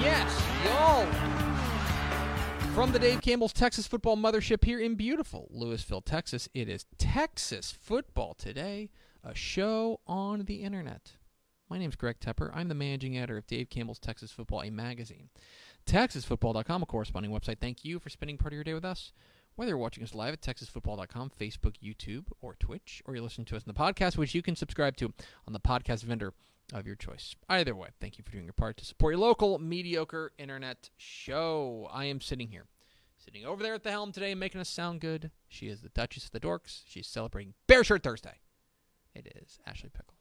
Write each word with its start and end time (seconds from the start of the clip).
yes, 0.00 0.42
y'all. 0.64 1.06
From 2.74 2.92
the 2.92 2.98
Dave 2.98 3.20
Campbell's 3.20 3.52
Texas 3.52 3.86
Football 3.86 4.16
Mothership 4.16 4.64
here 4.64 4.78
in 4.78 4.94
beautiful 4.94 5.50
Lewisville, 5.54 6.04
Texas, 6.04 6.48
it 6.54 6.68
is 6.68 6.86
Texas 6.96 7.72
Football 7.72 8.34
Today, 8.34 8.90
a 9.24 9.34
show 9.34 10.00
on 10.06 10.44
the 10.44 10.62
internet. 10.62 11.12
My 11.68 11.76
name 11.76 11.90
is 11.90 11.96
Greg 11.96 12.20
Tepper. 12.20 12.50
I'm 12.54 12.68
the 12.68 12.74
managing 12.74 13.18
editor 13.18 13.36
of 13.36 13.46
Dave 13.46 13.68
Campbell's 13.68 13.98
Texas 13.98 14.30
Football, 14.30 14.62
a 14.62 14.70
magazine. 14.70 15.28
TexasFootball.com, 15.86 16.82
a 16.82 16.86
corresponding 16.86 17.32
website. 17.32 17.58
Thank 17.60 17.84
you 17.84 17.98
for 17.98 18.10
spending 18.10 18.38
part 18.38 18.52
of 18.52 18.56
your 18.56 18.64
day 18.64 18.74
with 18.74 18.84
us. 18.84 19.12
Whether 19.56 19.70
you're 19.70 19.78
watching 19.78 20.04
us 20.04 20.14
live 20.14 20.34
at 20.34 20.40
TexasFootball.com, 20.40 21.32
Facebook, 21.38 21.74
YouTube, 21.82 22.26
or 22.40 22.54
Twitch, 22.54 23.02
or 23.04 23.14
you're 23.14 23.24
listening 23.24 23.46
to 23.46 23.56
us 23.56 23.64
in 23.64 23.72
the 23.72 23.78
podcast, 23.78 24.16
which 24.16 24.34
you 24.34 24.42
can 24.42 24.54
subscribe 24.54 24.96
to 24.98 25.12
on 25.46 25.52
the 25.52 25.60
podcast 25.60 26.04
vendor 26.04 26.32
of 26.72 26.86
your 26.86 26.96
choice. 26.96 27.34
Either 27.48 27.74
way, 27.74 27.88
thank 28.00 28.18
you 28.18 28.24
for 28.24 28.30
doing 28.32 28.44
your 28.44 28.52
part 28.52 28.76
to 28.78 28.84
support 28.84 29.12
your 29.14 29.20
local 29.20 29.58
mediocre 29.58 30.32
internet 30.38 30.90
show. 30.96 31.88
I 31.92 32.04
am 32.04 32.20
sitting 32.20 32.48
here, 32.48 32.66
sitting 33.16 33.44
over 33.46 33.62
there 33.62 33.74
at 33.74 33.82
the 33.84 33.90
helm 33.90 34.12
today, 34.12 34.34
making 34.34 34.60
us 34.60 34.68
sound 34.68 35.00
good. 35.00 35.30
She 35.48 35.68
is 35.68 35.80
the 35.80 35.88
Duchess 35.88 36.26
of 36.26 36.32
the 36.32 36.40
Dorks. 36.40 36.82
She's 36.86 37.06
celebrating 37.06 37.54
Bear 37.66 37.82
Shirt 37.84 38.02
Thursday. 38.02 38.38
It 39.14 39.32
is 39.42 39.58
Ashley 39.66 39.88
Pickle. 39.90 40.14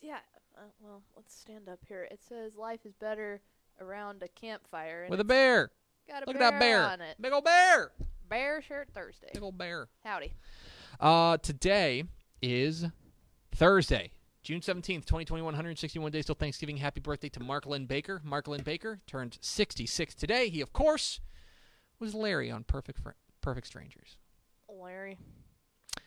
Yeah, 0.00 0.18
uh, 0.56 0.60
well, 0.80 1.02
let's 1.16 1.34
stand 1.34 1.68
up 1.68 1.80
here. 1.86 2.06
It 2.10 2.20
says 2.26 2.54
life 2.56 2.80
is 2.86 2.94
better 2.94 3.40
around 3.80 4.22
a 4.22 4.28
campfire. 4.28 5.02
And 5.02 5.10
With 5.10 5.20
a 5.20 5.24
bear. 5.24 5.70
got 6.08 6.22
a 6.22 6.26
Look 6.26 6.38
bear 6.38 6.46
at 6.48 6.50
that 6.52 6.60
bear. 6.60 6.82
on 6.84 7.00
it. 7.00 7.16
Big 7.20 7.32
old 7.32 7.44
bear. 7.44 7.90
Bear 8.28 8.62
Shirt 8.62 8.88
Thursday. 8.94 9.30
Big 9.34 9.42
old 9.42 9.58
bear. 9.58 9.88
Howdy. 10.04 10.32
Uh, 11.00 11.36
today 11.38 12.04
is 12.40 12.84
Thursday, 13.52 14.10
June 14.48 14.62
17th, 14.62 15.04
2021, 15.04 15.44
161 15.44 16.10
days 16.10 16.24
till 16.24 16.34
Thanksgiving. 16.34 16.78
Happy 16.78 17.00
birthday 17.00 17.28
to 17.28 17.40
Mark 17.40 17.66
Linn-Baker. 17.66 18.22
Mark 18.24 18.48
Linn-Baker 18.48 18.98
turned 19.06 19.36
66 19.42 20.14
today. 20.14 20.48
He, 20.48 20.62
of 20.62 20.72
course, 20.72 21.20
was 21.98 22.14
Larry 22.14 22.50
on 22.50 22.64
Perfect 22.64 22.98
Fr- 22.98 23.10
Perfect 23.42 23.66
Strangers. 23.66 24.16
Larry. 24.66 25.18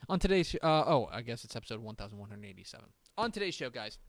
On 0.10 0.18
today's 0.18 0.48
sh- 0.48 0.56
uh, 0.64 0.84
oh, 0.88 1.08
I 1.12 1.22
guess 1.22 1.44
it's 1.44 1.56
episode 1.56 1.82
1187. 1.82 2.88
On 3.20 3.32
today's 3.32 3.54
show, 3.54 3.70
guys, 3.70 4.00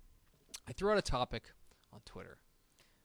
I 0.66 0.72
threw 0.72 0.90
out 0.90 0.96
a 0.96 1.02
topic 1.02 1.42
on 1.92 2.00
Twitter. 2.06 2.38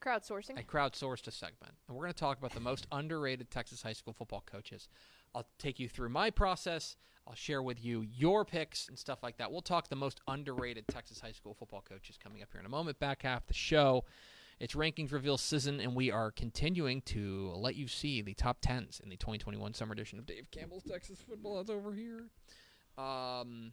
Crowdsourcing. 0.01 0.57
I 0.57 0.63
crowdsourced 0.63 1.27
a 1.27 1.31
segment, 1.31 1.73
and 1.89 1.97
we're 1.97 2.03
going 2.03 2.13
to 2.13 2.17
talk 2.17 2.37
about 2.37 2.53
the 2.53 2.61
most 2.61 2.87
underrated 2.93 3.51
Texas 3.51 3.81
high 3.81 3.91
school 3.91 4.13
football 4.13 4.45
coaches. 4.49 4.87
I'll 5.37 5.47
take 5.59 5.79
you 5.79 5.87
through 5.87 6.09
my 6.09 6.31
process. 6.31 6.95
I'll 7.27 7.35
share 7.35 7.61
with 7.61 7.85
you 7.85 8.01
your 8.01 8.43
picks 8.43 8.87
and 8.87 8.97
stuff 8.97 9.21
like 9.21 9.37
that. 9.37 9.51
We'll 9.51 9.61
talk 9.61 9.87
the 9.87 9.95
most 9.95 10.19
underrated 10.27 10.87
Texas 10.87 11.19
high 11.19 11.31
school 11.31 11.53
football 11.53 11.83
coaches 11.87 12.17
coming 12.17 12.41
up 12.41 12.49
here 12.51 12.59
in 12.59 12.65
a 12.65 12.69
moment. 12.69 12.99
Back 12.99 13.21
half 13.21 13.45
the 13.45 13.53
show. 13.53 14.03
It's 14.59 14.73
rankings 14.73 15.11
reveal 15.11 15.37
season, 15.37 15.79
and 15.79 15.93
we 15.93 16.09
are 16.09 16.31
continuing 16.31 17.01
to 17.03 17.51
let 17.55 17.75
you 17.75 17.87
see 17.87 18.23
the 18.23 18.33
top 18.33 18.57
tens 18.61 18.99
in 19.03 19.09
the 19.09 19.15
2021 19.15 19.75
summer 19.75 19.93
edition 19.93 20.17
of 20.17 20.25
Dave 20.25 20.49
Campbell's 20.49 20.81
Texas 20.83 21.19
Football. 21.21 21.57
That's 21.57 21.69
over 21.69 21.93
here. 21.93 22.29
Um, 22.97 23.71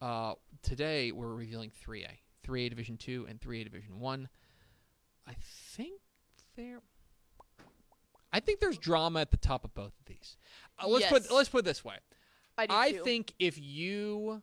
uh, 0.00 0.34
today 0.62 1.10
we're 1.10 1.34
revealing 1.34 1.72
3A, 1.84 2.18
3A 2.46 2.70
Division 2.70 2.96
Two, 2.96 3.26
and 3.28 3.40
3A 3.40 3.64
Division 3.64 3.98
One. 3.98 4.28
I 5.26 5.34
think 5.74 6.00
there. 6.54 6.82
I 8.32 8.40
think 8.40 8.60
there's 8.60 8.78
drama 8.78 9.20
at 9.20 9.30
the 9.30 9.36
top 9.36 9.64
of 9.64 9.74
both 9.74 9.92
of 9.98 10.06
these. 10.06 10.36
Uh, 10.78 10.86
let's 10.88 11.02
Yes. 11.02 11.10
put 11.12 11.30
let's 11.30 11.48
put 11.48 11.58
it 11.60 11.64
this 11.64 11.84
way. 11.84 11.96
I 12.58 12.66
do 12.66 12.74
I 12.74 12.92
think 12.98 13.34
if 13.38 13.58
you 13.58 14.42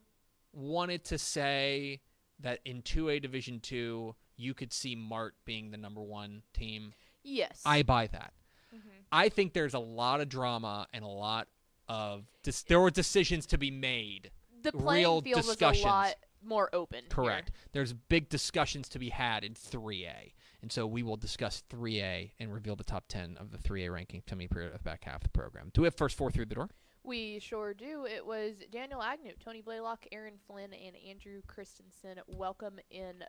wanted 0.53 1.03
to 1.05 1.17
say 1.17 2.01
that 2.39 2.59
in 2.65 2.81
2A 2.81 3.21
Division 3.21 3.59
2 3.59 4.15
you 4.35 4.53
could 4.53 4.71
see 4.71 4.95
Mart 4.95 5.35
being 5.45 5.71
the 5.71 5.77
number 5.77 6.01
1 6.01 6.43
team, 6.53 6.93
Yes. 7.23 7.61
I 7.65 7.83
buy 7.83 8.07
that. 8.07 8.33
Mm-hmm. 8.73 8.87
I 9.11 9.29
think 9.29 9.53
there's 9.53 9.73
a 9.73 9.79
lot 9.79 10.21
of 10.21 10.29
drama 10.29 10.87
and 10.93 11.03
a 11.03 11.07
lot 11.07 11.47
of 11.89 12.25
dis- 12.43 12.63
there 12.63 12.79
were 12.79 12.91
decisions 12.91 13.45
to 13.47 13.57
be 13.57 13.71
made. 13.71 14.31
the 14.63 14.71
playing 14.71 15.03
real 15.05 15.21
field 15.21 15.43
discussions. 15.45 15.85
was 15.85 15.91
a 15.91 15.95
lot 15.95 16.15
more 16.43 16.69
open. 16.73 16.99
here. 16.99 17.09
Correct. 17.09 17.51
There's 17.71 17.93
big 17.93 18.27
discussions 18.29 18.89
to 18.89 18.99
be 18.99 19.09
had 19.09 19.43
in 19.43 19.53
3A. 19.53 20.33
And 20.61 20.71
so 20.71 20.87
we 20.87 21.03
will 21.03 21.17
discuss 21.17 21.63
3A 21.69 22.31
and 22.39 22.51
reveal 22.53 22.75
the 22.75 22.83
top 22.83 23.05
10 23.09 23.37
of 23.39 23.51
the 23.51 23.57
3A 23.57 23.91
ranking 23.93 24.23
coming 24.25 24.47
period 24.47 24.67
of 24.73 24.79
the 24.79 24.83
back 24.83 25.03
half 25.03 25.17
of 25.17 25.23
the 25.23 25.29
program. 25.29 25.69
Do 25.73 25.81
we 25.81 25.85
have 25.85 25.95
first 25.95 26.17
four 26.17 26.31
through 26.31 26.45
the 26.45 26.55
door? 26.55 26.69
We 27.03 27.39
sure 27.39 27.73
do. 27.73 28.05
It 28.05 28.25
was 28.25 28.55
Daniel 28.71 29.01
Agnew, 29.01 29.33
Tony 29.43 29.61
Blaylock, 29.61 30.05
Aaron 30.11 30.33
Flynn, 30.45 30.73
and 30.73 30.95
Andrew 31.07 31.41
Christensen. 31.47 32.19
Welcome 32.27 32.79
in, 32.89 33.23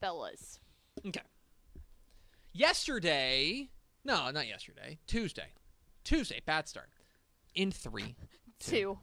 fellas. 0.00 0.58
Okay. 1.06 1.20
Yesterday, 2.52 3.68
no, 4.04 4.30
not 4.30 4.48
yesterday. 4.48 4.98
Tuesday, 5.06 5.52
Tuesday, 6.02 6.40
bad 6.44 6.68
start. 6.68 6.88
In 7.54 7.70
three, 7.70 8.16
Two. 8.58 8.70
Two. 8.70 8.98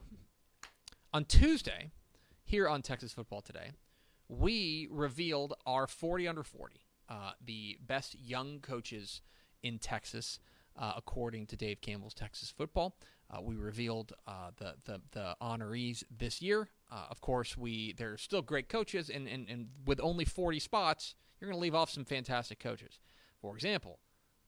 on 1.14 1.24
Tuesday, 1.24 1.90
here 2.44 2.68
on 2.68 2.82
Texas 2.82 3.12
Football 3.14 3.40
Today, 3.40 3.70
we 4.28 4.88
revealed 4.90 5.54
our 5.64 5.86
40 5.86 6.28
under 6.28 6.42
40, 6.42 6.76
uh, 7.08 7.32
the 7.44 7.78
best 7.80 8.16
young 8.18 8.60
coaches 8.60 9.22
in 9.62 9.78
Texas, 9.78 10.38
uh, 10.76 10.92
according 10.96 11.46
to 11.46 11.56
Dave 11.56 11.80
Campbell's 11.80 12.14
Texas 12.14 12.52
Football. 12.56 12.96
Uh, 13.30 13.40
we 13.42 13.56
revealed 13.56 14.12
uh, 14.26 14.50
the, 14.56 14.74
the 14.84 15.00
the 15.12 15.36
honorees 15.42 16.02
this 16.10 16.40
year. 16.40 16.68
Uh, 16.90 17.06
of 17.10 17.20
course, 17.20 17.56
we 17.56 17.92
they're 17.92 18.16
still 18.16 18.42
great 18.42 18.68
coaches, 18.68 19.10
and, 19.10 19.28
and, 19.28 19.48
and 19.48 19.68
with 19.84 20.00
only 20.02 20.24
40 20.24 20.58
spots, 20.58 21.14
you're 21.40 21.50
going 21.50 21.58
to 21.58 21.62
leave 21.62 21.74
off 21.74 21.90
some 21.90 22.04
fantastic 22.04 22.58
coaches. 22.58 23.00
For 23.40 23.54
example, 23.54 23.98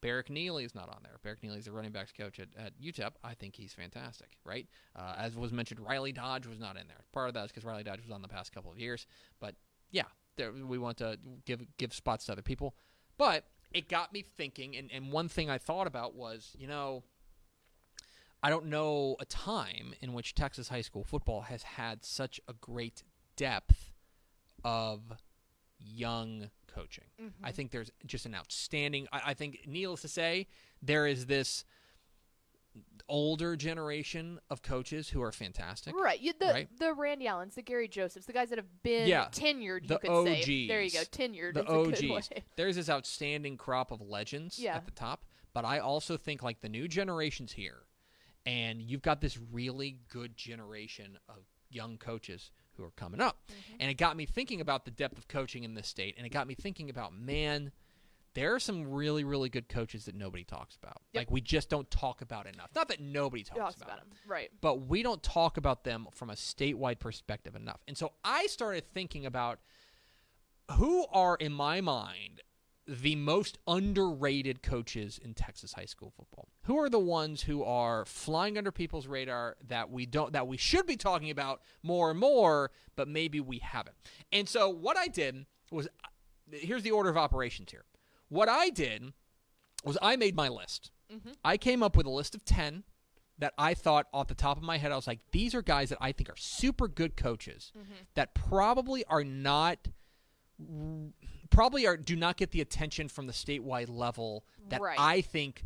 Barrick 0.00 0.30
Neely 0.30 0.64
is 0.64 0.74
not 0.74 0.88
on 0.88 1.00
there. 1.02 1.18
Barrick 1.22 1.42
Neely 1.42 1.58
is 1.58 1.66
the 1.66 1.72
running 1.72 1.92
backs 1.92 2.12
coach 2.12 2.40
at, 2.40 2.48
at 2.56 2.80
UTEP. 2.80 3.12
I 3.22 3.34
think 3.34 3.54
he's 3.56 3.72
fantastic, 3.72 4.30
right? 4.44 4.66
Uh, 4.96 5.14
as 5.18 5.36
was 5.36 5.52
mentioned, 5.52 5.80
Riley 5.80 6.12
Dodge 6.12 6.46
was 6.46 6.58
not 6.58 6.76
in 6.76 6.86
there. 6.88 7.04
Part 7.12 7.28
of 7.28 7.34
that 7.34 7.44
is 7.44 7.50
because 7.50 7.64
Riley 7.64 7.82
Dodge 7.82 8.00
was 8.00 8.10
on 8.10 8.22
the 8.22 8.28
past 8.28 8.52
couple 8.52 8.72
of 8.72 8.78
years. 8.78 9.06
But 9.40 9.56
yeah, 9.90 10.04
there, 10.40 10.52
we 10.52 10.78
want 10.78 10.98
to 10.98 11.18
give 11.44 11.60
give 11.76 11.94
spots 11.94 12.26
to 12.26 12.32
other 12.32 12.42
people. 12.42 12.74
But 13.18 13.44
it 13.72 13.88
got 13.88 14.12
me 14.12 14.24
thinking, 14.36 14.76
and, 14.76 14.90
and 14.92 15.12
one 15.12 15.28
thing 15.28 15.48
I 15.48 15.58
thought 15.58 15.86
about 15.86 16.14
was, 16.14 16.56
you 16.58 16.66
know, 16.66 17.04
I 18.42 18.50
don't 18.50 18.66
know 18.66 19.16
a 19.20 19.24
time 19.24 19.94
in 20.00 20.12
which 20.12 20.34
Texas 20.34 20.68
high 20.68 20.80
school 20.80 21.04
football 21.04 21.42
has 21.42 21.62
had 21.62 22.04
such 22.04 22.40
a 22.48 22.54
great 22.54 23.04
depth 23.36 23.92
of 24.64 25.00
young 25.78 26.50
coaching. 26.66 27.04
Mm-hmm. 27.20 27.44
I 27.44 27.52
think 27.52 27.70
there's 27.70 27.90
just 28.06 28.26
an 28.26 28.34
outstanding. 28.34 29.06
I, 29.12 29.20
I 29.26 29.34
think, 29.34 29.60
needless 29.66 30.02
to 30.02 30.08
say, 30.08 30.46
there 30.82 31.06
is 31.06 31.26
this 31.26 31.64
older 33.08 33.56
generation 33.56 34.38
of 34.50 34.62
coaches 34.62 35.08
who 35.10 35.22
are 35.22 35.32
fantastic. 35.32 35.94
Right. 35.94 36.20
You, 36.20 36.32
the 36.38 36.46
Right. 36.46 36.78
the 36.78 36.92
Randy 36.94 37.26
Allens, 37.26 37.54
the 37.54 37.62
Gary 37.62 37.88
Josephs, 37.88 38.26
the 38.26 38.32
guys 38.32 38.48
that 38.50 38.58
have 38.58 38.82
been 38.82 39.08
Yeah. 39.08 39.28
tenured, 39.30 39.86
The 39.88 39.94
you 40.02 40.10
could 40.10 40.44
say. 40.44 40.66
There 40.66 40.82
you 40.82 40.90
go, 40.90 41.00
tenured. 41.00 41.54
the 41.54 41.60
is 41.64 41.68
a 41.68 41.72
good 42.00 42.12
OGs. 42.12 42.30
way. 42.30 42.44
There's 42.56 42.76
this 42.76 42.88
outstanding 42.90 43.56
crop 43.56 43.90
of 43.90 44.00
legends 44.00 44.58
Yeah. 44.58 44.76
at 44.76 44.84
the 44.84 44.90
top, 44.92 45.24
but 45.52 45.64
I 45.64 45.78
also 45.78 46.16
think 46.16 46.42
like 46.42 46.60
the 46.60 46.68
new 46.68 46.88
generation's 46.88 47.52
here, 47.52 47.86
and 48.46 48.80
you've 48.82 49.02
got 49.02 49.20
this 49.20 49.38
really 49.38 49.98
good 50.08 50.36
generation 50.36 51.18
of 51.28 51.44
young 51.70 51.98
coaches 51.98 52.50
who 52.76 52.84
are 52.84 52.90
coming 52.92 53.20
up, 53.20 53.46
Mm-hmm. 53.48 53.76
and 53.80 53.90
it 53.90 53.94
got 53.94 54.16
me 54.16 54.26
thinking 54.26 54.60
about 54.60 54.84
the 54.84 54.90
depth 54.90 55.18
of 55.18 55.28
coaching 55.28 55.64
in 55.64 55.74
this 55.74 55.88
state, 55.88 56.14
and 56.16 56.26
it 56.26 56.30
got 56.30 56.46
me 56.46 56.54
thinking 56.54 56.88
about 56.90 57.12
man. 57.12 57.72
There 58.34 58.54
are 58.54 58.60
some 58.60 58.88
really, 58.90 59.24
really 59.24 59.48
good 59.48 59.68
coaches 59.68 60.04
that 60.04 60.14
nobody 60.14 60.44
talks 60.44 60.76
about. 60.76 60.98
Yep. 61.12 61.20
Like 61.20 61.30
we 61.30 61.40
just 61.40 61.68
don't 61.68 61.90
talk 61.90 62.22
about 62.22 62.46
enough. 62.46 62.70
Not 62.74 62.88
that 62.88 63.00
nobody 63.00 63.42
talks, 63.42 63.58
Talks 63.58 63.76
about, 63.76 63.88
about 63.88 63.98
them. 64.00 64.10
Right. 64.26 64.50
but 64.60 64.86
we 64.86 65.02
don't 65.02 65.22
talk 65.22 65.56
about 65.56 65.82
them 65.84 66.06
from 66.12 66.30
a 66.30 66.34
statewide 66.34 67.00
perspective 67.00 67.56
enough. 67.56 67.80
And 67.88 67.96
so 67.98 68.12
I 68.24 68.46
started 68.46 68.84
thinking 68.94 69.26
about 69.26 69.58
who 70.76 71.06
are, 71.12 71.34
in 71.36 71.52
my 71.52 71.80
mind, 71.80 72.42
the 72.86 73.16
most 73.16 73.58
underrated 73.66 74.62
coaches 74.62 75.18
in 75.22 75.34
Texas 75.34 75.72
high 75.74 75.84
school 75.84 76.12
football. 76.16 76.48
Who 76.64 76.78
are 76.78 76.88
the 76.88 76.98
ones 76.98 77.42
who 77.42 77.62
are 77.64 78.04
flying 78.04 78.56
under 78.58 78.72
people's 78.72 79.06
radar 79.06 79.56
that 79.68 79.90
we 79.90 80.06
don't 80.06 80.32
that 80.32 80.46
we 80.48 80.56
should 80.56 80.86
be 80.86 80.96
talking 80.96 81.30
about 81.30 81.62
more 81.82 82.10
and 82.10 82.18
more, 82.18 82.70
but 82.96 83.06
maybe 83.08 83.40
we 83.40 83.58
haven't. 83.58 83.96
And 84.32 84.48
so 84.48 84.68
what 84.68 84.96
I 84.96 85.06
did 85.08 85.46
was 85.70 85.86
uh, 85.86 86.08
here's 86.52 86.82
the 86.82 86.90
order 86.90 87.10
of 87.10 87.16
operations 87.16 87.70
here. 87.70 87.84
What 88.30 88.48
I 88.48 88.70
did 88.70 89.12
was 89.84 89.98
I 90.00 90.16
made 90.16 90.34
my 90.34 90.48
list. 90.48 90.90
Mm-hmm. 91.12 91.32
I 91.44 91.56
came 91.56 91.82
up 91.82 91.96
with 91.96 92.06
a 92.06 92.10
list 92.10 92.34
of 92.34 92.44
10 92.44 92.84
that 93.38 93.52
I 93.58 93.74
thought 93.74 94.06
off 94.12 94.28
the 94.28 94.34
top 94.34 94.56
of 94.56 94.62
my 94.62 94.78
head, 94.78 94.92
I 94.92 94.96
was 94.96 95.06
like, 95.06 95.20
these 95.32 95.54
are 95.54 95.62
guys 95.62 95.88
that 95.90 95.98
I 96.00 96.12
think 96.12 96.30
are 96.30 96.36
super 96.36 96.88
good 96.88 97.16
coaches 97.16 97.72
mm-hmm. 97.76 97.92
that 98.14 98.34
probably 98.34 99.04
are 99.06 99.24
not, 99.24 99.88
probably 101.50 101.86
are 101.86 101.96
do 101.96 102.16
not 102.16 102.36
get 102.36 102.52
the 102.52 102.60
attention 102.60 103.08
from 103.08 103.26
the 103.26 103.32
statewide 103.32 103.88
level 103.88 104.44
that 104.68 104.80
Right. 104.80 104.98
I 104.98 105.20
think 105.22 105.64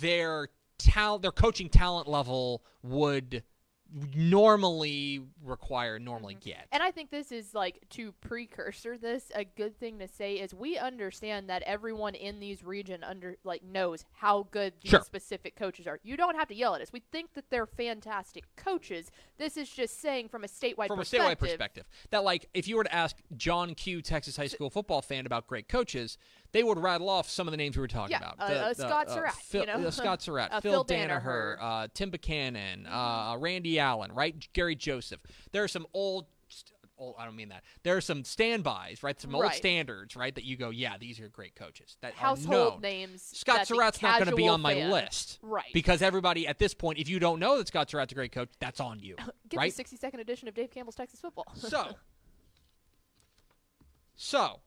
their 0.00 0.48
talent, 0.78 1.22
their 1.22 1.32
coaching 1.32 1.68
talent 1.68 2.08
level 2.08 2.62
would 2.82 3.42
normally 4.14 5.22
require, 5.44 5.98
normally 5.98 6.34
mm-hmm. 6.34 6.50
get. 6.50 6.66
And 6.72 6.82
I 6.82 6.90
think 6.90 7.10
this 7.10 7.32
is 7.32 7.54
like 7.54 7.80
to 7.90 8.12
precursor 8.20 8.98
this. 8.98 9.32
A 9.34 9.44
good 9.44 9.78
thing 9.78 9.98
to 10.00 10.08
say 10.08 10.34
is 10.34 10.52
we 10.54 10.76
understand 10.76 11.48
that 11.48 11.62
everyone 11.62 12.14
in 12.14 12.38
these 12.38 12.62
region 12.62 13.02
under 13.02 13.36
like 13.44 13.62
knows 13.62 14.04
how 14.12 14.46
good 14.50 14.74
these 14.82 14.90
Sure. 14.90 15.00
specific 15.02 15.56
coaches 15.56 15.86
are. 15.86 16.00
You 16.02 16.16
don't 16.16 16.36
have 16.36 16.48
to 16.48 16.54
yell 16.54 16.74
at 16.74 16.82
us. 16.82 16.92
We 16.92 17.02
think 17.12 17.34
that 17.34 17.50
they're 17.50 17.66
fantastic 17.66 18.44
coaches. 18.56 19.10
This 19.38 19.56
is 19.56 19.68
just 19.70 20.00
saying 20.00 20.28
from 20.28 20.44
a 20.44 20.48
statewide 20.48 20.88
from 20.88 21.00
a 21.00 21.02
statewide 21.02 21.38
perspective 21.38 21.88
that 22.10 22.24
like 22.24 22.48
if 22.54 22.68
you 22.68 22.76
were 22.76 22.84
to 22.84 22.94
ask 22.94 23.16
John 23.36 23.74
Q 23.74 24.02
Texas 24.02 24.36
high 24.36 24.46
school 24.46 24.70
football 24.70 25.02
fan 25.02 25.26
about 25.26 25.46
great 25.46 25.68
coaches 25.68 26.18
they 26.52 26.62
would 26.62 26.78
rattle 26.78 27.08
off 27.08 27.28
some 27.28 27.46
of 27.46 27.50
the 27.52 27.56
names 27.56 27.76
we 27.76 27.80
were 27.82 27.88
talking 27.88 28.12
Yeah, 28.12 28.18
about 28.32 28.36
uh, 28.38 28.48
The- 28.48 28.60
uh, 28.64 28.68
the, 28.68 28.74
Scott 28.74 29.10
Surratt, 29.10 29.34
Phil, 29.34 29.60
you 29.62 29.66
know? 29.66 29.86
uh, 29.86 29.90
Scott 29.90 30.22
Surratt 30.22 30.50
Uh, 30.52 30.60
Phil, 30.60 30.84
Phil 30.84 30.86
Danaher, 30.96 31.22
Danaher. 31.22 31.56
uh, 31.60 31.88
Tim 31.94 32.10
Buchanan 32.10 32.86
uh, 32.86 33.36
Randy 33.38 33.78
Allen 33.78 34.12
right 34.12 34.48
Gary 34.52 34.76
Joseph 34.76 35.20
there 35.52 35.62
are 35.64 35.68
some 35.68 35.86
old 35.92 36.26
old 37.00 37.14
I 37.16 37.26
don't 37.26 37.36
mean 37.36 37.50
that 37.50 37.62
there 37.84 37.96
are 37.96 38.00
some 38.00 38.24
standbys 38.24 39.04
right 39.04 39.20
some 39.20 39.32
old 39.34 39.44
Right. 39.44 39.54
standards 39.54 40.16
right 40.16 40.34
that 40.34 40.42
you 40.42 40.56
go 40.56 40.70
yeah 40.70 40.96
these 40.98 41.20
are 41.20 41.28
great 41.28 41.54
coaches 41.54 41.96
that 42.00 42.14
Household 42.14 42.82
names. 42.82 43.22
Scott 43.22 43.68
Surratt's 43.68 44.02
not 44.02 44.18
going 44.18 44.30
to 44.30 44.34
be 44.34 44.48
on 44.48 44.60
my 44.60 44.74
fan- 44.74 44.90
list 44.90 45.38
Right. 45.42 45.70
because 45.72 46.02
everybody 46.02 46.48
at 46.48 46.58
this 46.58 46.74
point 46.74 46.98
if 46.98 47.08
you 47.08 47.20
don't 47.20 47.38
know 47.38 47.56
that 47.58 47.68
Scott 47.68 47.88
Surratt's 47.90 48.10
a 48.10 48.14
great 48.16 48.32
coach 48.32 48.48
that's 48.58 48.80
on 48.80 48.98
you 48.98 49.14
Get 49.48 49.58
right 49.58 49.70
the 49.70 49.76
60 49.76 49.96
second 49.96 50.18
edition 50.20 50.48
of 50.48 50.54
Dave 50.54 50.70
Campbell's 50.72 50.96
Texas 50.96 51.20
Football. 51.20 51.46
so 51.54 51.84
so 54.16 54.60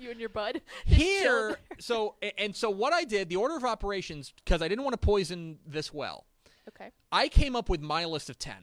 you 0.00 0.10
and 0.10 0.18
your 0.20 0.28
bud. 0.28 0.60
Here 0.86 1.56
so 1.78 2.16
and 2.38 2.54
so 2.56 2.70
what 2.70 2.92
i 2.92 3.04
did 3.04 3.28
the 3.28 3.36
order 3.36 3.56
of 3.56 3.64
operations 3.64 4.32
because 4.44 4.62
i 4.62 4.68
didn't 4.68 4.84
want 4.84 4.94
to 4.94 4.98
poison 5.06 5.58
this 5.66 5.92
well 5.92 6.26
Okay. 6.68 6.90
i 7.10 7.28
came 7.28 7.56
up 7.56 7.68
with 7.68 7.80
my 7.80 8.04
list 8.04 8.30
of 8.30 8.38
10 8.38 8.54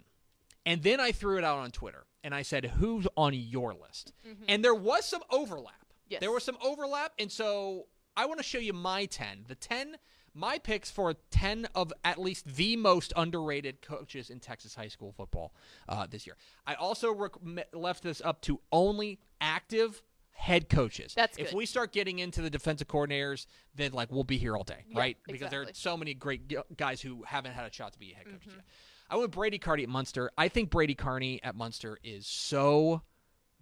and 0.65 0.81
then 0.83 0.99
i 0.99 1.11
threw 1.11 1.37
it 1.37 1.43
out 1.43 1.57
on 1.59 1.71
twitter 1.71 2.05
and 2.23 2.33
i 2.35 2.41
said 2.41 2.65
who's 2.65 3.07
on 3.17 3.33
your 3.33 3.73
list 3.73 4.13
and 4.47 4.63
there 4.63 4.75
was 4.75 5.05
some 5.05 5.21
overlap 5.31 5.73
Mm-hmm. 5.73 6.13
Yes. 6.13 6.19
there 6.21 6.31
was 6.31 6.43
some 6.43 6.57
overlap 6.63 7.11
and 7.19 7.29
so 7.31 7.87
i 8.15 8.25
want 8.25 8.39
to 8.39 8.43
show 8.43 8.59
you 8.59 8.71
my 8.73 9.05
10 9.05 9.45
the 9.47 9.55
10 9.55 9.95
my 10.33 10.57
picks 10.59 10.89
for 10.91 11.15
10 11.31 11.67
of 11.75 11.91
at 12.05 12.19
least 12.19 12.45
the 12.45 12.75
most 12.77 13.11
underrated 13.17 13.81
coaches 13.81 14.29
in 14.29 14.39
Texas 14.39 14.75
high 14.75 14.87
school 14.87 15.11
football 15.11 15.51
uh, 15.89 16.05
this 16.05 16.27
year. 16.27 16.37
I 16.67 16.75
also 16.75 17.11
rec- 17.11 17.31
left 17.73 18.03
this 18.03 18.21
up 18.23 18.41
to 18.43 18.59
only 18.71 19.19
active 19.41 20.03
head 20.37 20.69
coaches. 20.69 21.13
That's 21.15 21.37
if 21.37 21.51
we 21.51 21.65
start 21.65 21.91
getting 21.91 22.19
into 22.19 22.41
the 22.43 22.49
defensive 22.49 22.87
coordinators, 22.87 23.47
then 23.75 23.91
like 23.91 24.11
we'll 24.11 24.23
be 24.23 24.37
here 24.37 24.55
all 24.55 24.63
day, 24.63 24.85
Yeah, 24.87 24.99
right? 24.99 25.17
Because 25.27 25.49
there 25.49 25.63
are 25.63 25.67
so 25.73 25.97
many 25.97 26.13
great 26.13 26.53
guys 26.77 27.01
who 27.01 27.23
haven't 27.23 27.53
had 27.53 27.65
a 27.69 27.73
shot 27.73 27.93
to 27.93 27.99
be 27.99 28.13
a 28.13 28.15
head 28.15 28.25
coaches 28.25 28.41
Mm-hmm. 28.49 28.57
yet. 28.57 28.65
I 29.09 29.15
went 29.17 29.31
Brady 29.31 29.57
Carney 29.57 29.83
at 29.83 29.89
Muenster. 29.89 30.29
I 30.37 30.47
think 30.47 30.69
Brady 30.69 30.93
Carney 30.93 31.39
at 31.43 31.55
Muenster 31.57 31.95
is 32.03 32.27
so 32.27 33.01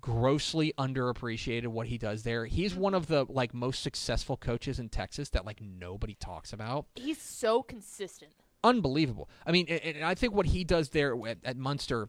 grossly 0.01 0.73
underappreciated 0.77 1.67
what 1.67 1.87
he 1.87 1.97
does 1.97 2.23
there. 2.23 2.45
He's 2.45 2.75
one 2.75 2.93
of 2.93 3.07
the 3.07 3.25
like 3.29 3.53
most 3.53 3.81
successful 3.81 4.37
coaches 4.37 4.77
in 4.79 4.89
Texas 4.89 5.29
that 5.29 5.45
like 5.45 5.61
nobody 5.61 6.15
talks 6.15 6.51
about. 6.53 6.87
He's 6.95 7.21
so 7.21 7.63
consistent. 7.63 8.33
Unbelievable. 8.63 9.29
I 9.45 9.51
mean, 9.51 9.67
and, 9.67 10.03
I 10.03 10.15
think 10.15 10.33
what 10.33 10.47
he 10.47 10.63
does 10.63 10.89
there 10.89 11.15
at, 11.27 11.37
at 11.43 11.57
Muenster 11.57 12.07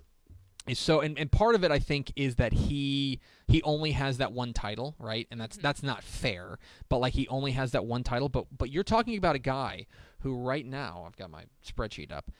so 0.74 1.00
and, 1.00 1.18
and 1.18 1.30
part 1.30 1.54
of 1.54 1.64
it 1.64 1.70
I 1.70 1.78
think 1.78 2.12
is 2.16 2.36
that 2.36 2.52
he 2.52 3.20
he 3.46 3.62
only 3.62 3.92
has 3.92 4.18
that 4.18 4.32
one 4.32 4.52
title, 4.52 4.94
right? 4.98 5.26
And 5.30 5.40
that's 5.40 5.56
mm-hmm. 5.56 5.62
that's 5.62 5.82
not 5.82 6.02
fair. 6.02 6.58
But 6.88 6.98
like 6.98 7.12
he 7.12 7.28
only 7.28 7.52
has 7.52 7.72
that 7.72 7.84
one 7.84 8.02
title, 8.02 8.28
but 8.28 8.46
but 8.56 8.70
you're 8.70 8.84
talking 8.84 9.16
about 9.16 9.36
a 9.36 9.40
guy 9.40 9.86
who 10.20 10.36
right 10.36 10.66
now, 10.66 11.04
I've 11.06 11.16
got 11.16 11.30
my 11.30 11.44
spreadsheet 11.64 12.10
up. 12.10 12.30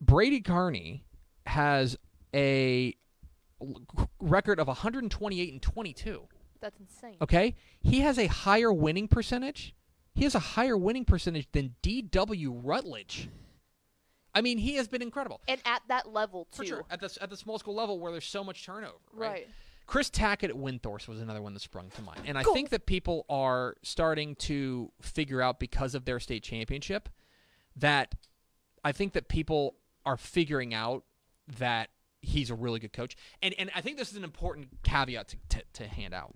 Brady 0.00 0.40
Carney 0.40 1.04
has 1.46 1.96
a 2.34 2.94
record 4.20 4.60
of 4.60 4.66
128 4.66 5.52
and 5.52 5.62
22. 5.62 6.28
That's 6.60 6.78
insane. 6.78 7.16
Okay? 7.20 7.54
He 7.80 8.00
has 8.00 8.18
a 8.18 8.26
higher 8.26 8.72
winning 8.72 9.08
percentage. 9.08 9.74
He 10.14 10.24
has 10.24 10.34
a 10.34 10.40
higher 10.40 10.76
winning 10.76 11.04
percentage 11.04 11.48
than 11.52 11.74
DW 11.82 12.60
Rutledge. 12.62 13.28
I 14.34 14.40
mean, 14.40 14.58
he 14.58 14.76
has 14.76 14.88
been 14.88 15.02
incredible. 15.02 15.40
And 15.48 15.60
at 15.64 15.82
that 15.88 16.12
level 16.12 16.46
too. 16.52 16.56
For 16.56 16.64
sure. 16.64 16.84
At 16.90 17.00
the, 17.00 17.16
at 17.20 17.30
the 17.30 17.36
small 17.36 17.58
school 17.58 17.74
level 17.74 17.98
where 17.98 18.12
there's 18.12 18.24
so 18.26 18.42
much 18.42 18.64
turnover. 18.64 18.94
Right. 19.12 19.30
Right. 19.30 19.48
Chris 19.86 20.08
Tackett 20.08 20.44
at 20.48 20.54
Windthorst 20.56 21.08
was 21.08 21.20
another 21.20 21.42
one 21.42 21.52
that 21.54 21.60
sprung 21.60 21.90
to 21.90 22.02
mind. 22.02 22.22
And 22.24 22.38
I 22.38 22.42
Cool. 22.42 22.54
think 22.54 22.70
that 22.70 22.86
people 22.86 23.26
are 23.28 23.76
starting 23.82 24.34
to 24.36 24.90
figure 25.02 25.42
out 25.42 25.60
because 25.60 25.94
of 25.94 26.06
their 26.06 26.18
state 26.20 26.42
championship 26.42 27.08
that 27.76 28.14
I 28.82 28.92
think 28.92 29.12
that 29.12 29.28
people 29.28 29.74
are 30.06 30.16
figuring 30.16 30.72
out 30.72 31.04
that 31.58 31.90
he's 32.22 32.48
a 32.48 32.54
really 32.54 32.80
good 32.80 32.94
coach. 32.94 33.14
And 33.42 33.54
and 33.58 33.70
I 33.74 33.82
think 33.82 33.98
this 33.98 34.10
is 34.10 34.16
an 34.16 34.24
important 34.24 34.68
caveat 34.82 35.28
to, 35.28 35.36
to, 35.50 35.62
to 35.74 35.86
hand 35.86 36.14
out. 36.14 36.34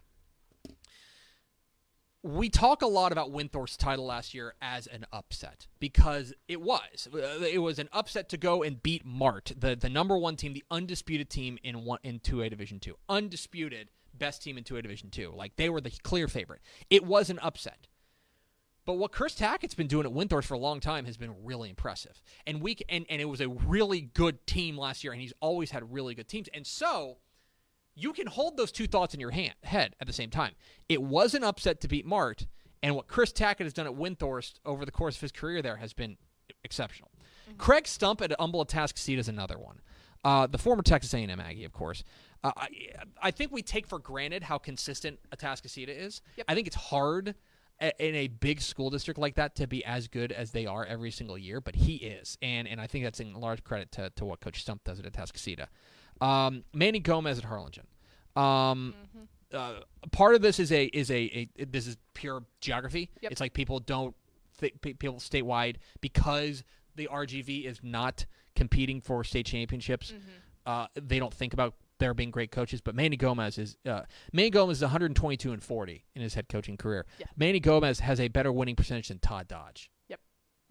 We 2.24 2.50
talk 2.50 2.82
a 2.82 2.86
lot 2.86 3.12
about 3.12 3.30
Windthorst's 3.32 3.76
title 3.76 4.06
last 4.06 4.34
year 4.34 4.54
as 4.60 4.88
an 4.88 5.06
upset 5.12 5.68
because 5.78 6.34
it 6.48 6.60
was. 6.60 7.08
Uh, 7.14 7.18
It 7.44 7.62
was 7.62 7.78
an 7.78 7.88
upset 7.92 8.28
to 8.30 8.36
go 8.36 8.64
and 8.64 8.82
beat 8.82 9.04
Mart, 9.04 9.52
the, 9.56 9.76
the 9.76 9.88
number 9.88 10.18
one 10.18 10.34
team, 10.34 10.52
the 10.52 10.64
undisputed 10.70 11.30
team 11.30 11.58
in 11.62 11.84
one 11.84 12.00
in 12.02 12.18
two 12.18 12.42
A 12.42 12.50
Division 12.50 12.80
two, 12.80 12.96
undisputed 13.08 13.90
best 14.12 14.42
team 14.42 14.58
in 14.58 14.64
two 14.64 14.76
A 14.76 14.82
Division 14.82 15.10
two. 15.10 15.30
Like 15.30 15.54
they 15.54 15.68
were 15.68 15.80
the 15.80 15.92
clear 16.02 16.26
favorite. 16.26 16.60
It 16.90 17.04
was 17.04 17.30
an 17.30 17.38
upset. 17.38 17.86
But 18.84 18.94
what 18.94 19.12
Chris 19.12 19.34
Tackett's 19.34 19.74
been 19.74 19.86
doing 19.86 20.06
at 20.06 20.12
Windthorst 20.12 20.46
for 20.46 20.54
a 20.54 20.58
long 20.58 20.80
time 20.80 21.04
has 21.04 21.16
been 21.16 21.44
really 21.44 21.68
impressive. 21.68 22.20
And 22.46 22.60
we 22.60 22.78
and, 22.88 23.06
and 23.08 23.20
it 23.20 23.26
was 23.26 23.40
a 23.40 23.48
really 23.48 24.00
good 24.00 24.44
team 24.44 24.76
last 24.76 25.04
year, 25.04 25.12
and 25.12 25.22
he's 25.22 25.34
always 25.40 25.70
had 25.70 25.92
really 25.92 26.16
good 26.16 26.26
teams. 26.26 26.48
And 26.52 26.66
so 26.66 27.18
you 27.98 28.12
can 28.12 28.26
hold 28.26 28.56
those 28.56 28.70
two 28.70 28.86
thoughts 28.86 29.12
in 29.12 29.20
your 29.20 29.32
hand, 29.32 29.54
head 29.64 29.96
at 30.00 30.06
the 30.06 30.12
same 30.12 30.30
time. 30.30 30.52
It 30.88 31.02
was 31.02 31.34
an 31.34 31.42
upset 31.42 31.80
to 31.80 31.88
beat 31.88 32.06
Mart, 32.06 32.46
and 32.82 32.94
what 32.94 33.08
Chris 33.08 33.32
Tackett 33.32 33.64
has 33.64 33.72
done 33.72 33.86
at 33.86 33.92
Windthorst 33.92 34.60
over 34.64 34.84
the 34.84 34.92
course 34.92 35.16
of 35.16 35.22
his 35.22 35.32
career 35.32 35.62
there 35.62 35.76
has 35.76 35.92
been 35.92 36.16
exceptional. 36.62 37.10
Craig 37.56 37.88
Stump 37.88 38.20
at 38.22 38.32
Humble 38.38 38.64
Atascocita 38.64 39.18
is 39.18 39.28
another 39.28 39.58
one. 39.58 39.80
Uh, 40.24 40.46
the 40.46 40.58
former 40.58 40.82
Texas 40.82 41.12
A&M 41.14 41.40
Aggie, 41.40 41.64
of 41.64 41.72
course. 41.72 42.04
Uh, 42.44 42.52
I, 42.56 42.68
I 43.22 43.30
think 43.30 43.50
we 43.52 43.62
take 43.62 43.86
for 43.86 43.98
granted 43.98 44.42
how 44.44 44.58
consistent 44.58 45.18
Atascocita 45.34 45.88
is. 45.88 46.22
Yep. 46.36 46.46
I 46.48 46.54
think 46.54 46.66
it's 46.66 46.76
hard 46.76 47.34
a- 47.80 48.06
in 48.06 48.14
a 48.14 48.28
big 48.28 48.60
school 48.60 48.90
district 48.90 49.18
like 49.18 49.36
that 49.36 49.56
to 49.56 49.66
be 49.66 49.84
as 49.84 50.08
good 50.08 50.30
as 50.32 50.50
they 50.50 50.66
are 50.66 50.84
every 50.84 51.10
single 51.10 51.38
year, 51.38 51.60
but 51.60 51.74
he 51.74 51.96
is, 51.96 52.36
and 52.42 52.68
and 52.68 52.80
I 52.80 52.86
think 52.86 53.04
that's 53.04 53.20
in 53.20 53.34
large 53.34 53.64
credit 53.64 53.92
to, 53.92 54.10
to 54.16 54.24
what 54.24 54.40
Coach 54.40 54.60
Stump 54.60 54.84
does 54.84 55.00
at 55.00 55.10
Atascocita. 55.10 55.66
Um, 56.20 56.64
Manny 56.74 57.00
Gomez 57.00 57.38
at 57.38 57.44
Harlingen. 57.44 57.86
Um, 58.36 58.94
uh, 59.52 59.80
part 60.12 60.34
of 60.34 60.42
this 60.42 60.58
is 60.58 60.72
a 60.72 60.84
is 60.86 61.10
a, 61.10 61.48
a 61.58 61.64
this 61.64 61.86
is 61.86 61.96
pure 62.14 62.44
geography. 62.60 63.10
Yep. 63.22 63.32
It's 63.32 63.40
like 63.40 63.54
people 63.54 63.80
don't 63.80 64.14
think 64.54 64.80
people 64.80 65.14
statewide 65.14 65.76
because 66.00 66.64
the 66.96 67.08
RGV 67.10 67.64
is 67.64 67.80
not 67.82 68.26
competing 68.54 69.00
for 69.00 69.24
state 69.24 69.46
championships, 69.46 70.12
uh, 70.66 70.86
they 70.94 71.18
don't 71.18 71.32
think 71.32 71.54
about 71.54 71.74
there 71.98 72.12
being 72.12 72.30
great 72.30 72.50
coaches. 72.50 72.80
But 72.80 72.94
Manny 72.94 73.16
Gomez 73.16 73.56
is 73.56 73.76
uh, 73.86 74.02
Manny 74.32 74.50
Gomez 74.50 74.78
is 74.78 74.82
122 74.82 75.52
and 75.52 75.62
40 75.62 76.04
in 76.14 76.22
his 76.22 76.34
head 76.34 76.48
coaching 76.48 76.76
career. 76.76 77.06
Yeah. 77.18 77.26
Manny 77.36 77.60
Gomez 77.60 78.00
has 78.00 78.20
a 78.20 78.28
better 78.28 78.52
winning 78.52 78.76
percentage 78.76 79.08
than 79.08 79.18
Todd 79.20 79.48
Dodge. 79.48 79.90
Yep. 80.08 80.20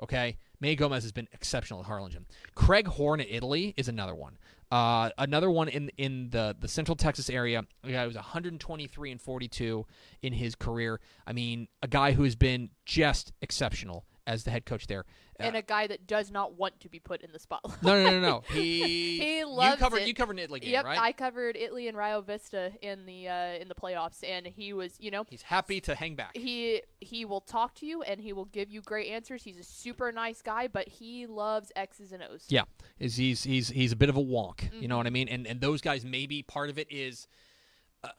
Okay, 0.04 0.38
Manny 0.60 0.75
Gomez 0.75 1.04
has 1.04 1.12
been 1.12 1.27
exceptional 1.32 1.80
at 1.80 1.88
Harlingen. 1.88 2.25
Craig 2.56 2.88
Horn 2.88 3.22
at 3.22 3.27
Italy 3.30 3.74
is 3.77 3.88
another 3.88 4.13
one. 4.13 4.38
Uh, 4.70 5.10
another 5.18 5.50
one 5.50 5.70
in 5.70 5.90
in 5.98 6.30
the 6.30 6.56
the 6.60 6.68
Central 6.68 6.96
Texas 6.96 7.30
area. 7.30 7.64
A 7.84 7.92
guy 7.92 8.06
was 8.06 8.16
123 8.16 9.12
and 9.12 9.22
42 9.22 9.86
in 10.22 10.34
his 10.34 10.56
career. 10.56 11.00
I 11.26 11.34
mean, 11.34 11.68
a 11.82 11.88
guy 11.88 12.12
who 12.12 12.24
has 12.24 12.36
been 12.36 12.70
just 12.86 13.32
exceptional 13.42 14.06
as 14.28 14.44
the 14.44 14.52
head 14.52 14.66
coach 14.66 14.86
there. 14.86 15.06
and 15.40 15.56
a 15.56 15.62
guy 15.62 15.88
that 15.88 16.06
does 16.06 16.30
not 16.32 16.56
want 16.58 16.80
to 16.82 16.90
be 16.90 17.00
put 17.00 17.22
in 17.22 17.32
the 17.32 17.40
spotlight. 17.40 17.82
No, 17.82 18.04
no, 18.04 18.10
no, 18.12 18.20
no. 18.20 18.44
He 18.54 19.18
He 19.20 19.40
you 19.40 19.48
loves 19.48 19.80
covered 19.80 20.02
it. 20.02 20.08
you 20.08 20.14
covered 20.14 20.38
Italy 20.40 20.60
game, 20.60 20.72
Yep, 20.72 20.86
right? 20.86 21.00
I 21.00 21.12
covered 21.14 21.56
Italy 21.56 21.88
and 21.88 21.98
Rio 21.98 22.22
Vista 22.22 22.72
in 22.82 23.06
the 23.06 23.28
uh, 23.30 23.54
in 23.62 23.68
the 23.70 23.76
playoffs, 23.76 24.24
and 24.28 24.46
he 24.46 24.74
was, 24.74 24.96
you 25.00 25.10
know, 25.12 25.24
He's 25.30 25.44
happy 25.44 25.80
to 25.82 25.96
hang 25.96 26.16
back. 26.16 26.36
he 26.36 26.82
he 27.00 27.24
will 27.26 27.42
talk 27.42 27.74
to 27.76 27.86
you 27.86 28.02
and 28.02 28.20
he 28.20 28.34
will 28.34 28.46
give 28.46 28.70
you 28.70 28.82
great 28.82 29.10
answers. 29.10 29.44
He's 29.44 29.58
a 29.60 29.64
super 29.64 30.12
nice 30.12 30.42
guy, 30.42 30.68
but 30.68 30.88
he 30.88 31.26
loves 31.26 31.72
X's 31.76 32.12
and 32.12 32.22
O's. 32.24 32.46
Yeah, 32.50 32.64
is 33.00 33.16
he's 33.16 33.44
he's 33.44 33.70
he's 33.70 33.92
a 33.92 33.96
bit 33.96 34.10
of 34.10 34.18
a 34.18 34.24
wonk. 34.24 34.70
You 34.80 34.88
know 34.88 34.98
what 34.98 35.08
I 35.08 35.12
mean? 35.12 35.30
And 35.30 35.48
and 35.48 35.62
those 35.62 35.82
guys 35.82 36.04
maybe 36.04 36.44
part 36.44 36.70
of 36.70 36.78
it 36.78 36.92
is 36.92 37.28
uh, 38.04 38.10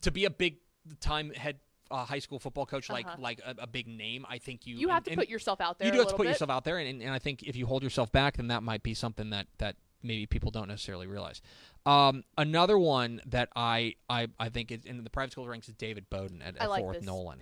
to 0.00 0.10
be 0.10 0.24
a 0.24 0.30
big 0.30 0.56
time 1.00 1.30
head 1.34 1.60
uh, 1.90 2.04
high 2.04 2.18
school 2.18 2.38
football 2.38 2.66
coach 2.66 2.88
like 2.90 3.06
Uh-huh. 3.06 3.16
like 3.20 3.40
a, 3.44 3.54
a 3.58 3.66
big 3.66 3.86
name. 3.88 4.26
I 4.28 4.38
think 4.38 4.66
you 4.66 4.76
You 4.76 4.88
have 4.88 4.98
and- 4.98 5.04
to 5.06 5.10
and 5.12 5.18
put 5.18 5.28
yourself 5.28 5.60
out 5.60 5.78
there. 5.78 5.86
you 5.86 5.92
a 5.92 5.96
do 5.96 5.98
have 6.00 6.08
to 6.08 6.14
put 6.16 6.24
bit. 6.24 6.30
yourself 6.30 6.50
out 6.50 6.64
there, 6.64 6.78
and, 6.78 7.02
and 7.02 7.10
I 7.10 7.18
think 7.18 7.42
if 7.42 7.56
you 7.56 7.66
hold 7.66 7.82
yourself 7.82 8.10
back, 8.12 8.36
then 8.36 8.48
that 8.48 8.62
might 8.62 8.82
be 8.82 8.94
something 8.94 9.30
that 9.30 9.46
that 9.58 9.76
maybe 10.02 10.26
people 10.26 10.50
don't 10.50 10.68
necessarily 10.68 11.06
realize. 11.06 11.40
Um, 11.86 12.22
another 12.36 12.78
one 12.78 13.20
that 13.26 13.48
I 13.56 13.94
I, 14.08 14.28
I 14.38 14.48
think 14.48 14.70
is 14.70 14.84
in 14.84 15.02
the 15.02 15.10
private 15.10 15.32
school 15.32 15.48
ranks 15.48 15.68
is 15.68 15.74
David 15.74 16.08
Bowden 16.10 16.42
at, 16.42 16.56
at 16.58 16.68
like 16.70 16.80
Fort 16.82 17.02
Nolan. 17.02 17.40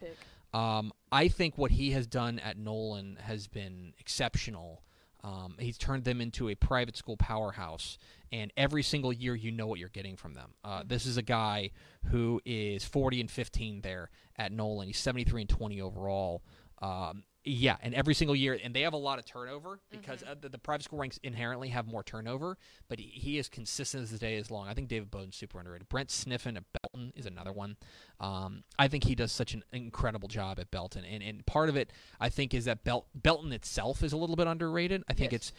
Um, 0.54 0.92
I 1.12 1.28
think 1.28 1.58
what 1.58 1.70
he 1.72 1.90
has 1.90 2.06
done 2.06 2.38
at 2.38 2.56
Nolan 2.56 3.18
has 3.20 3.46
been 3.46 3.92
exceptional. 3.98 4.82
Um, 5.22 5.56
he's 5.58 5.76
turned 5.76 6.04
them 6.04 6.20
into 6.20 6.48
a 6.48 6.54
private 6.54 6.96
school 6.96 7.16
powerhouse, 7.16 7.98
and 8.32 8.52
every 8.56 8.82
single 8.82 9.12
year 9.12 9.34
you 9.34 9.50
know 9.52 9.66
what 9.66 9.78
you're 9.78 9.88
getting 9.88 10.16
from 10.16 10.34
them. 10.34 10.50
Uh, 10.64 10.82
this 10.86 11.06
is 11.06 11.16
a 11.16 11.22
guy 11.22 11.70
who 12.10 12.40
is 12.44 12.84
40 12.84 13.20
and 13.20 13.30
15 13.30 13.80
there 13.82 14.10
at 14.36 14.52
Nolan. 14.52 14.86
He's 14.88 14.98
73 14.98 15.42
and 15.42 15.48
20 15.50 15.80
overall. 15.80 16.42
Um, 16.82 17.24
yeah, 17.48 17.76
and 17.80 17.94
every 17.94 18.12
single 18.12 18.34
year, 18.34 18.58
and 18.62 18.74
they 18.74 18.80
have 18.80 18.92
a 18.92 18.96
lot 18.98 19.20
of 19.20 19.24
turnover 19.24 19.78
because 19.88 20.24
uh, 20.24 20.34
the, 20.40 20.48
the 20.48 20.58
private 20.58 20.82
school 20.82 20.98
ranks 20.98 21.20
inherently 21.22 21.68
have 21.68 21.86
more 21.86 22.02
turnover, 22.02 22.58
but 22.88 22.98
he, 22.98 23.06
he 23.06 23.38
is 23.38 23.48
consistent 23.48 24.02
as 24.02 24.10
the 24.10 24.18
day 24.18 24.34
is 24.34 24.50
long. 24.50 24.66
I 24.66 24.74
think 24.74 24.88
David 24.88 25.12
Bowden's 25.12 25.36
super 25.36 25.60
underrated. 25.60 25.88
Brent 25.88 26.08
Sniffen 26.08 26.56
at 26.56 26.64
Belton 26.82 27.12
is 27.14 27.24
another 27.24 27.52
one. 27.52 27.76
Um, 28.18 28.64
I 28.80 28.88
think 28.88 29.04
he 29.04 29.14
does 29.14 29.30
such 29.30 29.54
an 29.54 29.62
incredible 29.72 30.26
job 30.26 30.58
at 30.58 30.72
Belton, 30.72 31.04
and, 31.04 31.22
and 31.22 31.46
part 31.46 31.68
of 31.68 31.76
it, 31.76 31.92
I 32.20 32.30
think, 32.30 32.52
is 32.52 32.64
that 32.64 32.82
Bel- 32.82 33.06
Belton 33.14 33.52
itself 33.52 34.02
is 34.02 34.12
a 34.12 34.16
little 34.16 34.34
bit 34.36 34.48
underrated. 34.48 35.04
I 35.08 35.12
think 35.12 35.30
Yes. 35.30 35.40
it's 35.42 35.52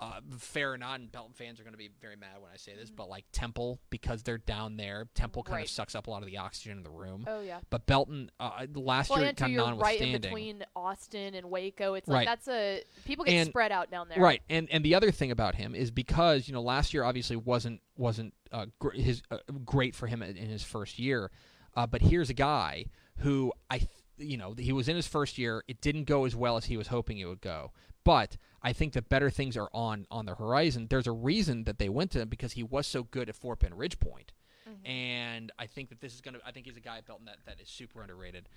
uh, 0.00 0.20
fair 0.38 0.72
or 0.72 0.78
not, 0.78 1.00
and 1.00 1.10
Belton 1.10 1.32
fans 1.34 1.58
are 1.58 1.64
going 1.64 1.72
to 1.72 1.78
be 1.78 1.90
very 2.00 2.14
mad 2.16 2.40
when 2.40 2.50
I 2.52 2.56
say 2.56 2.72
this, 2.78 2.88
but 2.90 3.08
like 3.08 3.24
Temple, 3.32 3.80
because 3.90 4.22
they're 4.22 4.38
down 4.38 4.76
there, 4.76 5.08
Temple 5.14 5.42
kind 5.42 5.48
Mm-hmm. 5.48 5.54
Right. 5.56 5.64
of 5.66 5.70
sucks 5.70 5.94
up 5.94 6.06
a 6.06 6.10
lot 6.10 6.22
of 6.22 6.28
the 6.28 6.36
oxygen 6.38 6.76
in 6.78 6.82
the 6.84 6.90
room. 6.90 7.24
Oh 7.26 7.40
yeah. 7.40 7.58
But 7.70 7.86
Belton, 7.86 8.30
uh, 8.38 8.66
last 8.74 9.10
Well, 9.10 9.20
year, 9.20 9.32
kind 9.32 9.58
of 9.58 9.66
you're 9.68 9.74
right 9.76 10.00
in 10.00 10.20
between 10.20 10.64
Austin 10.76 11.34
and 11.34 11.50
Waco. 11.50 11.94
It's 11.94 12.06
Right. 12.08 12.26
like 12.26 12.26
that's 12.28 12.48
a 12.48 12.82
people 13.04 13.24
get 13.24 13.32
And- 13.34 13.48
spread 13.48 13.72
out 13.72 13.90
down 13.90 14.08
there. 14.08 14.18
Right, 14.20 14.42
and 14.48 14.68
and 14.70 14.84
the 14.84 14.94
other 14.94 15.10
thing 15.10 15.30
about 15.30 15.54
him 15.56 15.74
is 15.74 15.90
because 15.90 16.46
you 16.48 16.54
know 16.54 16.62
last 16.62 16.94
year 16.94 17.02
obviously 17.04 17.36
wasn't 17.36 17.80
wasn't 17.96 18.34
uh, 18.52 18.66
gr- 18.78 18.90
his 18.92 19.22
uh, 19.30 19.38
great 19.64 19.94
for 19.94 20.06
him 20.06 20.22
in 20.22 20.36
in 20.36 20.48
his 20.48 20.62
first 20.62 20.98
year, 20.98 21.30
uh, 21.76 21.86
but 21.86 22.02
here's 22.02 22.30
a 22.30 22.34
guy 22.34 22.84
who 23.18 23.52
I 23.70 23.78
th- 23.78 23.90
you 24.18 24.36
know 24.36 24.54
he 24.56 24.72
was 24.72 24.88
in 24.88 24.96
his 24.96 25.06
first 25.08 25.38
year. 25.38 25.64
It 25.68 25.80
didn't 25.80 26.04
go 26.04 26.24
as 26.24 26.36
well 26.36 26.56
as 26.56 26.66
he 26.66 26.76
was 26.76 26.86
hoping 26.88 27.18
it 27.18 27.24
would 27.26 27.40
go, 27.40 27.72
but 28.08 28.38
I 28.62 28.72
think 28.72 28.94
that 28.94 29.10
better 29.10 29.28
things 29.28 29.54
are 29.54 29.68
on 29.74 30.06
on 30.10 30.24
the 30.24 30.34
horizon. 30.34 30.86
There's 30.88 31.06
a 31.06 31.12
reason 31.12 31.64
that 31.64 31.78
they 31.78 31.90
went 31.90 32.10
to 32.12 32.22
him 32.22 32.28
because 32.30 32.52
he 32.52 32.62
was 32.62 32.86
so 32.86 33.02
good 33.02 33.28
at 33.28 33.36
Fort 33.36 33.58
Bend 33.58 33.78
Ridge 33.78 34.00
Point. 34.00 34.32
And 34.90 35.52
I 35.58 35.66
think 35.66 35.90
that 35.90 36.00
this 36.00 36.14
is 36.14 36.22
gonna. 36.22 36.38
I 36.46 36.52
think 36.52 36.64
he's 36.64 36.78
a 36.78 36.80
guy 36.80 36.96
at 36.96 37.06
Belton 37.06 37.26
that, 37.26 37.36
that 37.44 37.60
is 37.60 37.68
super 37.68 38.00
underrated. 38.00 38.48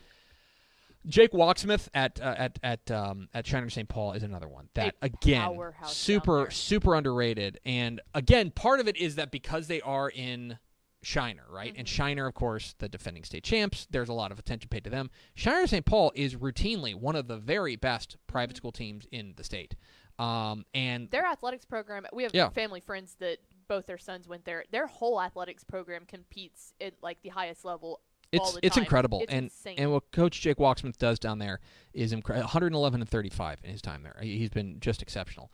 Jake 1.05 1.34
Walksmith 1.34 1.89
at 1.93 2.22
uh, 2.22 2.36
at 2.38 2.60
at 2.63 2.89
um, 2.91 3.27
at 3.34 3.46
Shiner 3.46 3.70
St. 3.70 3.89
Paul 3.89 4.13
is 4.13 4.24
another 4.24 4.48
one 4.48 4.70
that 4.75 4.96
A 5.01 5.08
again 5.08 5.60
super 5.86 6.50
super 6.50 6.96
underrated. 6.96 7.60
And 7.65 8.00
again, 8.13 8.51
part 8.51 8.79
of 8.79 8.88
it 8.88 8.96
is 8.96 9.15
that 9.15 9.31
because 9.31 9.67
they 9.67 9.81
are 9.81 10.10
in 10.10 10.60
Shiner, 11.03 11.43
right? 11.50 11.72
Mm-hmm. 11.72 11.79
And 11.79 11.88
Shiner, 11.88 12.27
of 12.27 12.34
course, 12.36 12.75
the 12.77 12.88
defending 12.89 13.24
state 13.24 13.43
champs. 13.43 13.88
There's 13.89 14.10
a 14.10 14.13
lot 14.13 14.31
of 14.31 14.38
attention 14.39 14.70
paid 14.70 14.84
to 14.84 14.89
them. 14.89 15.10
Shiner 15.36 15.65
St. 15.67 15.86
Paul 15.86 16.12
is 16.15 16.36
routinely 16.36 16.93
one 16.96 17.15
of 17.15 17.27
the 17.27 17.38
very 17.38 17.75
best 17.75 18.17
private 18.27 18.51
Mm-hmm. 18.53 18.58
school 18.58 18.72
teams 18.72 19.05
in 19.12 19.34
the 19.38 19.43
state. 19.43 19.75
Um, 20.20 20.65
and 20.74 21.10
Their 21.10 21.25
athletics 21.25 21.65
program. 21.65 22.05
We 22.13 22.24
have 22.24 22.34
Yeah. 22.36 22.50
family 22.50 22.79
friends 22.81 23.15
that 23.20 23.38
both 23.67 23.86
their 23.88 23.98
sons 23.98 24.27
went 24.27 24.46
there. 24.46 24.65
Their 24.72 24.86
whole 24.88 25.22
athletics 25.22 25.63
program 25.63 26.05
competes 26.05 26.74
at 26.81 26.93
like 27.01 27.22
the 27.24 27.29
highest 27.29 27.63
level. 27.65 28.01
all 28.34 28.43
it's 28.43 28.53
the 28.53 28.60
it's 28.65 28.75
time. 28.75 28.84
incredible. 28.84 29.22
It's 29.22 29.34
and 29.34 29.43
insane. 29.46 29.75
and 29.79 29.91
what 29.91 30.12
Coach 30.12 30.39
Jake 30.41 30.58
Walksmith 30.58 30.98
does 30.98 31.17
down 31.20 31.39
there 31.39 31.60
is 31.93 32.13
incredible. 32.13 32.43
111 32.46 33.01
and 33.01 33.10
35 33.10 33.60
in 33.63 33.72
his 33.72 33.81
time 33.81 34.03
there. 34.03 34.17
He- 34.22 34.38
He's 34.38 34.50
been 34.50 34.79
just 34.79 35.01
exceptional. 35.01 35.51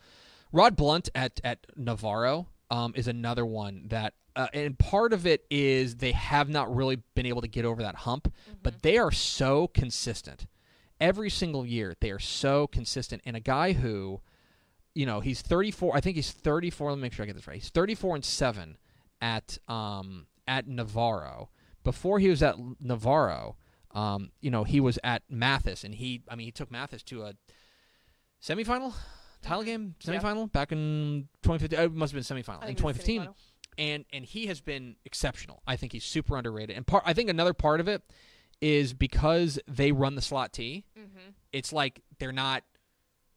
Rod 0.52 0.76
Blunt 0.76 1.08
at 1.14 1.40
at 1.44 1.66
Navarro 1.76 2.48
um, 2.70 2.92
is 2.96 3.08
another 3.08 3.46
one 3.46 3.84
that, 3.88 4.14
uh, 4.38 4.46
and 4.54 4.78
part 4.78 5.12
of 5.12 5.26
it 5.26 5.44
is 5.50 5.96
they 5.96 6.12
have 6.12 6.48
not 6.48 6.74
really 6.74 6.96
been 7.14 7.26
able 7.26 7.42
to 7.42 7.48
get 7.48 7.64
over 7.64 7.82
that 7.82 7.94
hump, 7.96 8.32
but 8.62 8.82
they 8.82 8.96
are 8.96 9.10
so 9.12 9.66
consistent. 9.68 10.46
Every 11.00 11.28
single 11.28 11.66
year, 11.66 11.94
they 12.00 12.10
are 12.10 12.18
so 12.18 12.66
consistent. 12.66 13.20
And 13.26 13.36
a 13.36 13.40
guy 13.40 13.72
who, 13.72 14.20
you 14.94 15.06
know, 15.06 15.20
he's 15.20 15.42
34. 15.42 15.94
I 15.96 16.00
think 16.00 16.16
he's 16.16 16.30
34. 16.32 16.90
Let 16.90 16.96
me 16.96 17.02
make 17.02 17.12
sure 17.12 17.22
I 17.24 17.26
get 17.26 17.36
this 17.36 17.46
right. 17.46 17.54
He's 17.54 17.68
34 17.70 18.16
and 18.16 18.24
seven 18.24 18.78
at 19.20 19.58
um 19.68 20.26
at 20.46 20.66
Navarro. 20.66 21.50
Before 21.84 22.18
he 22.18 22.28
was 22.28 22.42
at 22.42 22.56
Navarro, 22.80 23.56
um, 23.92 24.30
you 24.40 24.50
know, 24.50 24.64
he 24.64 24.80
was 24.80 24.98
at 25.04 25.22
Mathis, 25.30 25.84
and 25.84 25.94
he, 25.94 26.22
I 26.28 26.34
mean, 26.36 26.46
he 26.46 26.50
took 26.52 26.70
Mathis 26.70 27.02
to 27.04 27.22
a 27.24 27.34
semifinal 28.42 28.94
title 29.42 29.62
game, 29.62 29.94
Yeah. 30.02 30.12
semifinal 30.20 30.50
back 30.52 30.72
in 30.72 31.28
2015. 31.42 31.78
It 31.78 31.92
must 31.92 32.12
have 32.12 32.26
been 32.26 32.36
semifinal 32.36 32.60
in 32.62 32.66
think 32.76 32.80
it 32.80 32.84
was 32.84 32.96
2015 32.96 33.22
semifinal. 33.22 33.34
And 33.78 34.04
and 34.12 34.24
he 34.24 34.46
has 34.46 34.60
been 34.60 34.96
exceptional. 35.04 35.62
I 35.66 35.76
think 35.76 35.92
he's 35.92 36.04
super 36.04 36.36
underrated. 36.36 36.76
And 36.76 36.86
part 36.86 37.04
I 37.06 37.14
think 37.14 37.30
another 37.30 37.54
part 37.54 37.80
of 37.80 37.88
it 37.88 38.02
is 38.60 38.92
because 38.92 39.58
they 39.68 39.92
run 39.92 40.16
the 40.16 40.22
slot 40.22 40.52
T. 40.52 40.84
Mhm. 40.98 41.34
It's 41.52 41.72
like 41.72 42.02
they're 42.18 42.32
not 42.32 42.64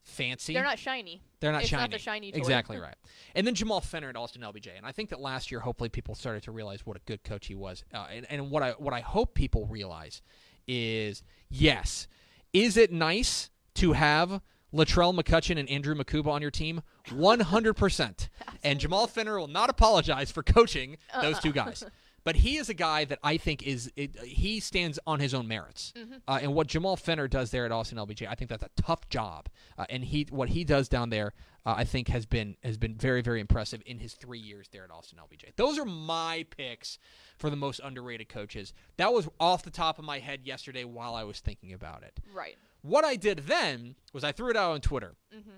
fancy. 0.03 0.53
They're 0.53 0.63
not 0.63 0.79
shiny. 0.79 1.21
They're 1.39 1.51
not 1.51 1.61
it's 1.61 1.69
shiny. 1.69 1.83
not 1.83 1.91
the 1.91 1.99
shiny 1.99 2.31
toy. 2.31 2.37
Exactly 2.39 2.77
right. 2.79 2.95
And 3.35 3.45
then 3.45 3.55
Jamal 3.55 3.81
Fenner 3.81 4.09
at 4.09 4.15
Austin 4.15 4.41
LBJ, 4.41 4.75
and 4.75 4.85
I 4.85 4.91
think 4.91 5.09
that 5.09 5.19
last 5.19 5.51
year, 5.51 5.59
hopefully, 5.59 5.89
people 5.89 6.15
started 6.15 6.43
to 6.43 6.51
realize 6.51 6.85
what 6.85 6.97
a 6.97 7.01
good 7.05 7.23
coach 7.23 7.47
he 7.47 7.55
was. 7.55 7.83
Uh, 7.93 8.07
and, 8.11 8.25
and 8.29 8.49
what 8.51 8.63
I 8.63 8.71
what 8.71 8.93
I 8.93 9.01
hope 9.01 9.35
people 9.35 9.67
realize 9.67 10.21
is, 10.67 11.23
yes, 11.49 12.07
is 12.53 12.77
it 12.77 12.91
nice 12.91 13.49
to 13.75 13.93
have 13.93 14.41
Latrell 14.73 15.13
McCutchin 15.17 15.59
and 15.59 15.69
Andrew 15.69 15.95
Mukuba 15.95 16.27
on 16.27 16.41
your 16.41 16.51
team? 16.51 16.81
One 17.13 17.39
hundred 17.41 17.73
percent. 17.75 18.29
And 18.63 18.79
Jamal 18.79 19.07
Fenner 19.07 19.39
will 19.39 19.47
not 19.47 19.71
apologize 19.71 20.29
for 20.31 20.43
coaching 20.43 20.97
those 21.19 21.39
two 21.39 21.51
guys. 21.51 21.83
But 22.23 22.35
he 22.35 22.57
is 22.57 22.69
a 22.69 22.75
guy 22.75 23.05
that 23.05 23.17
I 23.23 23.37
think 23.37 23.63
is 23.63 23.91
it, 23.95 24.15
he 24.19 24.59
stands 24.59 24.99
on 25.07 25.19
his 25.19 25.33
own 25.33 25.47
merits, 25.47 25.91
uh, 26.27 26.37
and 26.39 26.53
what 26.53 26.67
Jamal 26.67 26.95
Fenner 26.95 27.27
does 27.27 27.49
there 27.49 27.65
at 27.65 27.71
Austin 27.71 27.97
LBJ, 27.97 28.27
I 28.29 28.35
think 28.35 28.49
that's 28.49 28.61
a 28.61 28.69
tough 28.79 29.09
job, 29.09 29.49
uh, 29.77 29.85
and 29.89 30.03
he 30.03 30.27
what 30.29 30.49
he 30.49 30.63
does 30.63 30.87
down 30.87 31.09
there, 31.09 31.33
uh, 31.65 31.73
I 31.77 31.83
think 31.83 32.09
has 32.09 32.27
been 32.27 32.57
has 32.63 32.77
been 32.77 32.93
very 32.95 33.21
very 33.23 33.39
impressive 33.39 33.81
in 33.87 33.97
his 33.97 34.13
three 34.13 34.37
years 34.37 34.67
there 34.71 34.83
at 34.83 34.91
Austin 34.91 35.17
LBJ. 35.17 35.55
Those 35.55 35.79
are 35.79 35.85
my 35.85 36.45
picks 36.55 36.99
for 37.39 37.49
the 37.49 37.55
most 37.55 37.81
underrated 37.83 38.29
coaches. 38.29 38.71
That 38.97 39.11
was 39.11 39.27
off 39.39 39.63
the 39.63 39.71
top 39.71 39.97
of 39.97 40.05
my 40.05 40.19
head 40.19 40.41
yesterday 40.43 40.83
while 40.83 41.15
I 41.15 41.23
was 41.23 41.39
thinking 41.39 41.73
about 41.73 42.03
it. 42.03 42.19
Right. 42.31 42.57
What 42.81 43.05
I 43.05 43.15
did 43.15 43.39
then 43.39 43.95
was 44.13 44.23
I 44.23 44.31
threw 44.31 44.49
it 44.49 44.57
out 44.57 44.71
on 44.71 44.81
Twitter, 44.81 45.15
Mm-hmm. 45.35 45.49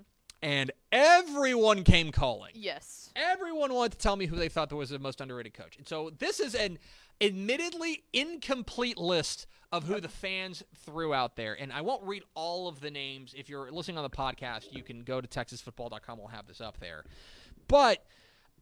and 0.42 0.70
everyone 0.92 1.84
came 1.84 2.12
calling. 2.12 2.52
Yes. 2.54 3.10
Everyone 3.16 3.72
wanted 3.72 3.92
to 3.92 3.98
tell 3.98 4.16
me 4.16 4.26
who 4.26 4.36
they 4.36 4.48
thought 4.48 4.72
was 4.72 4.90
the 4.90 4.98
most 4.98 5.20
underrated 5.20 5.54
coach. 5.54 5.76
And 5.76 5.86
so 5.88 6.10
this 6.18 6.38
is 6.40 6.54
an 6.54 6.78
admittedly 7.20 8.02
incomplete 8.12 8.98
list 8.98 9.46
of 9.72 9.84
who 9.84 10.00
the 10.00 10.08
fans 10.08 10.62
threw 10.84 11.14
out 11.14 11.36
there. 11.36 11.54
And 11.58 11.72
I 11.72 11.80
won't 11.80 12.02
read 12.04 12.22
all 12.34 12.68
of 12.68 12.80
the 12.80 12.90
names. 12.90 13.34
If 13.36 13.48
you're 13.48 13.70
listening 13.72 13.96
on 13.98 14.04
the 14.04 14.10
podcast, 14.10 14.66
you 14.72 14.82
can 14.82 15.02
go 15.02 15.20
to 15.20 15.26
texasfootball.com. 15.26 16.18
We'll 16.18 16.28
have 16.28 16.46
this 16.46 16.60
up 16.60 16.78
there. 16.78 17.04
But 17.68 18.04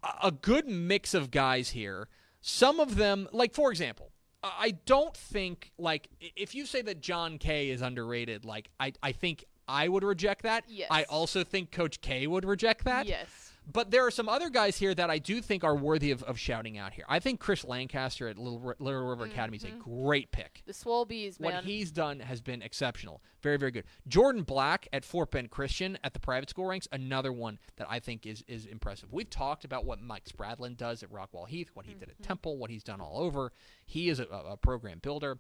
a- 0.03 0.29
a 0.29 0.31
good 0.31 0.69
mix 0.69 1.15
of 1.15 1.31
guys 1.31 1.71
here. 1.71 2.09
Some 2.41 2.79
of 2.81 2.97
them, 2.97 3.29
like 3.33 3.55
for 3.55 3.71
example, 3.71 4.13
I 4.43 4.75
don't 4.87 5.17
think 5.17 5.71
like 5.79 6.09
if 6.21 6.55
you 6.55 6.67
say 6.67 6.83
that 6.83 7.01
John 7.01 7.39
K 7.39 7.71
is 7.71 7.83
underrated, 7.83 8.45
like 8.45 8.71
I, 8.81 8.93
I 9.03 9.13
think 9.13 9.45
I 9.69 9.89
would 9.89 10.03
reject 10.03 10.43
that. 10.43 10.65
Yes. 10.69 10.89
I 10.91 11.05
also 11.05 11.45
think 11.45 11.71
Coach 11.71 12.01
K 12.01 12.27
would 12.27 12.45
reject 12.45 12.85
that. 12.85 13.07
Yes. 13.07 13.52
But 13.71 13.91
there 13.93 14.05
are 14.07 14.11
some 14.11 14.29
other 14.29 14.51
guys 14.51 14.77
here 14.77 14.93
that 14.95 15.09
I 15.09 15.19
do 15.19 15.41
think 15.41 15.63
are 15.63 15.75
worthy 15.75 16.11
of, 16.11 16.23
of 16.25 16.37
shouting 16.39 16.79
out 16.79 16.93
here. 16.93 17.05
I 17.09 17.21
think 17.21 17.39
Chris 17.39 17.65
Lancaster 17.65 18.27
at 18.29 18.37
Little, 18.37 18.59
Ri- 18.59 18.75
Little 18.81 19.07
River 19.07 19.25
Academy 19.25 19.57
is 19.57 19.65
a 19.65 19.71
great 19.71 20.33
pick. 20.33 20.63
The 20.67 20.75
Swole 20.75 21.05
Bees, 21.05 21.39
man. 21.39 21.55
What 21.55 21.65
he's 21.65 21.93
done 21.93 22.19
has 22.21 22.41
been 22.41 22.61
exceptional. 22.61 23.23
Very, 23.41 23.57
very 23.59 23.71
good. 23.71 23.85
Jordan 24.09 24.43
Black 24.43 24.89
at 24.93 25.05
Fort 25.05 25.31
Bend 25.31 25.51
Christian 25.51 25.97
at 26.03 26.13
the 26.13 26.19
private 26.21 26.51
school 26.51 26.67
ranks, 26.67 26.89
another 26.91 27.33
one 27.33 27.59
that 27.77 27.87
I 27.89 28.01
think 28.01 28.27
is 28.27 28.43
is 28.49 28.67
impressive. 28.67 29.13
We've 29.13 29.31
talked 29.31 29.65
about 29.65 29.85
what 29.85 30.03
Mike 30.03 30.25
Spradlin 30.25 30.77
does 30.77 31.03
at 31.05 31.11
Rockwall 31.13 31.47
Heath, 31.47 31.71
what 31.75 31.87
he 31.87 31.93
did 31.95 32.03
Mm-hmm. 32.09 32.23
at 32.23 32.27
Temple, 32.27 32.57
what 32.59 32.71
he's 32.71 32.83
done 32.85 33.01
all 33.01 33.21
over. 33.23 33.53
He 33.87 34.09
is 34.09 34.19
a, 34.19 34.25
a 34.25 34.57
program 34.57 34.99
builder. 35.01 35.39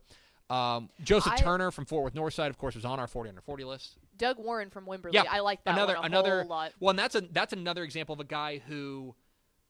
Um, 0.48 0.90
Joseph 1.02 1.32
I- 1.32 1.36
Turner 1.38 1.70
from 1.70 1.86
Fort 1.86 2.04
Worth 2.04 2.14
Northside, 2.14 2.50
of 2.50 2.58
course, 2.58 2.74
was 2.74 2.84
on 2.84 3.00
our 3.00 3.06
40 3.06 3.30
under 3.30 3.40
40 3.40 3.64
list. 3.64 3.96
Doug 4.22 4.38
Warren 4.38 4.70
from 4.70 4.86
Wimberley. 4.86 5.12
Yeah, 5.12 5.24
I 5.30 5.40
like 5.40 5.62
that 5.64 5.74
another 5.74 5.94
one 5.96 6.04
a 6.04 6.06
another 6.06 6.40
whole 6.42 6.48
lot. 6.50 6.72
well, 6.80 6.90
and 6.90 6.98
that's 6.98 7.14
a 7.14 7.20
that's 7.20 7.52
another 7.52 7.82
example 7.84 8.12
of 8.14 8.20
a 8.20 8.24
guy 8.24 8.62
who, 8.66 9.14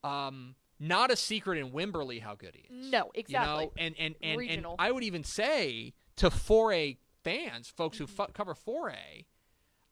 um, 0.05 0.55
not 0.79 1.11
a 1.11 1.17
secret 1.17 1.59
in 1.59 1.71
Wimberley 1.71 2.21
how 2.21 2.35
good 2.35 2.55
he 2.55 2.73
is. 2.75 2.91
No, 2.91 3.11
exactly. 3.15 3.65
You 3.65 3.67
know, 3.67 3.73
and 3.79 3.95
and 3.99 4.15
and, 4.23 4.41
and. 4.51 4.67
I 4.79 4.91
would 4.93 5.03
even 5.05 5.25
say 5.25 5.95
to 6.17 6.29
4A 6.29 6.99
fans, 7.25 7.69
folks 7.69 7.99
who 7.99 8.07
Mm-hmm. 8.07 8.15
fu- 8.25 8.33
cover 8.33 8.55
4A, 8.55 9.25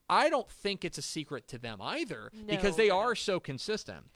I 0.09 0.29
don't 0.29 0.51
think 0.51 0.85
it's 0.85 0.99
a 0.99 1.03
secret 1.03 1.47
to 1.49 1.59
them 1.59 1.79
either 1.81 2.31
because 2.47 2.77
they 2.77 2.89
no, 2.89 2.99
are 2.99 3.15
so 3.15 3.39
consistent. 3.41 4.07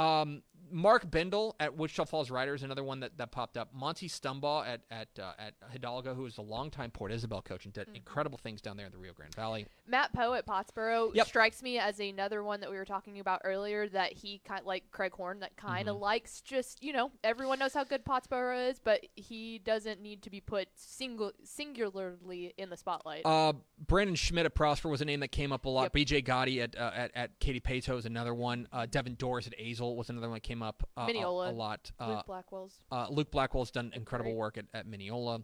Um, 0.00 0.42
Mark 0.72 1.10
Bindle 1.10 1.56
at 1.58 1.76
Wichita 1.76 2.04
Falls 2.04 2.30
Riders, 2.30 2.62
another 2.62 2.84
one 2.84 3.00
that, 3.00 3.18
that 3.18 3.32
popped 3.32 3.56
up. 3.56 3.70
Monty 3.74 4.08
Stumbaugh 4.08 4.64
at 4.64 4.82
at 4.88 5.08
uh, 5.18 5.32
at 5.36 5.54
Hidalgo, 5.72 6.14
who 6.14 6.26
is 6.26 6.38
a 6.38 6.42
longtime 6.42 6.92
Port 6.92 7.10
Isabel 7.10 7.42
coach 7.42 7.64
and 7.64 7.74
did 7.74 7.88
Mm-hmm. 7.88 7.96
incredible 7.96 8.38
things 8.38 8.62
down 8.62 8.76
there 8.76 8.86
in 8.86 8.92
the 8.92 8.98
Rio 8.98 9.12
Grande 9.12 9.34
Valley. 9.34 9.66
Matt 9.88 10.12
Poe 10.12 10.32
at 10.34 10.46
Pottsboro 10.46 11.12
Yep. 11.12 11.26
strikes 11.26 11.60
me 11.64 11.78
as 11.80 11.98
another 11.98 12.44
one 12.44 12.60
that 12.60 12.70
we 12.70 12.76
were 12.76 12.84
talking 12.84 13.18
about 13.18 13.40
earlier 13.42 13.88
that 13.88 14.12
he 14.12 14.40
kind 14.46 14.64
like 14.64 14.84
Craig 14.92 15.12
Horn 15.12 15.40
that 15.40 15.56
kind 15.56 15.88
of 15.88 15.96
Mm-hmm. 15.96 16.04
likes 16.04 16.40
just 16.40 16.84
you 16.84 16.92
know 16.92 17.10
everyone 17.24 17.58
knows 17.58 17.74
how 17.74 17.82
good 17.82 18.04
Pottsboro 18.04 18.70
is 18.70 18.78
but 18.78 19.00
he 19.16 19.58
doesn't 19.58 20.00
need 20.00 20.22
to 20.22 20.30
be 20.30 20.40
put 20.40 20.68
single 20.76 21.32
singularly 21.42 22.54
in 22.58 22.70
the 22.70 22.76
spotlight. 22.76 23.22
Uh, 23.24 23.54
Brandon 23.86 24.14
Schmidt 24.14 24.46
at 24.46 24.54
Prosper 24.54 24.88
was 24.88 25.00
a 25.00 25.04
name 25.04 25.20
that 25.20 25.32
came 25.32 25.50
up 25.52 25.64
a 25.64 25.68
lot. 25.68 25.90
Yep. 25.94 25.94
BJ 25.94 26.24
Gotti 26.24 26.62
at, 26.62 26.76
uh, 26.78 26.90
at 26.94 27.10
at 27.14 27.40
Katy 27.40 27.60
Paetow 27.60 27.98
is 27.98 28.06
another 28.06 28.34
one. 28.34 28.68
Uh, 28.72 28.86
Devin 28.86 29.14
Doris 29.14 29.46
at 29.46 29.54
Azle 29.90 29.96
was 29.96 30.10
another 30.10 30.28
one 30.28 30.36
that 30.36 30.42
came 30.42 30.62
up 30.62 30.88
uh, 30.96 31.06
a, 31.08 31.22
a 31.22 31.52
lot. 31.52 31.90
Uh, 31.98 32.08
Luke 32.08 32.26
Blackwell's 32.26 32.80
uh, 32.90 33.06
Luke 33.10 33.30
Blackwell's 33.30 33.70
done 33.70 33.92
incredible 33.94 34.32
Great. 34.32 34.38
work 34.38 34.58
at, 34.58 34.66
at 34.74 34.86
Mineola. 34.86 35.40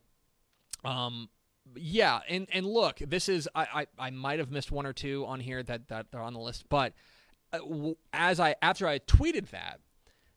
Um, 0.85 1.29
yeah, 1.75 2.21
and 2.29 2.47
and 2.53 2.67
look, 2.67 2.99
this 2.99 3.29
is 3.29 3.49
I 3.55 3.87
I, 3.99 4.07
I 4.07 4.11
might 4.11 4.39
have 4.39 4.51
missed 4.51 4.71
one 4.71 4.87
or 4.87 4.93
two 4.93 5.25
on 5.27 5.41
here 5.41 5.63
that 5.63 5.89
that 5.89 6.07
are 6.13 6.23
on 6.23 6.33
the 6.33 6.41
list, 6.41 6.65
but 6.69 6.93
uh, 7.53 7.59
as 8.13 8.41
I 8.41 8.55
after 8.63 8.87
I 8.87 8.99
tweeted 9.01 9.51
that, 9.51 9.81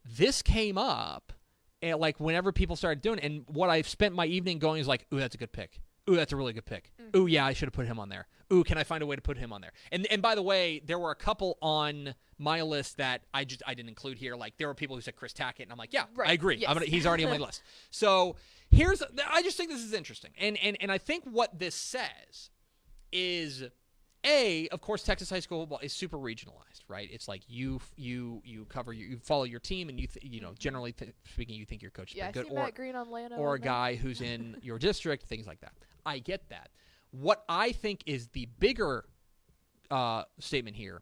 this 0.06 0.42
came 0.42 0.78
up, 0.78 1.34
and 1.82 2.00
like 2.00 2.20
whenever 2.20 2.52
people 2.52 2.76
started 2.76 3.02
doing, 3.02 3.20
it, 3.20 3.26
and 3.26 3.44
what 3.48 3.70
I've 3.70 3.88
spent 3.88 4.16
my 4.16 4.26
evening 4.26 4.60
going 4.60 4.82
is 4.82 4.88
like, 4.88 5.06
ooh, 5.14 5.20
that's 5.20 5.36
a 5.36 5.38
good 5.38 5.52
pick. 5.52 5.82
Ooh, 6.10 6.16
that's 6.16 6.34
a 6.34 6.36
really 6.36 6.54
good 6.54 6.66
pick. 6.66 6.92
Ooh, 7.16 7.28
yeah, 7.28 7.46
I 7.46 7.54
should 7.54 7.68
have 7.68 7.74
put 7.74 7.86
him 7.86 8.00
on 8.00 8.10
there. 8.10 8.28
Ooh, 8.52 8.64
can 8.64 8.80
I 8.80 8.84
find 8.84 9.04
a 9.04 9.06
way 9.06 9.16
to 9.16 9.22
put 9.22 9.38
him 9.38 9.54
on 9.54 9.62
there? 9.62 9.74
And 9.92 10.08
and 10.08 10.22
by 10.22 10.34
the 10.34 10.42
way, 10.42 10.82
there 10.84 10.98
were 10.98 11.12
a 11.12 11.16
couple 11.16 11.58
on 11.62 12.16
my 12.40 12.62
list 12.62 12.98
that 12.98 13.22
I 13.34 13.44
just 13.44 13.62
I 13.68 13.74
didn't 13.76 13.90
include 13.90 14.18
here. 14.18 14.36
Like 14.36 14.58
there 14.58 14.68
were 14.68 14.74
people 14.74 14.96
who 14.96 15.02
said 15.02 15.16
Chris 15.16 15.34
Tackett, 15.34 15.64
and 15.64 15.72
I'm 15.72 15.78
like, 15.78 15.94
yeah, 15.94 16.06
Right, 16.16 16.30
I 16.30 16.34
agree. 16.34 16.56
yes. 16.58 16.70
I'm 16.70 16.76
gonna, 16.76 16.86
he's 16.88 17.06
already 17.06 17.26
on 17.26 17.32
my 17.32 17.38
list. 17.46 17.62
So 17.92 18.36
here's 18.72 19.04
I 19.30 19.42
just 19.44 19.58
think 19.58 19.70
this 19.70 19.84
is 19.84 19.94
interesting, 19.94 20.32
and 20.40 20.58
and 20.64 20.78
and 20.80 20.92
I 20.92 20.98
think 20.98 21.26
what 21.26 21.60
this 21.60 21.76
says 21.76 22.50
is 23.12 23.64
a 24.26 24.68
of 24.70 24.82
course 24.82 25.04
Texas 25.04 25.30
high 25.30 25.40
school 25.40 25.62
football 25.62 25.80
is 25.82 25.94
super 25.94 26.18
regionalized, 26.18 26.82
right? 26.88 27.10
It's 27.12 27.28
like 27.28 27.42
you 27.48 27.80
you 27.96 28.42
you 28.46 28.66
cover 28.66 28.94
your, 28.94 29.08
you 29.10 29.18
follow 29.18 29.44
your 29.44 29.60
team, 29.60 29.90
and 29.90 30.00
you 30.00 30.08
th- 30.08 30.26
you 30.26 30.42
know 30.42 30.54
generally 30.58 30.92
th- 30.94 31.12
speaking, 31.34 31.56
you 31.56 31.66
think 31.66 31.82
your 31.82 31.92
coach 31.92 32.12
is 32.12 32.18
yeah, 32.18 32.28
I 32.30 32.32
pretty 32.32 32.50
see 32.50 32.56
good, 32.56 32.62
or 32.62 32.72
Green 32.72 32.96
on 32.96 33.08
Lano 33.08 33.38
or 33.38 33.56
a 33.56 33.60
guy 33.60 33.96
who's 33.96 34.22
in 34.22 34.58
your 34.62 34.78
district, 34.80 35.26
things 35.26 35.48
like 35.48 35.62
that. 35.62 35.74
I 36.06 36.20
get 36.20 36.50
that. 36.50 36.70
What 37.12 37.44
I 37.50 37.72
think 37.72 38.04
is 38.06 38.28
the 38.30 38.48
bigger 38.60 39.06
uh, 39.90 40.24
statement 40.40 40.76
here 40.76 41.02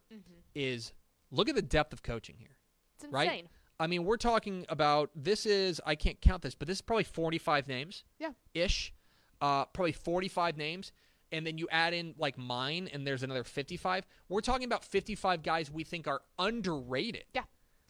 is 0.54 0.92
look 1.30 1.48
at 1.48 1.54
the 1.54 1.62
depth 1.62 1.92
of 1.92 2.02
coaching 2.02 2.36
here 2.38 2.56
It's 2.96 3.04
insane. 3.04 3.12
right? 3.12 3.46
I 3.80 3.86
mean, 3.86 4.04
we're 4.04 4.16
talking 4.16 4.66
about 4.68 5.10
this 5.14 5.46
is 5.46 5.80
I 5.86 5.94
can't 5.94 6.20
count 6.20 6.42
this, 6.42 6.54
but 6.56 6.66
this 6.66 6.78
is 6.78 6.82
probably 6.82 7.04
45 7.04 7.68
names. 7.68 8.02
Yeah. 8.18 8.30
Ish. 8.54 8.92
Uh, 9.40 9.66
probably 9.66 9.92
45 9.92 10.56
names. 10.56 10.90
And 11.30 11.46
then 11.46 11.58
you 11.58 11.68
add 11.70 11.94
in 11.94 12.14
like 12.18 12.36
mine 12.38 12.88
and 12.92 13.06
there's 13.06 13.22
another 13.22 13.44
55. 13.44 14.04
We're 14.28 14.40
talking 14.40 14.64
about 14.64 14.84
55 14.84 15.42
guys 15.44 15.70
we 15.70 15.84
think 15.84 16.08
are 16.08 16.22
underrated. 16.40 17.24
Yeah. 17.34 17.42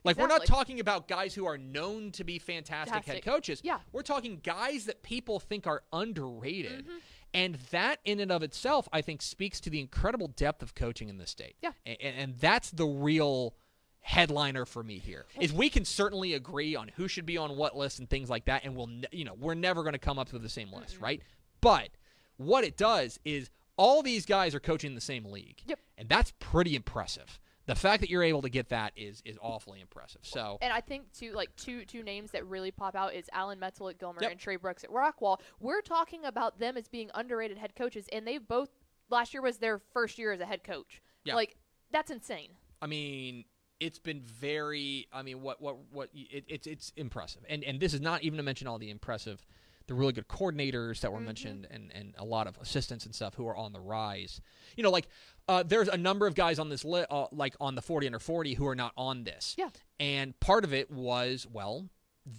Like 0.05 0.19
we're 0.19 0.27
not 0.27 0.45
talking 0.45 0.79
about 0.81 1.09
guys 1.09 1.35
who 1.35 1.47
are 1.47 1.57
known 1.59 2.13
to 2.13 2.25
be 2.25 2.39
fantastic 2.39 3.05
head 3.05 3.25
coaches. 3.25 3.61
Yeah. 3.65 3.79
We're 3.93 4.03
talking 4.03 4.41
guys 4.43 4.85
that 4.87 5.03
people 5.03 5.41
think 5.41 5.67
are 5.67 5.83
underrated. 5.93 6.85
Mm-hmm. 6.87 6.99
And 7.35 7.57
that 7.71 8.01
in 8.05 8.21
and 8.21 8.33
of 8.33 8.43
itself, 8.43 8.89
I 8.93 9.03
think, 9.03 9.21
speaks 9.23 9.61
to 9.61 9.71
the 9.71 9.81
incredible 9.81 10.29
depth 10.29 10.63
of 10.63 10.75
coaching 10.75 11.09
in 11.09 11.19
this 11.19 11.31
state. 11.31 11.57
Yeah. 11.63 11.73
And, 11.85 11.99
and 12.01 12.35
that's 12.39 12.71
the 12.71 12.87
real 12.87 13.55
headliner 14.01 14.65
for 14.65 14.83
me 14.83 14.99
here 14.99 15.27
is 15.39 15.53
we 15.53 15.69
can 15.69 15.85
certainly 15.85 16.33
agree 16.33 16.75
on 16.75 16.89
who 16.97 17.09
should 17.09 17.27
be 17.27 17.37
on 17.37 17.57
what 17.59 17.77
list 17.77 17.99
and 17.99 18.09
things 18.09 18.31
like 18.31 18.47
that 18.47 18.65
and 18.65 18.75
we'll 18.75 18.87
ne- 18.87 19.05
you 19.13 19.23
know 19.25 19.35
we're 19.39 19.55
never 19.55 19.83
going 19.83 19.93
to 19.93 19.99
come 19.99 20.19
up 20.19 20.33
with 20.33 20.41
the 20.41 20.49
same 20.49 20.73
list 20.73 20.99
right 20.99 21.21
but 21.61 21.89
what 22.39 22.65
it 22.65 22.77
does 22.79 23.19
is 23.27 23.51
all 23.77 24.03
these 24.03 24.25
guys 24.25 24.55
are 24.55 24.61
coaching 24.61 24.95
the 24.95 25.01
same 25.01 25.27
league 25.27 25.61
Yep. 25.67 25.79
and 25.99 26.09
that's 26.09 26.33
pretty 26.39 26.75
impressive 26.75 27.39
the 27.69 27.75
fact 27.75 28.01
that 28.01 28.11
you're 28.11 28.25
able 28.25 28.43
to 28.43 28.49
get 28.49 28.71
that 28.71 28.93
is 28.97 29.23
is 29.25 29.39
awfully 29.41 29.81
impressive 29.81 30.23
so 30.23 30.59
And 30.61 30.73
I 30.73 30.81
think 30.81 31.13
two 31.13 31.33
like 31.33 31.55
two 31.57 31.85
two 31.85 32.03
names 32.03 32.33
that 32.33 32.45
really 32.47 32.71
pop 32.71 32.97
out 32.97 33.15
is 33.15 33.27
Alan 33.33 33.61
Metzel 33.61 33.91
at 33.91 33.99
Gilmer 33.99 34.19
Yep. 34.23 34.31
and 34.33 34.41
Trey 34.41 34.57
Brooks 34.57 34.83
at 34.83 34.91
Rockwall. 34.91 35.39
We're 35.61 35.83
talking 35.83 36.25
about 36.25 36.59
them 36.59 36.77
as 36.77 36.89
being 36.89 37.11
underrated 37.15 37.59
head 37.59 37.77
coaches, 37.77 38.09
and 38.11 38.27
they 38.27 38.39
both 38.39 38.71
last 39.11 39.35
year 39.35 39.43
was 39.43 39.59
their 39.59 39.79
first 39.79 40.19
year 40.19 40.33
as 40.33 40.41
a 40.41 40.47
head 40.47 40.65
coach. 40.65 41.03
Yeah. 41.25 41.35
Like 41.35 41.57
that's 41.91 42.11
insane. 42.11 42.51
I 42.81 42.87
mean, 42.87 43.45
it's 43.81 43.99
been 43.99 44.23
very. 44.23 45.07
I 45.13 45.23
mean, 45.23 45.43
what 45.43 45.61
what 45.61 45.79
what? 45.91 46.11
It, 46.15 46.45
it's 46.49 46.67
it's 46.67 46.93
impressive, 46.97 47.43
and 47.49 47.63
and 47.65 47.81
this 47.81 47.95
is 47.95 48.01
not 48.01 48.23
even 48.23 48.37
to 48.39 48.43
mention 48.43 48.67
all 48.67 48.79
the 48.79 48.91
impressive, 48.91 49.45
the 49.87 49.95
really 49.95 50.13
good 50.13 50.29
coordinators 50.29 51.01
that 51.01 51.13
were 51.13 51.19
mm-hmm. 51.19 51.27
mentioned, 51.27 51.67
and 51.71 51.93
and 51.95 52.15
a 52.19 52.25
lot 52.25 52.47
of 52.47 52.57
assistants 52.61 53.05
and 53.07 53.15
stuff 53.15 53.35
who 53.35 53.47
are 53.47 53.57
on 53.57 53.73
the 53.73 53.81
rise. 53.81 54.41
You 54.77 54.83
know, 54.83 54.91
like 54.91 55.09
uh, 55.49 55.63
there's 55.63 55.89
a 55.89 55.97
number 55.97 56.27
of 56.27 56.35
guys 56.35 56.59
on 56.59 56.69
this 56.69 56.85
list, 56.85 57.07
uh, 57.11 57.27
like 57.33 57.55
on 57.61 57.75
the 57.75 57.83
40 57.83 58.07
under 58.07 58.19
40, 58.19 58.55
who 58.55 58.67
are 58.67 58.75
not 58.75 58.93
on 58.97 59.25
this. 59.25 59.55
Yeah. 59.59 59.71
and 59.99 60.39
part 60.41 60.65
of 60.65 60.73
it 60.75 60.91
was 60.91 61.47
well. 61.51 61.89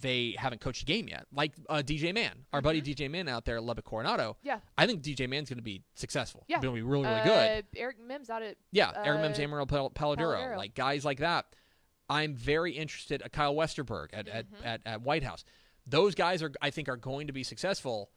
They 0.02 0.36
haven't 0.38 0.60
coached 0.60 0.82
a 0.82 0.84
game 0.84 1.08
yet, 1.08 1.26
like 1.34 1.52
uh, 1.68 1.82
DJ 1.84 2.14
Man, 2.14 2.44
our 2.52 2.60
buddy 2.62 2.80
DJ 2.80 3.10
Man 3.10 3.26
out 3.28 3.44
there 3.44 3.56
at 3.56 3.64
Lubbock 3.64 3.84
Coronado. 3.84 4.36
Yeah. 4.40 4.60
I 4.78 4.86
think 4.86 5.02
DJ 5.02 5.28
Man's 5.28 5.48
going 5.48 5.56
to 5.58 5.64
be 5.64 5.82
successful. 5.96 6.44
Yeah. 6.46 6.60
going 6.60 6.72
to 6.76 6.78
be 6.80 6.82
really, 6.82 7.08
really 7.08 7.20
uh, 7.22 7.24
good. 7.24 7.66
Eric 7.76 7.96
Mims 8.00 8.30
out 8.30 8.42
at 8.44 8.56
Yeah, 8.70 8.92
Eric 9.04 9.18
Uh, 9.18 9.22
Mims, 9.22 9.40
Amarillo 9.40 9.66
Pal- 9.66 9.90
Palo 9.90 10.14
Duro, 10.14 10.36
Paladuro. 10.38 10.56
like 10.56 10.76
guys 10.76 11.04
like 11.04 11.18
that. 11.18 11.46
I'm 12.08 12.36
very 12.36 12.70
interested. 12.72 13.20
Uh, 13.20 13.28
Kyle 13.30 13.52
Westerberg 13.54 14.10
at, 14.12 14.28
at, 14.28 14.46
Mm-hmm. 14.52 14.64
at, 14.64 14.80
at 14.86 15.02
White 15.02 15.24
House. 15.24 15.44
Those 15.88 16.14
guys 16.14 16.40
are, 16.44 16.52
I 16.62 16.70
think, 16.70 16.88
are 16.88 16.96
going 16.96 17.26
to 17.26 17.32
be 17.32 17.42
successful. 17.42 18.10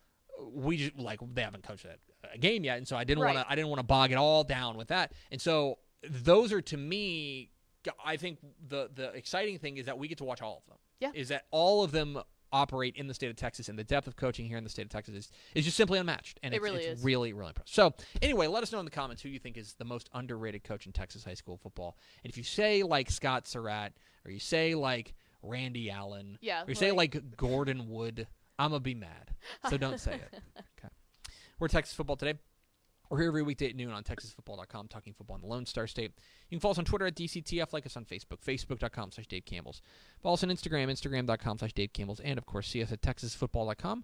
We 0.52 0.78
just 0.78 0.98
like 0.98 1.20
they 1.34 1.42
haven't 1.44 1.64
coached 1.64 1.86
a, 1.86 1.90
a 2.28 2.34
uh, 2.34 2.38
game 2.40 2.64
yet, 2.64 2.78
and 2.78 2.88
so 2.88 2.96
I 2.98 3.04
didn't 3.04 3.24
Right. 3.24 3.36
want 3.36 3.48
to. 3.48 3.52
I 3.52 3.56
didn't 3.56 3.70
want 3.70 3.80
to 3.80 3.84
bog 3.88 4.12
it 4.12 4.16
all 4.16 4.44
down 4.44 4.78
with 4.78 4.90
that. 4.90 5.14
And 5.32 5.40
so 5.42 5.80
those 6.10 6.52
are 6.54 6.62
to 6.62 6.78
me. 6.78 7.50
I 8.04 8.18
think 8.18 8.40
the 8.68 8.90
the 8.94 9.10
exciting 9.14 9.60
thing 9.60 9.78
is 9.78 9.86
that 9.88 9.98
we 9.98 10.08
get 10.08 10.18
to 10.20 10.24
watch 10.24 10.42
all 10.42 10.58
of 10.64 10.66
them. 10.70 10.78
Yeah. 11.00 11.12
Is 11.14 11.30
that 11.30 11.46
all 11.52 11.84
of 11.84 11.92
them 11.92 12.20
operate 12.54 12.96
in 12.96 13.08
the 13.08 13.14
state 13.16 13.30
of 13.32 13.36
Texas, 13.36 13.68
and 13.68 13.78
the 13.80 13.84
depth 13.84 14.08
of 14.08 14.16
coaching 14.16 14.46
here 14.46 14.58
in 14.58 14.64
the 14.64 14.70
state 14.70 14.84
of 14.84 14.90
Texas 14.90 15.16
is, 15.16 15.32
is 15.56 15.66
just 15.66 15.76
simply 15.76 15.98
unmatched. 15.98 16.40
And 16.44 16.54
It 16.54 16.58
it's, 16.58 16.64
really 16.64 16.84
it's 16.84 17.00
is. 17.00 17.04
really, 17.04 17.34
really 17.34 17.50
impressive. 17.50 17.74
So, 17.74 17.94
anyway, 18.22 18.46
let 18.46 18.62
us 18.62 18.72
know 18.72 18.78
in 18.78 18.86
the 18.86 18.92
comments 18.92 19.24
who 19.24 19.30
you 19.30 19.40
think 19.40 19.58
is 19.58 19.74
the 19.74 19.86
most 19.86 20.08
underrated 20.14 20.64
coach 20.64 20.86
in 20.86 20.92
Texas 20.92 21.24
high 21.24 21.34
school 21.34 21.58
football. 21.58 21.98
And 22.24 22.30
if 22.32 22.38
you 22.38 22.44
say 22.44 22.84
like 22.84 23.10
Scott 23.10 23.48
Surratt, 23.48 23.94
or 24.24 24.30
you 24.32 24.38
say 24.40 24.76
like 24.76 25.16
Randy 25.42 25.90
Allen, 25.90 26.38
Yeah, 26.42 26.62
or 26.64 26.70
you 26.70 26.76
say 26.76 26.92
like- 26.92 27.16
like 27.16 27.36
Gordon 27.38 27.90
Wood, 27.90 28.28
I'm 28.60 28.72
gonna 28.72 28.80
be 28.80 28.96
mad. 28.96 29.32
So 29.70 29.78
don't 29.78 30.00
say 30.00 30.14
it. 30.16 30.42
Okay. 30.80 30.94
We're 31.60 31.68
Texas 31.68 31.96
football 31.96 32.16
today. 32.18 32.38
We're 33.10 33.20
here 33.20 33.28
every 33.28 33.44
weekday 33.44 33.70
at 33.70 33.76
noon 33.76 33.92
on 33.92 34.04
TexasFootball.com, 34.04 34.88
talking 34.88 35.14
football 35.14 35.36
in 35.36 35.42
the 35.42 35.48
Lone 35.48 35.66
Star 35.66 35.86
State. 35.86 36.14
You 36.50 36.56
can 36.58 36.60
follow 36.62 36.72
us 36.72 36.80
on 36.80 36.86
Twitter 36.86 37.06
at 37.06 37.16
DCTF, 37.16 37.72
like 37.72 37.86
us 37.86 37.96
on 37.96 38.06
Facebook, 38.06 38.42
Facebook.com 38.46 39.12
slash 39.12 39.28
Dave 39.28 39.46
Campbell's. 39.46 39.82
Follow 40.22 40.34
us 40.34 40.44
on 40.44 40.50
Instagram, 40.50 40.90
Instagram.com 40.90 41.60
slash 41.60 41.74
Dave 41.74 41.94
Campbell's, 41.94 42.20
and 42.22 42.38
of 42.40 42.46
course, 42.46 42.68
see 42.68 42.82
us 42.82 42.92
at 42.92 43.02
TexasFootball.com. 43.02 44.04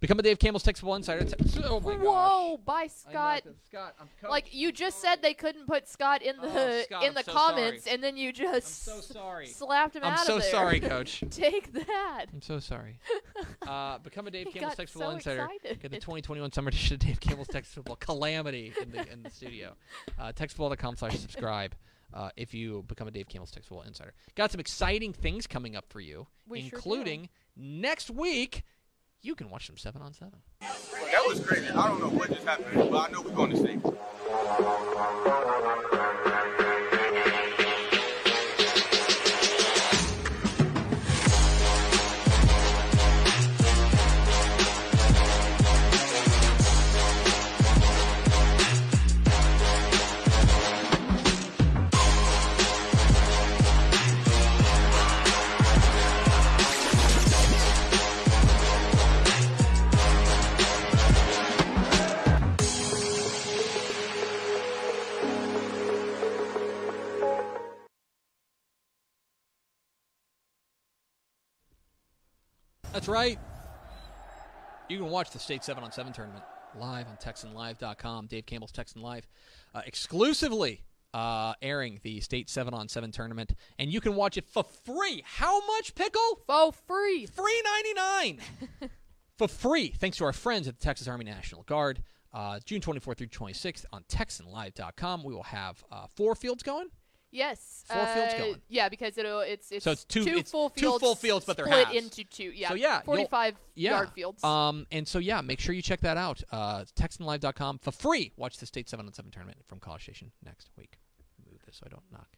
Become 0.00 0.20
a 0.20 0.22
Dave 0.22 0.38
Campbell's 0.38 0.62
Texas 0.62 0.80
Football 0.80 0.94
Insider. 0.96 1.24
Te- 1.24 1.60
oh 1.64 1.80
my 1.80 1.94
gosh. 1.96 2.04
Whoa, 2.04 2.56
gosh. 2.56 2.64
by 2.64 2.82
I'm 2.82 2.88
Scott. 2.88 3.42
Scott, 3.68 3.94
I'm 4.00 4.08
co- 4.22 4.30
Like 4.30 4.54
you 4.54 4.70
just 4.70 5.00
said, 5.00 5.22
they 5.22 5.34
couldn't 5.34 5.66
put 5.66 5.88
Scott 5.88 6.22
in 6.22 6.36
the 6.36 6.42
Oh, 6.48 6.82
Scott, 6.84 7.02
in 7.02 7.08
I'm 7.08 7.14
the 7.14 7.22
so 7.24 7.32
comments, 7.32 7.84
sorry. 7.84 7.94
and 7.94 8.04
then 8.04 8.16
you 8.16 8.28
I'm 8.28 8.34
just 8.34 8.84
so 8.84 9.00
sorry. 9.00 9.46
slapped 9.48 9.96
him 9.96 10.04
I'm 10.04 10.12
out 10.12 10.20
so 10.20 10.36
of 10.36 10.42
there. 10.42 10.48
I'm 10.50 10.52
so 10.52 10.56
sorry, 10.56 10.80
Coach. 10.80 11.24
Take 11.30 11.72
that. 11.72 12.26
I'm 12.32 12.40
so 12.42 12.60
sorry. 12.60 13.00
Uh, 13.66 13.98
become 13.98 14.26
a 14.28 14.30
Dave 14.30 14.46
He 14.46 14.52
Campbell's 14.60 14.90
so 14.92 15.10
Insider. 15.10 15.42
excited. 15.42 15.80
Get 15.82 15.90
the 15.90 15.96
2021 15.98 16.52
summer 16.52 16.68
edition 16.68 16.94
of 16.94 17.00
Dave 17.00 17.18
Campbell's 17.18 17.48
Texas 17.48 17.74
Football 17.74 17.96
Calamity 17.96 18.72
in 18.80 18.90
the 18.92 19.12
in 19.12 19.22
the 19.24 19.30
studio. 19.30 19.74
Uh, 20.18 20.32
TexasFootball.com 20.32 20.94
slash 20.96 21.18
subscribe. 21.18 21.74
Uh, 22.14 22.30
if 22.36 22.54
you 22.54 22.84
become 22.88 23.06
a 23.08 23.10
Dave 23.10 23.28
Campbell's 23.28 23.50
Texas 23.50 23.68
Football 23.68 23.86
Insider, 23.86 24.14
got 24.36 24.50
some 24.52 24.60
exciting 24.60 25.12
things 25.12 25.46
coming 25.48 25.74
up 25.76 25.84
for 25.88 26.00
you, 26.00 26.26
We 26.46 26.60
sure 26.60 26.70
including 26.78 27.28
next 27.56 28.10
week. 28.10 28.62
You 29.20 29.34
can 29.34 29.50
watch 29.50 29.66
them 29.66 29.76
seven 29.76 30.00
on 30.00 30.12
seven. 30.12 30.38
That 30.60 31.24
was 31.26 31.40
crazy. 31.40 31.68
I 31.68 31.88
don't 31.88 32.00
know 32.00 32.08
what 32.08 32.28
just 32.28 32.46
happened, 32.46 32.90
but 32.90 33.08
I 33.08 33.12
know 33.12 33.22
we're 33.22 33.32
going 33.32 33.50
to 33.50 33.56
state. 33.56 33.80
That's 73.08 73.14
right. 73.14 73.38
You 74.90 74.98
can 74.98 75.08
watch 75.08 75.30
the 75.30 75.38
State 75.38 75.64
7 75.64 75.82
on 75.82 75.90
7 75.90 76.12
tournament 76.12 76.44
live 76.78 77.06
on 77.08 77.16
TexanLive.com. 77.16 78.26
Dave 78.26 78.44
Campbell's 78.44 78.70
Texan 78.70 79.00
Live. 79.00 79.26
Uh, 79.74 79.80
exclusively 79.86 80.82
uh, 81.14 81.54
airing 81.62 82.00
the 82.02 82.20
State 82.20 82.50
7 82.50 82.74
on 82.74 82.86
7 82.86 83.10
tournament. 83.10 83.54
And 83.78 83.90
you 83.90 84.02
can 84.02 84.14
watch 84.14 84.36
it 84.36 84.46
for 84.46 84.62
free. 84.62 85.22
How 85.24 85.66
much, 85.68 85.94
Pickle? 85.94 86.42
For 86.46 86.70
free. 86.70 87.24
Free 87.24 87.62
99 87.96 88.40
For 89.38 89.48
free, 89.48 89.94
thanks 89.96 90.18
to 90.18 90.24
our 90.24 90.34
friends 90.34 90.68
at 90.68 90.78
the 90.78 90.84
Texas 90.84 91.08
Army 91.08 91.24
National 91.24 91.62
Guard. 91.62 92.02
Uh, 92.34 92.60
June 92.66 92.82
24th 92.82 93.16
through 93.16 93.28
26th 93.28 93.86
on 93.90 94.04
TexanLive.com. 94.10 95.24
We 95.24 95.32
will 95.32 95.44
have 95.44 95.82
uh, 95.90 96.08
four 96.14 96.34
fields 96.34 96.62
going. 96.62 96.88
Yes. 97.30 97.84
Four 97.86 98.06
fields 98.06 98.34
uh, 98.34 98.38
going. 98.38 98.56
Yeah, 98.68 98.88
because 98.88 99.18
it'll 99.18 99.40
it's 99.40 99.70
it's 99.70 99.84
So 99.84 99.90
it's 99.92 100.04
two- 100.04 100.24
it's 100.26 100.50
full 100.50 100.70
two 100.70 100.80
fields 100.80 101.02
full 101.02 101.14
fields, 101.14 101.44
but 101.44 101.56
they're 101.56 101.66
split 101.66 101.88
halves. 101.88 101.98
into 101.98 102.24
two. 102.24 102.50
Yeah. 102.54 102.70
So, 102.70 102.74
yeah, 102.74 103.00
forty-five 103.02 103.54
yeah. 103.74 103.90
yard 103.90 104.10
fields. 104.12 104.42
Um, 104.42 104.86
and 104.90 105.06
so 105.06 105.18
yeah, 105.18 105.40
make 105.42 105.60
sure 105.60 105.74
you 105.74 105.82
check 105.82 106.00
that 106.00 106.16
out. 106.16 106.42
Uh, 106.50 106.84
TexanLive.com 106.96 107.80
for 107.80 107.92
free. 107.92 108.32
Watch 108.36 108.56
the 108.58 108.66
State 108.66 108.88
Seven 108.88 109.06
on 109.06 109.12
Seven 109.12 109.30
tournament 109.30 109.58
from 109.68 109.78
College 109.78 110.02
Station 110.04 110.32
next 110.44 110.70
week. 110.78 110.98
Move 111.50 111.60
this 111.66 111.76
so 111.76 111.84
I 111.86 111.90
don't 111.90 112.02
knock 112.10 112.28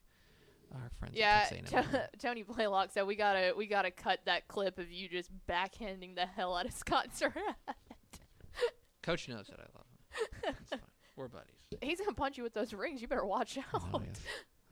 our 0.75 0.91
friends. 0.99 1.17
yeah, 1.17 1.45
at 1.45 1.49
Texas 1.51 1.73
A&M. 1.73 1.85
T- 1.93 2.19
Tony 2.19 2.43
Blaylock 2.43 2.91
said 2.93 3.07
we 3.07 3.15
gotta 3.17 3.53
we 3.57 3.67
gotta 3.67 3.91
cut 3.93 4.21
that 4.27 4.49
clip 4.49 4.79
of 4.79 4.91
you 4.91 5.09
just 5.09 5.31
backhanding 5.49 6.15
the 6.17 6.27
hell 6.27 6.57
out 6.57 6.67
of 6.67 6.73
Scott 6.73 7.09
Surratt. 7.15 7.35
Coach 9.03 9.29
knows 9.29 9.47
that 9.47 9.61
I 9.61 9.67
love 9.75 9.87
him. 10.45 10.55
It's 10.61 10.71
fine. 10.71 10.81
We're 11.17 11.29
buddies. 11.29 11.55
He's 11.81 12.01
gonna 12.01 12.13
punch 12.13 12.37
you 12.39 12.43
with 12.43 12.55
those 12.55 12.73
rings. 12.73 13.01
You 13.01 13.09
better 13.09 13.25
watch 13.25 13.57
out. 13.73 13.83
he 13.83 13.89
is. 14.09 14.21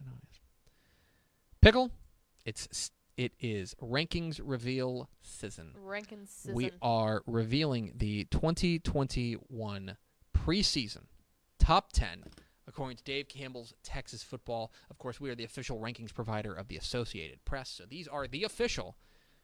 I 0.00 0.04
know 0.04 0.12
he 0.22 0.28
is. 0.30 0.40
Pickle, 1.60 1.90
it's 2.44 2.90
it 3.16 3.32
is 3.40 3.74
rankings 3.82 4.40
reveal 4.42 5.08
season. 5.22 5.74
Rankin 5.74 6.26
season. 6.26 6.54
We 6.54 6.70
are 6.80 7.22
revealing 7.26 7.94
the 7.96 8.24
2021 8.30 9.96
preseason 10.36 11.02
top 11.58 11.90
10 11.92 12.22
according 12.68 12.96
to 12.98 13.02
Dave 13.02 13.28
Campbell's 13.28 13.74
Texas 13.82 14.22
Football. 14.22 14.72
Of 14.88 14.98
course, 14.98 15.20
we 15.20 15.30
are 15.30 15.34
the 15.34 15.44
official 15.44 15.80
rankings 15.80 16.14
provider 16.14 16.54
of 16.54 16.68
the 16.68 16.76
Associated 16.76 17.44
Press. 17.44 17.70
So 17.70 17.84
these 17.88 18.06
are 18.06 18.28
the 18.28 18.44
official 18.44 18.96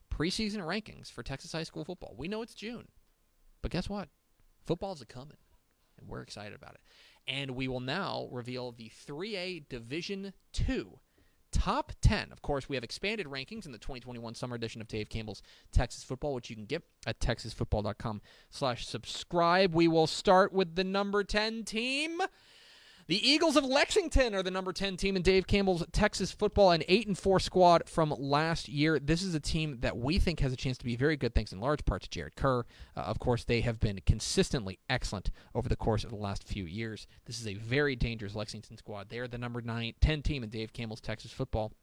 preseason 0.09 0.59
rankings 0.59 1.11
for 1.11 1.25
Texas 1.25 1.51
high 1.53 1.65
school 1.65 1.85
football. 1.85 2.15
We 2.17 2.29
know 2.29 2.43
it's 2.43 2.55
June, 2.55 2.89
but 3.61 3.73
guess 3.73 3.89
what? 3.89 4.09
Football's 4.65 5.03
a 5.03 5.07
coming, 5.07 5.39
and 5.99 6.09
we're 6.09 6.23
excited 6.23 6.55
about 6.55 6.75
it. 6.75 6.81
And 7.27 7.53
we 7.53 7.67
will 7.67 7.81
now 7.81 8.29
reveal 8.31 8.71
the 8.71 8.93
3A 9.09 9.69
Division 9.69 10.33
2 10.53 11.01
top 11.55 11.93
10. 12.03 12.33
Of 12.33 12.43
course, 12.43 12.69
we 12.69 12.77
have 12.77 12.85
expanded 12.85 13.29
rankings 13.29 13.65
in 13.65 13.73
the 13.73 13.79
2021 13.79 14.35
summer 14.35 14.57
edition 14.57 14.81
of 14.81 14.89
Dave 14.89 15.09
Campbell's 15.09 15.41
Texas 15.73 16.03
Football, 16.03 16.35
which 16.35 16.51
you 16.51 16.57
can 16.57 16.67
get 16.67 16.83
at 17.07 17.21
texasfootball.com 17.21 18.21
slash 18.51 18.87
subscribe. 18.87 19.73
We 19.73 19.87
will 19.87 20.09
start 20.09 20.53
with 20.53 20.75
the 20.75 20.85
number 20.85 21.23
10 21.23 21.63
team. 21.65 22.21
The 23.07 23.29
Eagles 23.29 23.57
of 23.57 23.67
Lexington 23.67 24.35
are 24.35 24.43
the 24.43 24.51
number 24.51 24.73
10 24.73 24.97
team 24.97 25.15
in 25.15 25.21
Dave 25.21 25.47
Campbell's 25.47 25.85
Texas 25.93 26.33
football, 26.33 26.71
an 26.71 26.83
8 26.89 27.09
and 27.09 27.19
4 27.19 27.39
squad 27.39 27.87
from 27.87 28.15
last 28.17 28.67
year. 28.67 28.99
This 28.99 29.23
is 29.23 29.35
a 29.35 29.41
team 29.41 29.77
that 29.81 29.99
we 29.99 30.19
think 30.19 30.41
has 30.41 30.55
a 30.55 30.57
chance 30.57 30.79
to 30.79 30.87
be 30.87 30.97
very 30.97 31.15
good, 31.19 31.35
thanks 31.35 31.53
in 31.53 31.61
large 31.61 31.85
part 31.85 32.01
to 32.05 32.09
Jared 32.09 32.35
Kerr. 32.35 32.61
Uh, 32.97 33.01
of 33.01 33.19
course, 33.19 33.45
they 33.45 33.61
have 33.61 33.79
been 33.79 34.01
consistently 34.07 34.79
excellent 34.89 35.31
over 35.55 35.69
the 35.69 35.77
course 35.77 36.03
of 36.03 36.09
the 36.09 36.17
last 36.17 36.45
few 36.45 36.65
years. 36.65 37.07
This 37.27 37.39
is 37.39 37.47
a 37.47 37.55
very 37.55 37.95
dangerous 37.95 38.35
Lexington 38.35 38.79
squad. 38.79 39.11
They 39.11 39.19
are 39.19 39.29
the 39.29 39.37
number 39.37 39.61
9, 39.61 39.93
10 40.01 40.23
team 40.23 40.43
in 40.43 40.49
Dave 40.49 40.73
Campbell's 40.73 41.03
Texas 41.03 41.31
football. 41.31 41.75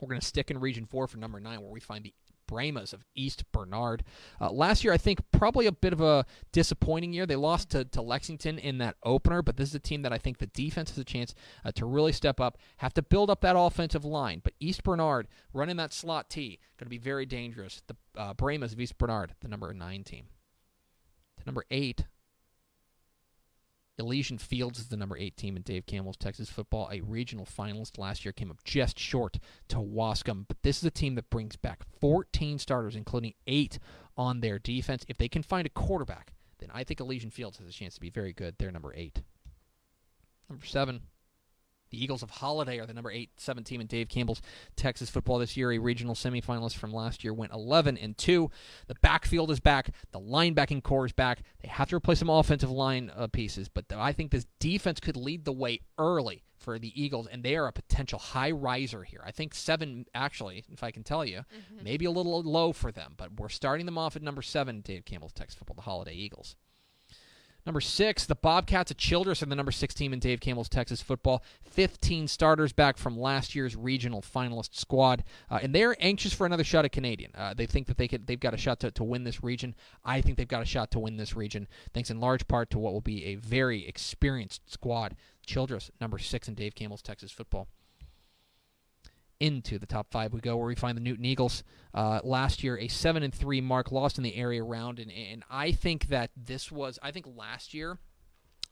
We're 0.00 0.08
going 0.08 0.20
to 0.20 0.26
stick 0.26 0.50
in 0.50 0.58
Region 0.58 0.84
4 0.84 1.06
for 1.06 1.18
number 1.18 1.38
9, 1.38 1.60
where 1.60 1.70
we 1.70 1.78
find 1.78 2.04
the 2.04 2.14
Brahmas 2.50 2.92
of 2.92 3.04
East 3.14 3.44
Bernard. 3.52 4.02
Uh, 4.40 4.50
last 4.50 4.82
year, 4.82 4.92
I 4.92 4.98
think 4.98 5.20
probably 5.30 5.66
a 5.66 5.72
bit 5.72 5.92
of 5.92 6.00
a 6.00 6.26
disappointing 6.52 7.12
year. 7.12 7.24
They 7.24 7.36
lost 7.36 7.70
to, 7.70 7.84
to 7.84 8.02
Lexington 8.02 8.58
in 8.58 8.78
that 8.78 8.96
opener, 9.04 9.40
but 9.40 9.56
this 9.56 9.68
is 9.68 9.74
a 9.76 9.80
team 9.80 10.02
that 10.02 10.12
I 10.12 10.18
think 10.18 10.38
the 10.38 10.48
defense 10.48 10.90
has 10.90 10.98
a 10.98 11.04
chance 11.04 11.34
uh, 11.64 11.70
to 11.72 11.86
really 11.86 12.12
step 12.12 12.40
up, 12.40 12.58
have 12.78 12.92
to 12.94 13.02
build 13.02 13.30
up 13.30 13.40
that 13.42 13.56
offensive 13.56 14.04
line. 14.04 14.40
But 14.42 14.54
East 14.58 14.82
Bernard 14.82 15.28
running 15.52 15.76
that 15.76 15.92
slot 15.92 16.28
T, 16.28 16.58
going 16.76 16.86
to 16.86 16.90
be 16.90 16.98
very 16.98 17.24
dangerous. 17.24 17.82
The 17.86 17.96
uh, 18.16 18.34
Brahmas 18.34 18.72
of 18.72 18.80
East 18.80 18.98
Bernard, 18.98 19.34
the 19.40 19.48
number 19.48 19.72
9 19.72 20.04
team. 20.04 20.24
To 21.38 21.46
number 21.46 21.64
8, 21.70 22.04
Elysian 24.00 24.38
Fields 24.38 24.78
is 24.78 24.88
the 24.88 24.96
number 24.96 25.16
eight 25.16 25.36
team 25.36 25.56
in 25.56 25.62
Dave 25.62 25.86
Campbell's 25.86 26.16
Texas 26.16 26.50
football. 26.50 26.88
A 26.90 27.00
regional 27.00 27.46
finalist 27.46 27.98
last 27.98 28.24
year 28.24 28.32
came 28.32 28.50
up 28.50 28.64
just 28.64 28.98
short 28.98 29.38
to 29.68 29.76
Waskom, 29.76 30.46
but 30.48 30.62
this 30.62 30.78
is 30.78 30.84
a 30.84 30.90
team 30.90 31.14
that 31.14 31.30
brings 31.30 31.56
back 31.56 31.84
14 32.00 32.58
starters, 32.58 32.96
including 32.96 33.34
eight 33.46 33.78
on 34.16 34.40
their 34.40 34.58
defense. 34.58 35.04
If 35.08 35.18
they 35.18 35.28
can 35.28 35.42
find 35.42 35.66
a 35.66 35.70
quarterback, 35.70 36.32
then 36.58 36.70
I 36.74 36.82
think 36.82 37.00
Elysian 37.00 37.30
Fields 37.30 37.58
has 37.58 37.68
a 37.68 37.72
chance 37.72 37.94
to 37.94 38.00
be 38.00 38.10
very 38.10 38.32
good. 38.32 38.56
They're 38.58 38.72
number 38.72 38.92
eight. 38.96 39.22
Number 40.48 40.66
seven, 40.66 41.02
the 41.90 42.02
Eagles 42.02 42.22
of 42.22 42.30
Holliday 42.30 42.78
are 42.78 42.86
the 42.86 42.94
number 42.94 43.10
eight, 43.10 43.30
seven 43.36 43.64
team 43.64 43.80
in 43.80 43.86
Dave 43.86 44.08
Campbell's 44.08 44.42
Texas 44.76 45.10
football 45.10 45.38
this 45.38 45.56
year. 45.56 45.72
A 45.72 45.78
regional 45.78 46.14
semifinalist 46.14 46.76
from 46.76 46.92
last 46.92 47.24
year 47.24 47.34
went 47.34 47.52
11 47.52 47.98
and 47.98 48.16
two. 48.16 48.50
The 48.86 48.94
backfield 49.02 49.50
is 49.50 49.60
back. 49.60 49.90
The 50.12 50.20
linebacking 50.20 50.82
core 50.82 51.06
is 51.06 51.12
back. 51.12 51.42
They 51.62 51.68
have 51.68 51.88
to 51.90 51.96
replace 51.96 52.20
some 52.20 52.30
offensive 52.30 52.70
line 52.70 53.10
uh, 53.14 53.26
pieces, 53.26 53.68
but 53.68 53.86
I 53.94 54.12
think 54.12 54.30
this 54.30 54.46
defense 54.58 55.00
could 55.00 55.16
lead 55.16 55.44
the 55.44 55.52
way 55.52 55.80
early 55.98 56.44
for 56.56 56.78
the 56.78 56.92
Eagles, 57.00 57.26
and 57.26 57.42
they 57.42 57.56
are 57.56 57.66
a 57.66 57.72
potential 57.72 58.18
high 58.18 58.50
riser 58.50 59.02
here. 59.02 59.22
I 59.24 59.30
think 59.32 59.54
seven, 59.54 60.04
actually, 60.14 60.64
if 60.70 60.84
I 60.84 60.90
can 60.90 61.02
tell 61.02 61.24
you, 61.24 61.42
maybe 61.82 62.04
a 62.04 62.10
little 62.10 62.42
low 62.42 62.72
for 62.72 62.92
them, 62.92 63.14
but 63.16 63.40
we're 63.40 63.48
starting 63.48 63.86
them 63.86 63.96
off 63.96 64.14
at 64.14 64.22
number 64.22 64.42
seven. 64.42 64.82
Dave 64.82 65.06
Campbell's 65.06 65.32
Texas 65.32 65.56
football, 65.58 65.76
the 65.76 65.82
Holliday 65.82 66.14
Eagles. 66.14 66.56
Number 67.66 67.80
six, 67.80 68.24
the 68.24 68.34
Bobcats 68.34 68.90
of 68.90 68.96
Childress 68.96 69.42
are 69.42 69.46
the 69.46 69.54
number 69.54 69.72
six 69.72 69.94
team 69.94 70.12
in 70.12 70.18
Dave 70.18 70.40
Campbell's 70.40 70.68
Texas 70.68 71.02
football. 71.02 71.42
15 71.64 72.26
starters 72.26 72.72
back 72.72 72.96
from 72.96 73.18
last 73.18 73.54
year's 73.54 73.76
regional 73.76 74.22
finalist 74.22 74.74
squad, 74.74 75.24
uh, 75.50 75.58
and 75.62 75.74
they're 75.74 75.96
anxious 76.00 76.32
for 76.32 76.46
another 76.46 76.64
shot 76.64 76.84
at 76.84 76.92
Canadian. 76.92 77.32
Uh, 77.34 77.52
they 77.54 77.66
think 77.66 77.86
that 77.86 77.98
they 77.98 78.08
could, 78.08 78.26
they've 78.26 78.40
got 78.40 78.54
a 78.54 78.58
shot 78.58 78.80
to, 78.80 78.90
to 78.90 79.04
win 79.04 79.24
this 79.24 79.42
region. 79.42 79.74
I 80.04 80.20
think 80.20 80.38
they've 80.38 80.48
got 80.48 80.62
a 80.62 80.66
shot 80.66 80.90
to 80.92 80.98
win 80.98 81.16
this 81.16 81.36
region, 81.36 81.68
thanks 81.92 82.10
in 82.10 82.18
large 82.18 82.48
part 82.48 82.70
to 82.70 82.78
what 82.78 82.92
will 82.92 83.00
be 83.00 83.26
a 83.26 83.34
very 83.36 83.86
experienced 83.86 84.72
squad. 84.72 85.16
Childress, 85.44 85.90
number 86.00 86.18
six 86.18 86.48
in 86.48 86.54
Dave 86.54 86.74
Campbell's 86.74 87.02
Texas 87.02 87.30
football 87.30 87.68
into 89.40 89.78
the 89.78 89.86
top 89.86 90.10
five 90.10 90.32
we 90.32 90.40
go, 90.40 90.56
where 90.56 90.66
we 90.66 90.74
find 90.74 90.96
the 90.96 91.02
Newton 91.02 91.24
Eagles. 91.24 91.64
Uh, 91.92 92.20
last 92.22 92.62
year, 92.62 92.78
a 92.78 92.88
seven 92.88 93.22
and 93.22 93.34
three 93.34 93.60
mark, 93.60 93.90
lost 93.90 94.18
in 94.18 94.24
the 94.24 94.36
area 94.36 94.62
round, 94.62 94.98
and 94.98 95.10
and 95.10 95.42
I 95.50 95.72
think 95.72 96.08
that 96.08 96.30
this 96.36 96.70
was, 96.70 96.98
I 97.02 97.10
think 97.10 97.26
last 97.36 97.74
year, 97.74 97.98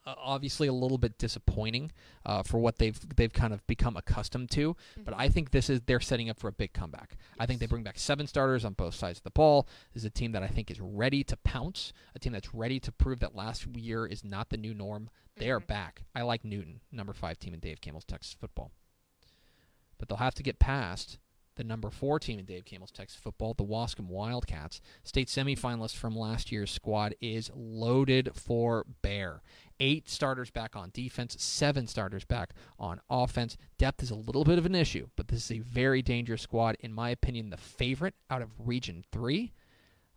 uh, 0.06 0.14
obviously 0.16 0.68
a 0.68 0.72
little 0.72 0.96
bit 0.96 1.18
disappointing 1.18 1.92
uh, 2.24 2.42
for 2.42 2.58
what 2.58 2.78
they've 2.78 2.98
they've 3.16 3.32
kind 3.32 3.52
of 3.52 3.66
become 3.66 3.96
accustomed 3.96 4.50
to. 4.52 4.76
But 5.04 5.14
I 5.16 5.28
think 5.28 5.50
this 5.50 5.68
is 5.68 5.80
they're 5.82 6.00
setting 6.00 6.30
up 6.30 6.38
for 6.38 6.48
a 6.48 6.52
big 6.52 6.72
comeback. 6.72 7.16
I 7.38 7.46
think 7.46 7.60
they 7.60 7.66
bring 7.66 7.82
back 7.82 7.98
seven 7.98 8.26
starters 8.26 8.64
on 8.64 8.74
both 8.74 8.94
sides 8.94 9.18
of 9.18 9.24
the 9.24 9.30
ball. 9.30 9.68
This 9.92 10.02
is 10.02 10.06
a 10.06 10.10
team 10.10 10.32
that 10.32 10.42
I 10.42 10.48
think 10.48 10.70
is 10.70 10.80
ready 10.80 11.24
to 11.24 11.36
pounce. 11.38 11.92
A 12.14 12.18
team 12.18 12.32
that's 12.32 12.54
ready 12.54 12.80
to 12.80 12.92
prove 12.92 13.20
that 13.20 13.34
last 13.34 13.66
year 13.66 14.06
is 14.06 14.24
not 14.24 14.48
the 14.50 14.56
new 14.56 14.74
norm. 14.74 15.10
They 15.36 15.50
are 15.50 15.60
back. 15.60 16.02
I 16.14 16.22
like 16.22 16.44
Newton, 16.44 16.80
number 16.90 17.12
five 17.12 17.38
team 17.38 17.54
in 17.54 17.60
Dave 17.60 17.80
Campbell's 17.80 18.04
Texas 18.04 18.34
football. 18.38 18.72
But 19.98 20.08
they'll 20.08 20.18
have 20.18 20.34
to 20.34 20.42
get 20.42 20.58
past 20.58 21.18
the 21.58 21.64
number 21.64 21.90
four 21.90 22.20
team 22.20 22.38
in 22.38 22.44
Dave 22.44 22.64
Campbell's 22.64 22.92
Texas 22.92 23.20
football, 23.20 23.52
the 23.52 23.64
Waskom 23.64 24.06
Wildcats. 24.06 24.80
State 25.02 25.26
semifinalist 25.26 25.96
from 25.96 26.16
last 26.16 26.52
year's 26.52 26.70
squad 26.70 27.16
is 27.20 27.50
loaded 27.54 28.30
for 28.32 28.86
bear. 29.02 29.42
Eight 29.80 30.08
starters 30.08 30.50
back 30.50 30.76
on 30.76 30.90
defense, 30.94 31.36
seven 31.42 31.88
starters 31.88 32.24
back 32.24 32.54
on 32.78 33.00
offense. 33.10 33.56
Depth 33.76 34.04
is 34.04 34.10
a 34.12 34.14
little 34.14 34.44
bit 34.44 34.58
of 34.58 34.66
an 34.66 34.74
issue, 34.76 35.08
but 35.16 35.28
this 35.28 35.50
is 35.50 35.58
a 35.58 35.60
very 35.60 36.00
dangerous 36.00 36.42
squad. 36.42 36.76
In 36.78 36.92
my 36.92 37.10
opinion, 37.10 37.50
the 37.50 37.56
favorite 37.56 38.14
out 38.30 38.40
of 38.40 38.50
Region 38.58 39.04
3. 39.12 39.52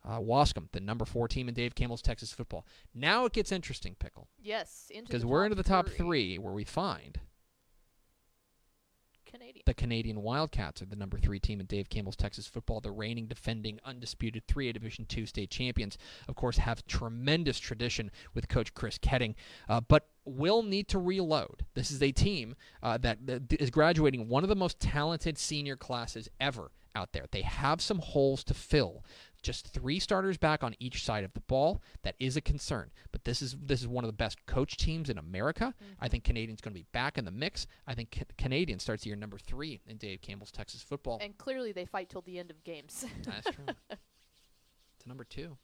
Uh, 0.03 0.17
Waskom, 0.19 0.67
the 0.71 0.79
number 0.79 1.05
four 1.05 1.27
team 1.27 1.47
in 1.47 1.53
Dave 1.53 1.75
Campbell's 1.75 2.01
Texas 2.01 2.31
football. 2.33 2.65
Now 2.95 3.25
it 3.25 3.33
gets 3.33 3.51
interesting, 3.51 3.95
Pickle, 3.99 4.27
Yes, 4.39 4.89
because 5.05 5.23
we're 5.23 5.43
into 5.43 5.53
the 5.53 5.61
top 5.61 5.89
three 5.89 6.39
where 6.39 6.53
we 6.53 6.63
find 6.63 7.19
Canadian. 9.31 9.63
the 9.65 9.73
Canadian 9.73 10.21
Wildcats 10.21 10.81
are 10.81 10.85
the 10.85 10.95
number 10.95 11.17
three 11.17 11.39
team 11.39 11.59
in 11.59 11.65
Dave 11.65 11.89
Campbell's 11.89 12.15
Texas 12.15 12.47
football. 12.47 12.81
The 12.81 12.91
reigning, 12.91 13.27
defending, 13.27 13.79
undisputed 13.85 14.47
3A 14.47 14.73
Division 14.73 15.05
two 15.05 15.25
state 15.25 15.49
champions, 15.49 15.97
of 16.27 16.35
course, 16.35 16.57
have 16.57 16.85
tremendous 16.87 17.59
tradition 17.59 18.11
with 18.33 18.47
Coach 18.47 18.73
Chris 18.73 18.97
Koetting, 18.97 19.35
uh, 19.69 19.81
but 19.81 20.07
will 20.25 20.63
need 20.63 20.87
to 20.89 20.99
reload. 20.99 21.65
This 21.73 21.91
is 21.91 22.01
a 22.01 22.11
team 22.11 22.55
uh, 22.83 22.97
that, 22.99 23.25
that 23.25 23.53
is 23.53 23.69
graduating 23.69 24.27
one 24.27 24.43
of 24.43 24.49
the 24.49 24.55
most 24.55 24.79
talented 24.79 25.37
senior 25.37 25.75
classes 25.75 26.29
ever 26.39 26.71
out 26.95 27.13
there. 27.13 27.25
They 27.31 27.41
have 27.41 27.81
some 27.81 27.99
holes 27.99 28.43
to 28.45 28.53
fill. 28.53 29.03
Just 29.41 29.67
three 29.67 29.99
starters 29.99 30.37
back 30.37 30.63
on 30.63 30.75
each 30.79 31.03
side 31.03 31.23
of 31.23 31.33
the 31.33 31.39
ball. 31.41 31.81
That 32.03 32.15
is 32.19 32.37
a 32.37 32.41
concern. 32.41 32.91
But 33.11 33.23
this 33.23 33.41
is 33.41 33.55
this 33.61 33.81
is 33.81 33.87
one 33.87 34.03
of 34.03 34.07
the 34.09 34.13
best 34.13 34.45
coach 34.45 34.77
teams 34.77 35.09
in 35.09 35.17
America. 35.17 35.73
I 35.79 35.83
mm-hmm. 35.83 36.11
think 36.11 36.23
Canadians 36.23 36.61
going 36.61 36.73
to 36.73 36.79
be 36.79 36.85
back 36.91 37.17
in 37.17 37.25
the 37.25 37.31
mix. 37.31 37.65
I 37.87 37.95
think 37.95 38.15
Ca- 38.17 38.25
Canadian 38.37 38.79
starts 38.79 39.03
the 39.03 39.09
year 39.09 39.15
number 39.15 39.37
three 39.39 39.81
in 39.87 39.97
Dave 39.97 40.21
Campbell's 40.21 40.51
Texas 40.51 40.81
football. 40.81 41.19
and 41.21 41.37
clearly 41.37 41.71
they 41.71 41.85
fight 41.85 42.09
till 42.09 42.21
the 42.21 42.37
end 42.37 42.51
of 42.51 42.63
games. 42.63 43.05
That's 43.25 43.55
true. 43.55 43.65
to 44.99 45.07
number 45.07 45.23
two. 45.23 45.57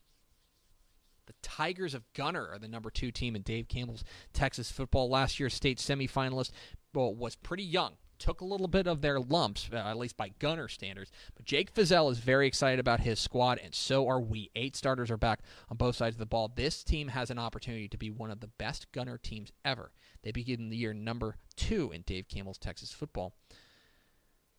The 1.28 1.34
Tigers 1.42 1.94
of 1.94 2.04
Gunter 2.14 2.50
are 2.52 2.58
the 2.58 2.70
number 2.70 2.90
two 2.90 3.12
team 3.12 3.36
in 3.36 3.42
Dave 3.42 3.68
Campbell's 3.68 4.06
Texas 4.34 4.72
football. 4.72 5.10
Last 5.10 5.40
year's 5.40 5.54
state 5.54 5.78
semifinalist 5.78 6.52
well, 6.94 7.14
was 7.14 7.36
pretty 7.36 7.64
young. 7.64 7.94
Took 8.20 8.42
a 8.42 8.46
little 8.46 8.68
bit 8.68 8.88
of 8.88 9.02
their 9.02 9.20
lumps, 9.20 9.70
uh, 9.72 9.76
at 9.78 9.98
least 9.98 10.18
by 10.18 10.30
Gunter 10.40 10.68
standards. 10.68 11.12
But 11.36 11.46
Jake 11.46 11.74
Fieszel 11.74 12.12
is 12.12 12.18
very 12.20 12.48
excited 12.48 12.80
about 12.80 13.02
his 13.02 13.20
squad, 13.20 13.60
and 13.64 13.76
so 13.76 14.08
are 14.08 14.20
we. 14.20 14.50
Eight 14.56 14.76
starters 14.76 15.12
are 15.12 15.18
back 15.18 15.40
on 15.70 15.78
both 15.78 15.96
sides 15.96 16.16
of 16.16 16.20
the 16.20 16.26
ball. 16.26 16.52
This 16.54 16.84
team 16.84 17.10
has 17.10 17.30
an 17.30 17.38
opportunity 17.40 17.88
to 17.88 17.98
be 17.98 18.10
one 18.10 18.32
of 18.32 18.40
the 18.40 18.48
best 18.48 18.92
Gunter 18.92 19.18
teams 19.18 19.52
ever. 19.64 19.92
They 20.24 20.32
begin 20.32 20.70
the 20.70 20.78
year 20.78 20.94
number 20.94 21.36
two 21.56 21.92
in 21.92 22.02
Dave 22.02 22.28
Campbell's 22.28 22.58
Texas 22.58 22.92
football. 22.92 23.34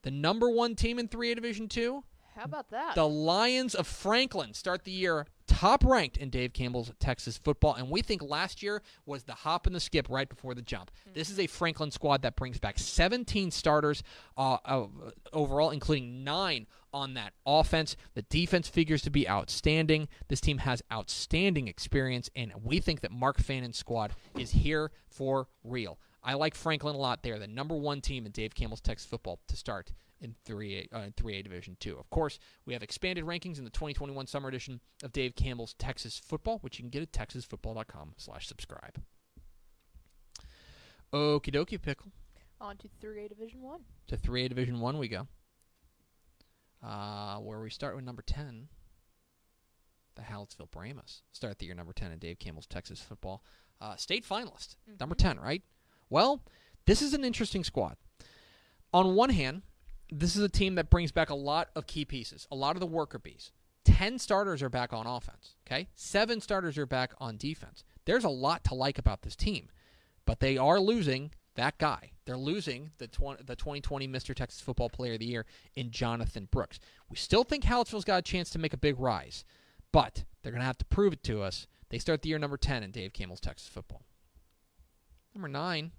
The 0.02 0.10
number 0.12 0.48
one 0.48 0.74
team 0.76 0.98
in 0.98 1.08
3A 1.08 1.34
Division 1.34 1.68
2, 1.68 2.04
How 2.36 2.44
about 2.44 2.70
that? 2.70 2.94
the 2.94 3.08
Lions 3.08 3.74
of 3.74 3.86
Franklin 3.86 4.54
start 4.54 4.84
the 4.84 4.92
year 4.92 5.26
top 5.48 5.84
ranked 5.84 6.16
in 6.16 6.30
Dave 6.30 6.52
Campbell's 6.52 6.92
Texas 7.00 7.36
football, 7.36 7.74
and 7.74 7.90
we 7.90 8.02
think 8.02 8.22
last 8.22 8.62
year 8.62 8.82
was 9.06 9.24
the 9.24 9.32
hop 9.32 9.66
and 9.66 9.74
the 9.74 9.80
skip 9.80 10.06
right 10.08 10.28
before 10.28 10.54
the 10.54 10.62
jump. 10.62 10.90
This 11.14 11.30
is 11.30 11.40
a 11.40 11.46
Franklin 11.46 11.90
squad 11.90 12.22
that 12.22 12.36
brings 12.36 12.58
back 12.58 12.78
17 12.78 13.50
starters 13.50 14.02
uh, 14.36 14.58
uh, 14.64 14.86
overall, 15.32 15.70
including 15.70 16.22
nine 16.22 16.66
on 16.92 17.14
that 17.14 17.32
offense. 17.46 17.96
The 18.14 18.22
defense 18.22 18.68
figures 18.68 19.02
to 19.02 19.10
be 19.10 19.28
outstanding. 19.28 20.08
This 20.28 20.40
team 20.40 20.58
has 20.58 20.82
outstanding 20.92 21.66
experience, 21.66 22.30
and 22.36 22.52
we 22.62 22.80
think 22.80 23.00
that 23.00 23.10
Mark 23.10 23.38
Fannin's 23.38 23.78
squad 23.78 24.12
is 24.36 24.52
here 24.52 24.90
for 25.08 25.48
real. 25.64 25.98
I 26.28 26.34
like 26.34 26.54
Franklin 26.54 26.94
a 26.94 26.98
lot. 26.98 27.22
They're 27.22 27.38
the 27.38 27.46
number 27.46 27.74
one 27.74 28.02
team 28.02 28.26
in 28.26 28.32
Dave 28.32 28.54
Campbell's 28.54 28.82
Texas 28.82 29.08
football 29.08 29.40
to 29.48 29.56
start 29.56 29.92
in 30.20 30.34
3A, 30.44 30.88
uh, 30.94 30.98
in 30.98 31.12
3A 31.12 31.42
Division 31.42 31.78
2. 31.80 31.96
Of 31.96 32.10
course, 32.10 32.38
we 32.66 32.74
have 32.74 32.82
expanded 32.82 33.24
rankings 33.24 33.56
in 33.56 33.64
the 33.64 33.70
2021 33.70 34.26
summer 34.26 34.50
edition 34.50 34.82
of 35.02 35.12
Dave 35.12 35.34
Campbell's 35.34 35.72
Texas 35.78 36.20
Football, 36.22 36.58
which 36.58 36.78
you 36.78 36.82
can 36.82 36.90
get 36.90 37.00
at 37.00 37.12
texasfootball.com 37.12 38.12
slash 38.18 38.46
subscribe. 38.46 39.00
Okie 41.14 41.50
dokie, 41.50 41.80
Pickle. 41.80 42.12
On 42.60 42.76
to 42.76 42.88
3A 43.02 43.30
Division 43.30 43.62
1. 43.62 43.80
To 44.08 44.18
3A 44.18 44.50
Division 44.50 44.80
1 44.80 44.98
we 44.98 45.08
go. 45.08 45.28
Uh, 46.84 47.36
where 47.38 47.58
we 47.58 47.70
start 47.70 47.96
with 47.96 48.04
number 48.04 48.20
10, 48.20 48.68
the 50.14 50.22
Hallettsville 50.22 50.70
Brahmas. 50.70 51.22
Start 51.32 51.58
the 51.58 51.64
year 51.64 51.74
number 51.74 51.94
10 51.94 52.12
in 52.12 52.18
Dave 52.18 52.38
Campbell's 52.38 52.66
Texas 52.66 53.00
Football. 53.00 53.42
Uh, 53.80 53.96
state 53.96 54.28
finalist, 54.28 54.76
number 55.00 55.14
10, 55.14 55.40
right? 55.40 55.62
Well, 56.10 56.42
this 56.86 57.02
is 57.02 57.14
an 57.14 57.24
interesting 57.24 57.64
squad. 57.64 57.96
On 58.92 59.14
one 59.14 59.30
hand, 59.30 59.62
this 60.10 60.36
is 60.36 60.42
a 60.42 60.48
team 60.48 60.74
that 60.76 60.90
brings 60.90 61.12
back 61.12 61.30
a 61.30 61.34
lot 61.34 61.68
of 61.76 61.86
key 61.86 62.04
pieces, 62.04 62.46
a 62.50 62.56
lot 62.56 62.76
of 62.76 62.80
the 62.80 62.86
worker 62.86 63.18
bees. 63.18 63.52
10 63.84 64.18
starters 64.18 64.62
are 64.62 64.68
back 64.68 64.92
on 64.92 65.06
offense, 65.06 65.54
okay? 65.66 65.88
7 65.94 66.40
starters 66.40 66.78
are 66.78 66.86
back 66.86 67.12
on 67.18 67.36
defense. 67.36 67.84
There's 68.04 68.24
a 68.24 68.28
lot 68.28 68.64
to 68.64 68.74
like 68.74 68.98
about 68.98 69.22
this 69.22 69.36
team, 69.36 69.68
but 70.24 70.40
they 70.40 70.56
are 70.56 70.80
losing 70.80 71.30
that 71.54 71.78
guy. 71.78 72.12
They're 72.24 72.36
losing 72.36 72.90
the, 72.98 73.08
tw- 73.08 73.44
the 73.44 73.56
2020 73.56 74.06
Mr. 74.08 74.34
Texas 74.34 74.60
Football 74.60 74.88
Player 74.88 75.14
of 75.14 75.18
the 75.18 75.26
Year 75.26 75.44
in 75.74 75.90
Jonathan 75.90 76.48
Brooks. 76.50 76.78
We 77.10 77.16
still 77.16 77.44
think 77.44 77.64
Hallettsville's 77.64 78.04
got 78.04 78.18
a 78.18 78.22
chance 78.22 78.50
to 78.50 78.58
make 78.58 78.72
a 78.72 78.78
big 78.78 78.98
rise, 78.98 79.44
but 79.92 80.24
they're 80.42 80.52
going 80.52 80.60
to 80.60 80.66
have 80.66 80.78
to 80.78 80.84
prove 80.84 81.12
it 81.12 81.22
to 81.24 81.42
us. 81.42 81.66
They 81.90 81.98
start 81.98 82.22
the 82.22 82.28
year 82.28 82.38
number 82.38 82.56
10 82.56 82.82
in 82.82 82.90
Dave 82.90 83.12
Campbell's 83.12 83.40
Texas 83.40 83.68
Football. 83.68 84.02
Number 85.38 85.50
9, 85.50 85.92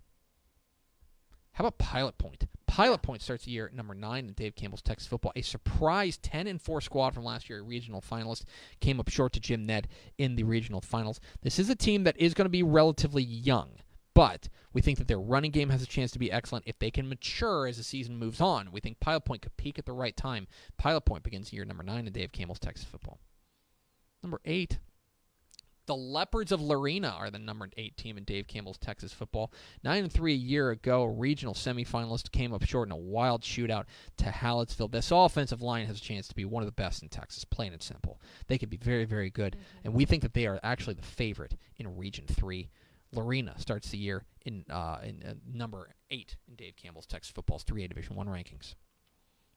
how 1.53 1.61
about 1.61 1.77
Pilot 1.77 2.17
Point? 2.17 2.45
Pilot 2.67 3.01
Point 3.01 3.21
starts 3.21 3.45
the 3.45 3.51
year 3.51 3.67
at 3.67 3.73
number 3.73 3.95
nine 3.95 4.27
in 4.27 4.33
Dave 4.33 4.53
Campbell's 4.53 4.81
Texas 4.81 5.07
football. 5.07 5.31
A 5.33 5.41
surprise 5.41 6.17
10 6.17 6.45
and 6.45 6.61
4 6.61 6.81
squad 6.81 7.13
from 7.13 7.23
last 7.23 7.49
year, 7.49 7.59
a 7.59 7.61
regional 7.63 8.01
finalist, 8.01 8.43
came 8.81 8.99
up 8.99 9.07
short 9.07 9.31
to 9.31 9.39
Jim 9.39 9.65
Ned 9.65 9.87
in 10.17 10.35
the 10.35 10.43
regional 10.43 10.81
finals. 10.81 11.21
This 11.41 11.57
is 11.57 11.69
a 11.69 11.75
team 11.75 12.03
that 12.03 12.17
is 12.17 12.33
going 12.33 12.47
to 12.47 12.49
be 12.49 12.63
relatively 12.63 13.23
young, 13.23 13.69
but 14.13 14.49
we 14.73 14.81
think 14.81 14.97
that 14.97 15.07
their 15.07 15.21
running 15.21 15.51
game 15.51 15.69
has 15.69 15.81
a 15.81 15.87
chance 15.87 16.11
to 16.11 16.19
be 16.19 16.29
excellent 16.29 16.67
if 16.67 16.77
they 16.77 16.91
can 16.91 17.07
mature 17.07 17.65
as 17.65 17.77
the 17.77 17.83
season 17.83 18.17
moves 18.17 18.41
on. 18.41 18.73
We 18.73 18.81
think 18.81 18.99
Pilot 18.99 19.23
Point 19.23 19.43
could 19.43 19.55
peak 19.55 19.79
at 19.79 19.85
the 19.85 19.93
right 19.93 20.17
time. 20.17 20.47
Pilot 20.77 21.05
Point 21.05 21.23
begins 21.23 21.53
year 21.53 21.63
number 21.63 21.83
nine 21.83 22.07
in 22.07 22.11
Dave 22.11 22.33
Campbell's 22.33 22.59
Texas 22.59 22.83
football. 22.83 23.21
Number 24.21 24.41
eight, 24.43 24.79
the 25.89 25.95
Leopards 25.95 26.51
of 26.51 26.61
Lorena 26.61 27.15
are 27.17 27.31
the 27.31 27.39
number 27.39 27.67
eight 27.75 27.97
team 27.97 28.15
in 28.15 28.23
Dave 28.23 28.47
Campbell's 28.47 28.77
Texas 28.77 29.11
football. 29.11 29.51
Nine 29.83 30.03
and 30.03 30.13
three 30.13 30.33
a 30.33 30.37
year 30.37 30.69
ago, 30.69 31.03
regional 31.03 31.55
semifinalist 31.55 32.31
came 32.31 32.53
up 32.53 32.63
short 32.63 32.87
in 32.87 32.91
a 32.91 32.95
wild 32.95 33.41
shootout 33.41 33.85
to 34.17 34.25
Hallettsville. 34.25 34.91
This 34.91 35.09
offensive 35.09 35.63
line 35.63 35.87
has 35.87 35.97
a 35.97 36.01
chance 36.01 36.27
to 36.27 36.35
be 36.35 36.45
one 36.45 36.61
of 36.61 36.67
the 36.67 36.73
best 36.73 37.01
in 37.01 37.09
Texas, 37.09 37.43
plain 37.43 37.73
and 37.73 37.81
simple. 37.81 38.21
They 38.45 38.59
could 38.59 38.69
be 38.69 38.77
very, 38.77 39.05
very 39.05 39.31
good, 39.31 39.57
and 39.83 39.95
we 39.95 40.05
think 40.05 40.21
that 40.21 40.35
they 40.35 40.45
are 40.45 40.59
actually 40.61 40.93
the 40.93 41.01
favorite 41.01 41.57
in 41.77 41.97
Region 41.97 42.25
Three. 42.27 42.69
Lorena 43.11 43.55
starts 43.57 43.89
the 43.89 43.97
year 43.97 44.25
in 44.45 44.65
uh, 44.69 44.99
in 45.03 45.23
uh, 45.27 45.33
number 45.51 45.89
eight 46.11 46.35
in 46.47 46.53
Dave 46.53 46.75
Campbell's 46.75 47.07
Texas 47.07 47.31
football's 47.31 47.63
3A 47.63 47.89
Division 47.89 48.15
One 48.15 48.27
rankings. 48.27 48.75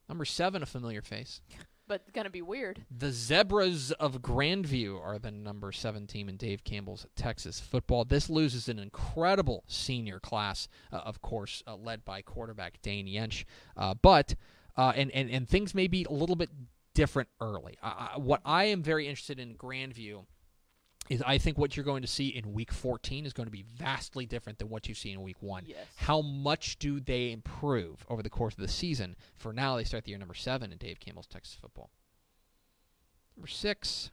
Number 0.09 0.25
seven, 0.25 0.63
a 0.63 0.67
familiar 0.67 1.03
face. 1.03 1.43
But 1.93 2.11
gonna 2.15 2.31
be 2.31 2.41
weird. 2.41 2.87
The 2.91 3.13
Zebras 3.13 3.93
of 3.93 4.23
Grandview 4.23 4.99
are 4.99 5.19
the 5.19 5.31
number 5.31 5.73
seven 5.73 6.07
team 6.07 6.27
in 6.27 6.39
Dave 6.39 6.65
Campbell's 6.65 7.05
Texas 7.17 7.61
football. 7.61 8.07
This 8.07 8.31
loses 8.31 8.67
an 8.71 8.79
incredible 8.79 9.63
senior 9.67 10.19
class, 10.19 10.69
uh, 10.91 10.97
of 10.97 11.21
course, 11.21 11.63
uh, 11.67 11.77
led 11.77 12.03
by 12.03 12.23
quarterback 12.23 12.81
Dane 12.81 13.07
Yench. 13.07 13.45
Uh, 13.77 13.93
but 13.93 14.37
uh, 14.75 14.95
and, 14.97 15.11
and 15.11 15.29
and 15.29 15.47
things 15.47 15.75
may 15.75 15.87
be 15.87 16.07
a 16.09 16.13
little 16.13 16.35
bit 16.35 16.49
different 16.95 17.29
early. 17.43 17.77
What 18.17 18.41
I 18.43 18.65
am 18.65 18.83
very 18.83 19.07
interested 19.07 19.39
in 19.39 19.55
Grandview 19.55 20.25
is 21.09 21.23
I 21.27 21.39
think 21.39 21.59
what 21.59 21.77
you're 21.77 21.85
going 21.85 22.03
to 22.03 22.09
see 22.09 22.29
in 22.29 22.53
week 22.53 22.73
14 22.73 23.27
is 23.27 23.33
going 23.33 23.47
to 23.47 23.53
be 23.53 23.65
vastly 23.77 24.27
different 24.27 24.59
than 24.59 24.69
what 24.69 24.89
you 24.89 24.95
see 24.95 25.11
in 25.11 25.23
week 25.23 25.37
1. 25.41 25.65
Yes. 25.67 25.79
How 25.97 26.21
much 26.21 26.79
do 26.79 27.01
they 27.01 27.33
improve 27.33 28.05
over 28.09 28.23
the 28.23 28.31
course 28.31 28.55
of 28.55 28.61
the 28.61 28.69
season? 28.69 29.17
For 29.37 29.53
now, 29.53 29.77
they 29.77 29.85
start 29.85 30.05
the 30.05 30.11
year 30.11 30.19
number 30.19 30.35
7 30.35 30.73
in 30.73 30.79
Dave 30.79 31.01
Campbell's 31.01 31.27
Texas 31.27 31.57
football. 31.61 31.91
Number 33.37 33.49
6, 33.49 34.11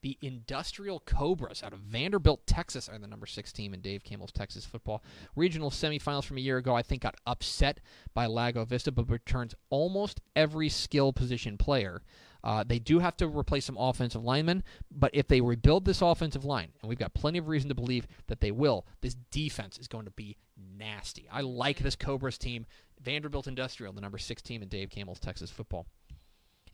the 0.00 0.18
Industrial 0.20 1.00
Cobras 1.00 1.62
out 1.62 1.72
of 1.72 1.80
Vanderbilt, 1.80 2.46
Texas 2.46 2.88
are 2.88 2.98
the 2.98 3.06
number 3.06 3.26
6 3.26 3.52
team 3.52 3.74
in 3.74 3.80
Dave 3.80 4.04
Campbell's 4.04 4.32
Texas 4.32 4.64
football. 4.64 5.02
Regional 5.34 5.70
semifinals 5.70 6.24
from 6.24 6.36
a 6.36 6.40
year 6.40 6.58
ago, 6.58 6.74
I 6.74 6.82
think, 6.82 7.02
got 7.02 7.16
upset 7.26 7.80
by 8.14 8.26
Lago 8.26 8.64
Vista, 8.64 8.92
but 8.92 9.10
returns 9.10 9.54
almost 9.70 10.20
every 10.36 10.68
skill 10.68 11.12
position 11.12 11.56
player 11.56 12.02
Uh, 12.44 12.64
they 12.66 12.78
do 12.78 12.98
have 13.00 13.16
to 13.16 13.26
replace 13.26 13.64
some 13.64 13.76
offensive 13.76 14.24
linemen, 14.24 14.62
but 14.90 15.10
if 15.12 15.26
they 15.28 15.40
rebuild 15.40 15.84
this 15.84 16.02
offensive 16.02 16.44
line, 16.44 16.68
and 16.80 16.88
we've 16.88 16.98
got 16.98 17.14
plenty 17.14 17.38
of 17.38 17.48
reason 17.48 17.68
to 17.68 17.74
believe 17.74 18.06
that 18.28 18.40
they 18.40 18.50
will, 18.50 18.86
this 19.00 19.16
defense 19.30 19.78
is 19.78 19.88
going 19.88 20.04
to 20.04 20.12
be 20.12 20.36
nasty. 20.56 21.28
I 21.30 21.40
like 21.40 21.78
this 21.78 21.96
Cobras 21.96 22.38
team. 22.38 22.66
Vanderbilt 23.00 23.46
Industrial, 23.46 23.92
the 23.92 24.00
number 24.00 24.18
six 24.18 24.42
team 24.42 24.62
in 24.62 24.68
Dave 24.68 24.90
Campbell's 24.90 25.20
Texas 25.20 25.50
football. 25.50 25.86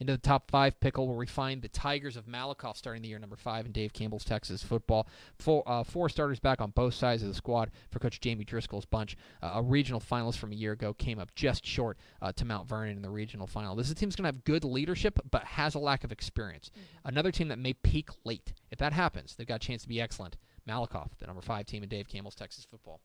Into 0.00 0.12
the 0.12 0.18
top 0.18 0.50
five 0.50 0.78
pickle, 0.80 1.07
where 1.07 1.16
we 1.16 1.26
find 1.26 1.62
the 1.62 1.68
Tigers 1.68 2.16
of 2.16 2.26
Malakoff 2.26 2.76
starting 2.76 3.02
the 3.02 3.09
year 3.09 3.18
number 3.18 3.37
five 3.37 3.66
in 3.66 3.72
Dave 3.72 3.92
Campbell's 3.92 4.24
Texas 4.24 4.62
football. 4.62 5.07
Four, 5.38 5.62
uh, 5.66 5.85
four 5.85 6.09
starters 6.09 6.40
back 6.40 6.61
on 6.61 6.70
both 6.70 6.94
sides 6.94 7.22
of 7.22 7.28
the 7.28 7.35
squad 7.35 7.70
for 7.90 7.98
Coach 7.98 8.20
Jamie 8.20 8.44
Driscoll's 8.44 8.85
bunch. 8.85 9.16
Uh, 9.42 9.52
a 9.54 9.62
regional 9.62 10.00
finalist 10.00 10.38
from 10.38 10.52
a 10.52 10.57
year 10.57 10.72
ago 10.72 10.92
came 10.94 11.18
up 11.18 11.35
just 11.35 11.64
short 11.64 11.98
uh, 12.20 12.33
to 12.33 12.44
Mount 12.44 12.68
Vernon 12.68 12.96
in 12.96 13.02
the 13.02 13.11
regional 13.11 13.46
final. 13.46 13.74
This 13.76 13.87
is 13.87 13.92
a 13.92 13.94
team 13.94 14.09
that's 14.09 14.16
going 14.16 14.30
to 14.30 14.37
have 14.37 14.44
good 14.44 14.64
leadership, 14.64 15.18
but 15.30 15.44
has 15.44 15.74
a 15.74 15.78
lack 15.78 16.04
of 16.04 16.12
experience. 16.12 16.70
Another 17.04 17.30
team 17.30 17.48
that 17.48 17.59
may 17.59 17.72
peak 17.72 18.09
late. 18.24 18.52
If 18.70 18.78
that 18.78 18.92
happens, 18.92 19.35
they've 19.37 19.46
got 19.46 19.57
a 19.57 19.66
chance 19.66 19.83
to 19.83 19.88
be 19.88 20.00
excellent. 20.00 20.37
Malakoff, 20.68 21.11
the 21.18 21.26
number 21.26 21.42
five 21.42 21.66
team 21.66 21.83
in 21.83 21.88
Dave 21.88 22.09
Campbell's 22.09 22.35
Texas 22.35 22.66
football. 22.68 23.00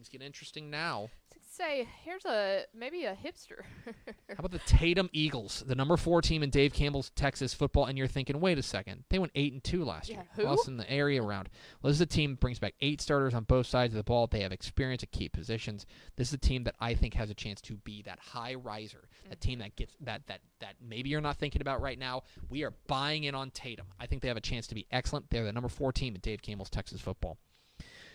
Things 0.00 0.08
get 0.08 0.22
interesting 0.22 0.70
now. 0.70 1.10
Say, 1.52 1.86
here's 2.02 2.24
a 2.24 2.62
maybe 2.74 3.04
a 3.04 3.14
hipster. 3.14 3.64
How 3.84 4.34
about 4.38 4.50
the 4.50 4.60
Tatum 4.60 5.10
Eagles, 5.12 5.62
the 5.66 5.74
number 5.74 5.98
four 5.98 6.22
team 6.22 6.42
in 6.42 6.48
Dave 6.48 6.72
Campbell's 6.72 7.10
Texas 7.10 7.52
football? 7.52 7.84
And 7.84 7.98
you're 7.98 8.06
thinking, 8.06 8.40
wait 8.40 8.56
a 8.56 8.62
second, 8.62 9.04
they 9.10 9.18
went 9.18 9.32
eight 9.34 9.52
and 9.52 9.62
two 9.62 9.84
last 9.84 10.08
Yeah, 10.08 10.16
year, 10.16 10.26
who? 10.36 10.44
lost 10.44 10.68
in 10.68 10.78
the 10.78 10.90
area 10.90 11.20
round. 11.20 11.50
Well, 11.82 11.90
this 11.90 11.98
is 11.98 12.00
a 12.00 12.06
team 12.06 12.30
that 12.30 12.40
brings 12.40 12.58
back 12.58 12.76
eight 12.80 13.02
starters 13.02 13.34
on 13.34 13.44
both 13.44 13.66
sides 13.66 13.92
of 13.92 13.98
the 13.98 14.04
ball. 14.04 14.26
They 14.26 14.40
have 14.40 14.52
experience 14.52 15.02
at 15.02 15.10
key 15.10 15.28
positions. 15.28 15.84
This 16.16 16.28
is 16.28 16.34
a 16.34 16.38
team 16.38 16.64
that 16.64 16.76
I 16.80 16.94
think 16.94 17.12
has 17.12 17.28
a 17.28 17.34
chance 17.34 17.60
to 17.62 17.76
be 17.76 18.00
that 18.06 18.18
high 18.20 18.54
riser, 18.54 19.06
a 19.30 19.36
team 19.36 19.58
mm-hmm. 19.58 19.64
that 19.64 19.76
gets 19.76 19.94
that 20.00 20.26
that 20.28 20.40
that 20.60 20.76
maybe 20.80 21.10
you're 21.10 21.20
not 21.20 21.36
thinking 21.36 21.60
about 21.60 21.82
right 21.82 21.98
now. 21.98 22.22
We 22.48 22.64
are 22.64 22.72
buying 22.86 23.24
in 23.24 23.34
on 23.34 23.50
Tatum. 23.50 23.88
I 23.98 24.06
think 24.06 24.22
they 24.22 24.28
have 24.28 24.38
a 24.38 24.40
chance 24.40 24.66
to 24.68 24.74
be 24.74 24.86
excellent. 24.90 25.28
They're 25.28 25.44
the 25.44 25.52
number 25.52 25.68
four 25.68 25.92
team 25.92 26.14
in 26.14 26.22
Dave 26.22 26.40
Campbell's 26.40 26.70
Texas 26.70 27.02
football. 27.02 27.36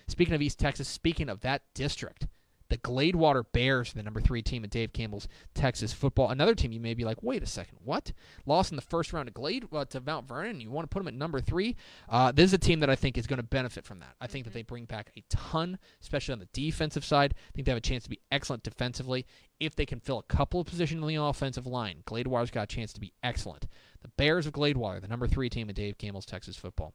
Speaking 0.08 0.34
of 0.36 0.42
East 0.42 0.60
Texas, 0.60 0.88
speaking 0.88 1.30
of 1.30 1.42
that 1.42 1.64
district, 1.74 2.28
the 2.70 2.78
Gladewater 2.78 3.44
Bears, 3.52 3.94
the 3.94 4.02
number 4.02 4.20
three 4.20 4.42
team 4.42 4.64
in 4.64 4.70
Dave 4.70 4.92
Campbell's 4.92 5.28
Texas 5.54 5.94
football. 5.94 6.30
Another 6.30 6.56
team 6.56 6.72
you 6.72 6.80
may 6.80 6.94
be 6.94 7.06
like, 7.06 7.22
wait 7.22 7.44
a 7.44 7.46
second, 7.46 7.78
what? 7.84 8.12
Lost 8.46 8.72
in 8.72 8.76
the 8.76 8.82
first 8.82 9.14
round 9.14 9.28
to 9.28 9.34
Glade 9.34 9.66
uh, 9.72 9.86
to 9.86 10.02
Mount 10.02 10.28
Vernon. 10.28 10.60
You 10.60 10.72
want 10.72 10.90
to 10.90 10.94
put 10.94 11.00
them 11.00 11.08
at 11.08 11.14
number 11.14 11.40
three? 11.40 11.76
Uh, 12.10 12.32
this 12.32 12.46
is 12.46 12.54
a 12.54 12.58
team 12.58 12.80
that 12.80 12.90
I 12.90 12.96
think 12.96 13.18
is 13.18 13.28
going 13.28 13.38
to 13.38 13.44
benefit 13.44 13.86
from 13.86 14.00
that. 14.00 14.16
I 14.20 14.28
think 14.28 14.46
that 14.46 14.54
they 14.54 14.64
bring 14.64 14.86
back 14.86 15.12
a 15.16 15.24
ton, 15.30 15.78
especially 16.02 16.34
on 16.34 16.40
the 16.40 16.50
defensive 16.54 17.06
side. 17.06 17.36
I 17.38 17.52
think 17.54 17.66
they 17.66 17.72
have 17.72 17.78
a 17.78 17.82
chance 17.82 18.04
to 18.06 18.10
be 18.10 18.22
excellent 18.32 18.64
defensively 18.64 19.26
if 19.60 19.76
they 19.76 19.86
can 19.86 20.00
fill 20.00 20.20
a 20.20 20.24
couple 20.24 20.60
of 20.60 20.68
positions 20.68 21.02
on 21.02 21.08
the 21.08 21.16
offensive 21.16 21.68
line. 21.68 22.02
Gladewater's 22.08 22.52
got 22.52 22.64
a 22.64 22.76
chance 22.76 22.94
to 22.94 23.00
be 23.00 23.14
excellent. 23.24 23.68
The 24.02 24.10
Bears 24.18 24.48
of 24.48 24.54
Gladewater, 24.54 25.02
the 25.02 25.08
number 25.08 25.28
three 25.28 25.50
team 25.50 25.70
in 25.70 25.76
Dave 25.76 25.98
Campbell's 25.98 26.26
Texas 26.26 26.58
football. 26.58 26.94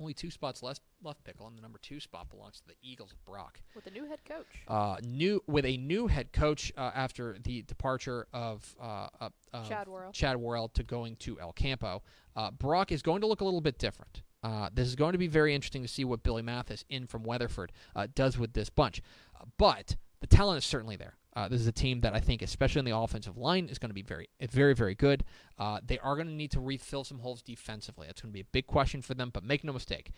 Only 0.00 0.14
two 0.14 0.30
spots 0.30 0.62
left, 0.62 0.80
left 1.02 1.22
pickle, 1.24 1.46
and 1.46 1.56
the 1.56 1.60
number 1.60 1.78
two 1.82 2.00
spot 2.00 2.30
belongs 2.30 2.58
to 2.60 2.68
the 2.68 2.74
Eagles 2.82 3.12
of 3.12 3.22
Brock 3.26 3.60
with 3.74 3.86
a 3.86 3.90
new 3.90 4.06
head 4.06 4.24
coach. 4.24 4.46
uh, 4.66 4.96
new 5.04 5.42
with 5.46 5.66
a 5.66 5.76
new 5.76 6.06
head 6.06 6.32
coach 6.32 6.72
uh, 6.78 6.90
after 6.94 7.36
the 7.44 7.62
departure 7.62 8.26
of 8.32 8.74
uh, 8.80 9.08
uh, 9.20 9.28
uh, 9.52 9.68
Chad 9.68 9.88
Worrell. 9.88 10.12
Chad 10.12 10.36
Worrell 10.38 10.68
to 10.70 10.82
going 10.82 11.16
to 11.16 11.38
El 11.38 11.52
Campo. 11.52 12.02
Uh, 12.34 12.50
Brock 12.50 12.92
is 12.92 13.02
going 13.02 13.20
to 13.20 13.26
look 13.26 13.42
a 13.42 13.44
little 13.44 13.60
bit 13.60 13.78
different. 13.78 14.22
Uh, 14.42 14.70
this 14.72 14.88
is 14.88 14.94
going 14.96 15.12
to 15.12 15.18
be 15.18 15.26
very 15.26 15.54
interesting 15.54 15.82
to 15.82 15.88
see 15.88 16.02
what 16.04 16.22
Billy 16.22 16.40
Mathis 16.40 16.82
in 16.88 17.06
from 17.06 17.22
Weatherford 17.22 17.70
uh, 17.94 18.06
does 18.14 18.38
with 18.38 18.54
this 18.54 18.70
bunch. 18.70 19.02
Uh, 19.38 19.44
but 19.58 19.96
the 20.22 20.26
talent 20.26 20.56
is 20.58 20.64
certainly 20.64 20.96
there. 20.96 21.18
Uh, 21.36 21.48
this 21.48 21.60
is 21.60 21.66
a 21.68 21.72
team 21.72 22.00
that 22.00 22.12
I 22.14 22.20
think, 22.20 22.42
especially 22.42 22.80
on 22.80 22.84
the 22.84 22.96
offensive 22.96 23.36
line, 23.36 23.68
is 23.68 23.78
going 23.78 23.90
to 23.90 23.94
be 23.94 24.02
very, 24.02 24.28
very, 24.40 24.74
very 24.74 24.94
good. 24.96 25.24
Uh, 25.58 25.78
they 25.86 25.98
are 26.00 26.16
going 26.16 26.26
to 26.26 26.32
need 26.34 26.50
to 26.52 26.60
refill 26.60 27.04
some 27.04 27.20
holes 27.20 27.40
defensively. 27.42 28.06
That's 28.06 28.20
going 28.20 28.32
to 28.32 28.34
be 28.34 28.40
a 28.40 28.52
big 28.52 28.66
question 28.66 29.00
for 29.00 29.14
them. 29.14 29.30
But 29.32 29.44
make 29.44 29.62
no 29.62 29.72
mistake, 29.72 30.10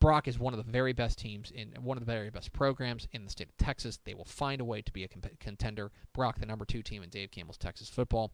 Brock 0.00 0.26
is 0.26 0.38
one 0.40 0.52
of 0.52 0.64
the 0.64 0.70
very 0.70 0.92
best 0.92 1.18
teams 1.18 1.50
in 1.52 1.68
one 1.82 1.96
of 1.96 2.04
the 2.04 2.12
very 2.12 2.30
best 2.30 2.52
programs 2.52 3.06
in 3.12 3.24
the 3.24 3.30
state 3.30 3.48
of 3.48 3.56
Texas. 3.56 3.98
They 4.04 4.14
will 4.14 4.24
find 4.24 4.60
a 4.60 4.64
way 4.64 4.82
to 4.82 4.92
be 4.92 5.04
a 5.04 5.08
comp- 5.08 5.38
contender. 5.38 5.92
Brock, 6.12 6.40
the 6.40 6.46
number 6.46 6.64
two 6.64 6.82
team 6.82 7.02
in 7.02 7.10
Dave 7.10 7.30
Campbell's 7.30 7.58
Texas 7.58 7.88
football, 7.88 8.32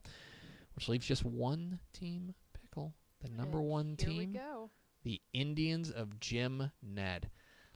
which 0.75 0.89
leaves 0.89 1.05
just 1.05 1.23
one 1.23 1.79
team, 1.93 2.33
Pickle, 2.59 2.95
the 3.21 3.29
number 3.29 3.59
And 3.59 3.67
one 3.67 3.95
team, 3.95 4.33
go. 4.33 4.71
the 5.03 5.21
Indians 5.33 5.91
of 5.91 6.19
Jim 6.19 6.71
Ned. 6.81 7.29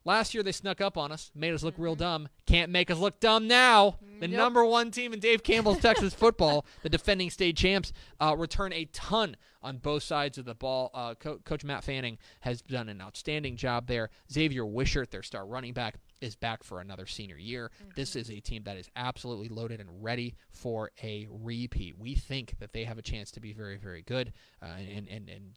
Last 0.07 0.33
year 0.33 0.41
they 0.41 0.53
snuck 0.53 0.79
up 0.79 0.97
on 0.97 1.11
us, 1.11 1.31
made 1.35 1.53
us 1.53 1.63
look 1.63 1.75
real 1.77 1.93
Mhm. 1.95 1.99
dumb. 1.99 2.29
Can't 2.45 2.71
make 2.71 2.89
us 2.89 2.97
look 2.97 3.19
dumb 3.19 3.45
now. 3.45 3.97
The 4.21 4.29
Nope. 4.29 4.37
number 4.37 4.63
one 4.63 4.89
team 4.89 5.11
in 5.11 5.19
Dave 5.19 5.43
Campbell's 5.43 5.79
Texas 5.81 6.13
football, 6.13 6.65
the 6.81 6.87
defending 6.89 7.29
state 7.29 7.57
champs, 7.57 7.91
uh, 8.21 8.33
return 8.37 8.71
a 8.71 8.85
ton 8.85 9.35
on 9.61 9.79
both 9.79 10.03
sides 10.03 10.37
of 10.37 10.45
the 10.45 10.55
ball. 10.55 10.91
Uh, 10.93 11.13
Co- 11.15 11.39
Coach 11.39 11.65
Matt 11.65 11.83
Fannin 11.83 12.17
has 12.39 12.61
done 12.61 12.87
an 12.87 13.01
outstanding 13.01 13.57
job 13.57 13.87
there. 13.87 14.09
Xavier 14.31 14.65
Wishart, 14.65 15.11
their 15.11 15.23
star 15.23 15.45
running 15.45 15.73
back, 15.73 15.95
is 16.21 16.35
back 16.35 16.63
for 16.63 16.79
another 16.81 17.05
senior 17.05 17.37
year. 17.37 17.71
This 17.95 18.15
is 18.15 18.29
a 18.29 18.39
team 18.39 18.63
that 18.63 18.77
is 18.77 18.89
absolutely 18.95 19.49
loaded 19.49 19.79
and 19.79 19.89
ready 20.03 20.35
for 20.49 20.91
a 21.03 21.27
repeat. 21.29 21.97
We 21.97 22.15
think 22.15 22.55
that 22.59 22.73
they 22.73 22.83
have 22.85 22.97
a 22.97 23.01
chance 23.01 23.31
to 23.31 23.39
be 23.39 23.53
very, 23.53 23.77
very 23.77 24.01
good. 24.01 24.33
Uh, 24.61 24.67
and, 24.95 25.07
and 25.07 25.29
and 25.29 25.51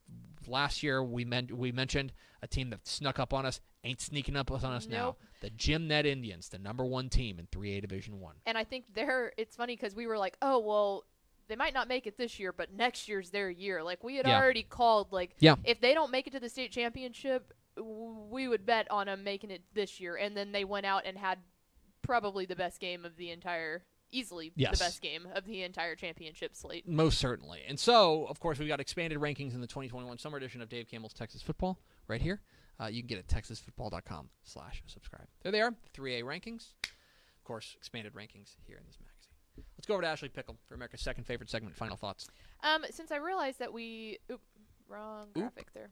last 0.47 0.83
year 0.83 1.03
we 1.03 1.25
meant 1.25 1.53
we 1.57 1.73
mentioned 1.73 2.13
a 2.43 2.47
team 2.47 2.71
that 2.71 2.87
snuck 2.87 3.19
up 3.19 3.33
on 3.33 3.47
us 3.47 3.61
ain't 3.85 4.01
sneaking 4.01 4.37
up 4.37 4.51
on 4.51 4.65
us 4.65 4.87
now. 4.87 5.17
The 5.41 5.51
Jim 5.51 5.89
Ned 5.89 6.05
Indians, 6.07 6.49
the 6.49 6.59
number 6.59 6.85
one 6.85 7.09
team 7.09 7.39
in 7.39 7.47
3A 7.47 7.81
Division 7.81 8.21
One. 8.21 8.37
And 8.47 8.59
I 8.59 8.65
think 8.65 8.85
they're. 8.95 9.33
It's 9.39 9.57
funny 9.57 9.77
because 9.77 9.95
we 9.95 10.07
were 10.07 10.19
like, 10.19 10.37
oh 10.43 10.59
well, 10.59 11.05
they 11.49 11.57
might 11.57 11.75
not 11.75 11.89
make 11.89 12.07
it 12.07 12.17
this 12.17 12.39
year, 12.39 12.53
but 12.53 12.73
next 12.73 13.09
year's 13.09 13.31
their 13.31 13.51
year. 13.51 13.83
Like 13.83 14.05
we 14.05 14.17
had 14.17 14.27
Yeah. 14.27 14.39
already 14.39 14.63
called. 14.63 15.13
Like 15.13 15.35
Yeah. 15.39 15.57
if 15.65 15.81
they 15.81 15.95
don't 15.95 16.11
make 16.11 16.27
it 16.27 16.33
to 16.33 16.41
the 16.41 16.49
state 16.49 16.73
championship, 16.73 17.53
we 17.77 18.49
would 18.49 18.67
bet 18.67 18.91
on 18.91 19.07
them 19.07 19.25
making 19.25 19.51
it 19.51 19.63
this 19.75 20.01
year. 20.01 20.17
And 20.17 20.37
then 20.37 20.53
they 20.53 20.65
went 20.65 20.87
out 20.87 21.03
and 21.07 21.17
had 21.17 21.39
probably 22.03 22.47
the 22.47 22.57
best 22.57 22.81
game 22.81 23.05
of 23.05 23.17
the 23.17 23.31
entire, 23.31 23.85
easily 24.11 24.53
Yes. 24.57 24.79
the 24.79 24.85
best 24.85 25.01
game 25.03 25.29
of 25.35 25.45
the 25.45 25.63
entire 25.63 25.95
championship 25.95 26.55
slate. 26.57 26.89
Most 26.89 27.19
certainly. 27.19 27.63
And 27.69 27.79
so, 27.79 28.27
of 28.27 28.41
course, 28.41 28.59
we've 28.59 28.69
got 28.69 28.81
expanded 28.81 29.19
rankings 29.19 29.55
in 29.55 29.61
the 29.61 29.67
2021 29.67 30.19
summer 30.19 30.37
edition 30.39 30.61
of 30.63 30.69
Dave 30.69 30.89
Campbell's 30.89 31.13
Texas 31.15 31.43
Football 31.43 31.79
right 32.09 32.21
here. 32.23 32.41
Uh, 32.81 32.87
you 32.87 33.03
can 33.03 33.09
get 33.09 33.19
it 33.19 33.33
at 33.33 33.43
texasfootball.com 33.43 34.31
slash 34.43 34.83
subscribe. 34.87 35.27
There 35.43 35.53
they 35.53 35.61
are, 35.61 35.75
3A 35.95 36.23
rankings. 36.23 36.73
Of 36.85 37.45
course, 37.45 37.75
expanded 37.77 38.15
rankings 38.15 38.57
here 38.67 38.79
in 38.79 38.85
this 38.87 38.97
magazine. 38.99 39.67
Let's 39.77 39.87
go 39.87 39.95
over 39.95 40.03
to 40.03 40.09
Ashley 40.09 40.31
Pickle 40.31 40.57
for 40.67 40.75
America's 40.75 41.03
second 41.03 41.25
favorite 41.25 41.51
segment, 41.51 41.77
Final 41.77 41.97
Thoughts. 41.97 42.27
Um, 42.63 42.85
since 42.91 43.11
I 43.13 43.17
realized 43.17 43.59
that 43.59 43.73
we, 43.73 44.19
oop, 44.31 44.41
wrong 44.89 45.27
Oop. 45.29 45.35
graphic 45.35 45.73
there. 45.75 45.91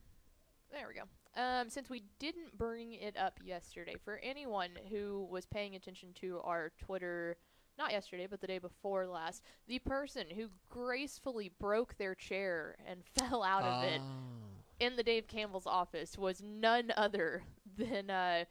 There 0.73 0.87
we 0.89 0.95
go. 0.95 1.03
Um, 1.41 1.71
since 1.71 1.89
we 1.89 2.03
didn't 2.19 2.57
bring 2.59 2.95
it 2.95 3.17
up 3.17 3.39
yesterday, 3.45 3.97
for 4.05 4.19
anyone 4.23 4.71
who 4.91 5.27
was 5.31 5.47
paying 5.47 5.75
attention 5.77 6.11
to 6.21 6.41
our 6.45 6.73
Twitter, 6.79 7.37
not 7.79 7.93
yesterday, 7.93 8.27
but 8.29 8.41
the 8.41 8.47
day 8.47 8.59
before 8.59 9.07
last, 9.07 9.43
the 9.67 9.79
person 9.79 10.25
who 10.35 10.49
gracefully 10.69 11.51
broke 11.61 11.97
their 11.97 12.15
chair 12.15 12.77
and 12.87 13.01
fell 13.15 13.43
out 13.43 13.63
of 13.63 13.85
it 13.85 14.01
Oh. 14.03 14.85
in 14.85 14.97
the 14.97 15.03
Dave 15.03 15.27
Campbell's 15.29 15.67
office 15.67 16.19
was 16.19 16.43
none 16.43 16.93
other 16.97 17.45
than 17.77 18.11
uh, 18.11 18.45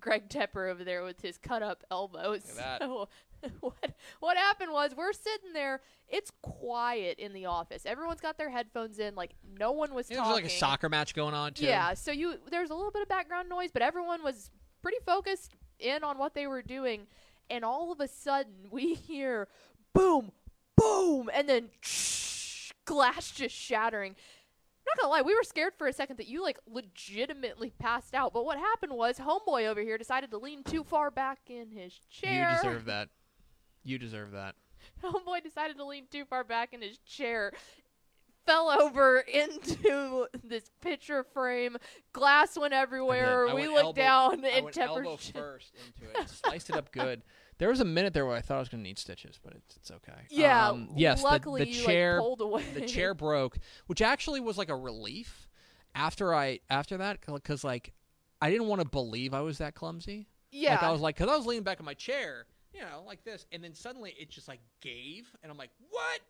Greg 0.00 0.28
Tepper 0.28 0.70
over 0.70 0.82
there 0.82 1.04
with 1.04 1.20
his 1.20 1.36
cut 1.38 1.62
up 1.62 1.84
elbow. 1.90 2.32
at 2.34 2.44
that. 2.56 2.80
So 2.80 3.08
what 3.60 3.94
what 4.20 4.36
happened 4.36 4.72
was 4.72 4.94
we're 4.96 5.12
sitting 5.12 5.52
there. 5.52 5.80
It's 6.08 6.30
quiet 6.42 7.18
in 7.18 7.32
the 7.32 7.46
office. 7.46 7.86
Everyone's 7.86 8.20
got 8.20 8.38
their 8.38 8.50
headphones 8.50 8.98
in. 8.98 9.14
Like 9.14 9.32
no 9.58 9.72
one 9.72 9.94
was 9.94 10.08
there's 10.08 10.18
talking. 10.18 10.34
like 10.34 10.44
a 10.44 10.50
soccer 10.50 10.88
match 10.88 11.14
going 11.14 11.34
on, 11.34 11.54
too. 11.54 11.66
Yeah. 11.66 11.94
So 11.94 12.12
you 12.12 12.36
there's 12.50 12.70
a 12.70 12.74
little 12.74 12.90
bit 12.90 13.02
of 13.02 13.08
background 13.08 13.48
noise, 13.48 13.70
but 13.72 13.82
everyone 13.82 14.22
was 14.22 14.50
pretty 14.82 14.98
focused 15.04 15.54
in 15.78 16.04
on 16.04 16.18
what 16.18 16.34
they 16.34 16.46
were 16.46 16.62
doing. 16.62 17.06
And 17.50 17.64
all 17.64 17.92
of 17.92 18.00
a 18.00 18.08
sudden 18.08 18.68
we 18.70 18.94
hear 18.94 19.48
boom, 19.92 20.32
boom, 20.76 21.30
and 21.32 21.48
then 21.48 21.70
shh, 21.80 22.72
glass 22.84 23.30
just 23.30 23.54
shattering. 23.54 24.16
Not 24.86 24.98
gonna 24.98 25.12
lie, 25.12 25.22
we 25.22 25.34
were 25.34 25.42
scared 25.42 25.72
for 25.78 25.86
a 25.86 25.92
second 25.92 26.18
that 26.18 26.28
you 26.28 26.42
like 26.42 26.58
legitimately 26.66 27.72
passed 27.78 28.14
out. 28.14 28.34
But 28.34 28.44
what 28.44 28.58
happened 28.58 28.92
was, 28.92 29.18
homeboy 29.18 29.66
over 29.66 29.80
here 29.80 29.96
decided 29.96 30.30
to 30.30 30.38
lean 30.38 30.62
too 30.62 30.84
far 30.84 31.10
back 31.10 31.38
in 31.48 31.70
his 31.70 31.98
chair. 32.10 32.50
You 32.62 32.68
deserve 32.68 32.84
that. 32.84 33.08
You 33.84 33.98
deserve 33.98 34.32
that. 34.32 34.54
Homeboy 35.04 35.42
decided 35.42 35.76
to 35.76 35.84
lean 35.84 36.06
too 36.10 36.24
far 36.24 36.44
back 36.44 36.72
in 36.72 36.82
his 36.82 36.98
chair. 36.98 37.52
Fell 38.46 38.68
over 38.70 39.20
into 39.20 40.26
this 40.44 40.70
picture 40.82 41.24
frame. 41.24 41.76
Glass 42.12 42.58
went 42.58 42.74
everywhere. 42.74 43.54
We 43.54 43.66
looked 43.68 43.98
elbow- 43.98 44.40
down 44.40 44.44
and 44.44 44.66
Tepper. 44.66 45.32
first 45.32 45.72
into 45.86 46.20
it. 46.20 46.28
Sliced 46.28 46.68
it 46.70 46.76
up 46.76 46.92
good. 46.92 47.22
There 47.58 47.68
was 47.68 47.80
a 47.80 47.84
minute 47.84 48.12
there 48.12 48.26
where 48.26 48.36
I 48.36 48.40
thought 48.40 48.56
I 48.56 48.58
was 48.58 48.68
going 48.68 48.82
to 48.82 48.88
need 48.88 48.98
stitches, 48.98 49.38
but 49.42 49.54
it's, 49.54 49.76
it's 49.76 49.90
okay. 49.90 50.12
Yeah. 50.28 50.70
Um, 50.70 50.88
yes, 50.96 51.22
luckily 51.22 51.64
the, 51.64 51.70
you 51.70 51.84
chair 51.84 52.14
like 52.14 52.20
pulled 52.20 52.40
away. 52.40 52.64
the 52.74 52.80
chair 52.82 53.14
broke, 53.14 53.58
which 53.86 54.02
actually 54.02 54.40
was 54.40 54.58
like 54.58 54.68
a 54.70 54.76
relief 54.76 55.48
after 55.94 56.34
I 56.34 56.58
after 56.68 56.96
that 56.98 57.20
because 57.24 57.62
like 57.62 57.92
I 58.42 58.50
didn't 58.50 58.66
want 58.66 58.82
to 58.82 58.88
believe 58.88 59.32
I 59.32 59.40
was 59.40 59.58
that 59.58 59.74
clumsy. 59.74 60.26
yeah. 60.50 60.72
Like 60.72 60.82
I 60.82 60.90
was 60.90 61.00
like, 61.00 61.16
because 61.16 61.32
I 61.32 61.36
was 61.36 61.46
leaning 61.46 61.62
back 61.62 61.78
in 61.78 61.86
my 61.86 61.94
chair, 61.94 62.46
you 62.74 62.80
know, 62.80 63.02
like 63.06 63.24
this, 63.24 63.46
and 63.52 63.62
then 63.62 63.74
suddenly 63.74 64.14
it 64.18 64.30
just 64.30 64.48
like 64.48 64.60
gave, 64.80 65.28
and 65.42 65.50
I'm 65.52 65.58
like, 65.58 65.70
what? 65.90 66.20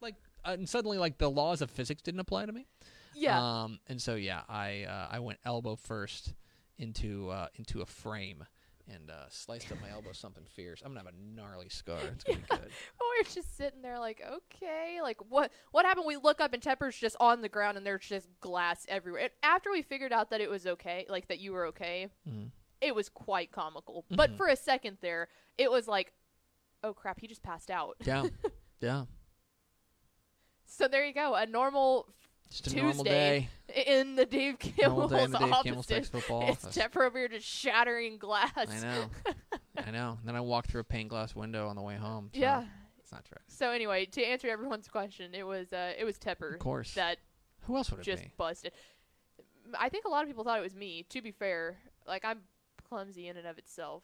Like 0.00 0.14
uh, 0.44 0.52
and 0.52 0.68
suddenly 0.68 0.96
like 0.98 1.18
the 1.18 1.28
laws 1.30 1.60
of 1.60 1.70
physics 1.70 2.02
didn't 2.02 2.20
apply 2.20 2.46
to 2.46 2.52
me. 2.52 2.66
Yeah. 3.14 3.38
Um, 3.62 3.80
and 3.88 4.00
so 4.00 4.14
yeah, 4.14 4.42
I 4.48 4.84
uh, 4.84 5.08
I 5.10 5.18
went 5.18 5.38
elbow 5.44 5.74
first 5.76 6.34
into 6.78 7.30
uh, 7.30 7.48
into 7.56 7.80
a 7.82 7.86
frame 7.86 8.44
and 8.90 9.10
uh, 9.10 9.24
sliced 9.28 9.70
up 9.72 9.78
my 9.82 9.90
elbow 9.90 10.12
something 10.12 10.44
fierce. 10.46 10.80
I'm 10.84 10.92
gonna 10.94 11.00
have 11.04 11.12
a 11.12 11.36
gnarly 11.36 11.68
scar. 11.68 11.98
It's 12.12 12.24
gonna 12.24 12.38
be 12.38 12.44
good. 12.48 12.60
we're 13.00 13.24
just 13.24 13.56
sitting 13.56 13.82
there 13.82 13.98
like, 13.98 14.22
okay, 14.54 15.00
like 15.02 15.18
what 15.28 15.50
what 15.72 15.84
happened? 15.84 16.06
We 16.06 16.16
look 16.16 16.40
up 16.40 16.52
and 16.52 16.62
Tepper's 16.62 16.96
just 16.96 17.16
on 17.18 17.42
the 17.42 17.48
ground 17.48 17.76
and 17.76 17.84
there's 17.84 18.06
just 18.06 18.28
glass 18.40 18.86
everywhere. 18.88 19.22
And 19.22 19.30
after 19.42 19.70
we 19.72 19.82
figured 19.82 20.12
out 20.12 20.30
that 20.30 20.40
it 20.40 20.48
was 20.48 20.66
okay, 20.66 21.06
like 21.08 21.28
that 21.28 21.40
you 21.40 21.52
were 21.52 21.66
okay, 21.66 22.08
Mhm. 22.28 22.50
It 22.80 22.94
was 22.94 23.08
quite 23.08 23.50
comical. 23.52 24.04
But 24.10 24.32
Mhm. 24.32 24.36
for 24.36 24.48
a 24.48 24.56
second 24.56 24.98
there, 25.00 25.28
it 25.56 25.70
was 25.70 25.88
like, 25.88 26.12
oh 26.84 26.92
crap, 26.94 27.20
he 27.20 27.26
just 27.26 27.42
passed 27.42 27.70
out. 27.70 27.96
Yeah, 28.04 28.24
yeah. 28.80 29.04
So 30.66 30.86
there 30.88 31.04
you 31.06 31.12
go, 31.14 31.34
a 31.34 31.46
normal 31.46 32.08
Just 32.50 32.68
a 32.68 32.76
normal 32.76 33.04
Tuesday 33.04 33.48
day. 33.68 33.84
in 33.98 34.14
the 34.16 34.26
Dave 34.26 34.58
Campbell's 34.58 35.10
day 35.10 35.24
in 35.24 35.30
the 35.30 35.38
Dave 35.38 35.52
office. 35.52 36.08
Football 36.08 36.48
it's 36.50 36.64
office. 36.64 36.76
Tepper 36.76 37.06
over 37.06 37.18
here 37.18 37.28
just 37.28 37.46
shattering 37.46 38.18
glass. 38.18 38.52
I 38.56 38.78
know. 38.80 39.10
I 39.86 39.90
know. 39.90 40.18
And 40.20 40.28
then 40.28 40.36
I 40.36 40.40
walked 40.40 40.70
through 40.70 40.80
a 40.82 40.84
pane 40.84 41.08
glass 41.08 41.34
window 41.34 41.68
on 41.68 41.76
the 41.76 41.82
way 41.82 41.96
home. 41.96 42.30
so 42.34 42.40
Yeah. 42.40 42.64
It's 43.00 43.12
not 43.12 43.24
true. 43.24 43.38
So 43.46 43.70
anyway, 43.70 44.04
to 44.04 44.22
answer 44.22 44.48
everyone's 44.48 44.86
question, 44.88 45.34
it 45.34 45.46
was 45.46 45.72
uh, 45.72 45.94
it 45.98 46.04
was 46.04 46.18
Tepper 46.18 46.52
Of 46.54 46.58
course. 46.60 46.92
that 46.94 47.16
Who 47.62 47.76
else 47.76 47.90
would 47.90 48.00
it 48.00 48.04
just 48.04 48.22
be? 48.24 48.32
busted. 48.36 48.72
I 49.78 49.88
think 49.88 50.04
a 50.04 50.08
lot 50.10 50.22
of 50.22 50.28
people 50.28 50.44
thought 50.44 50.58
it 50.58 50.62
was 50.62 50.74
me. 50.74 51.04
To 51.08 51.22
be 51.22 51.30
fair, 51.30 51.78
like 52.06 52.24
I'm 52.24 52.40
clumsy 52.88 53.28
in 53.28 53.36
and 53.36 53.46
of 53.46 53.58
itself. 53.58 54.02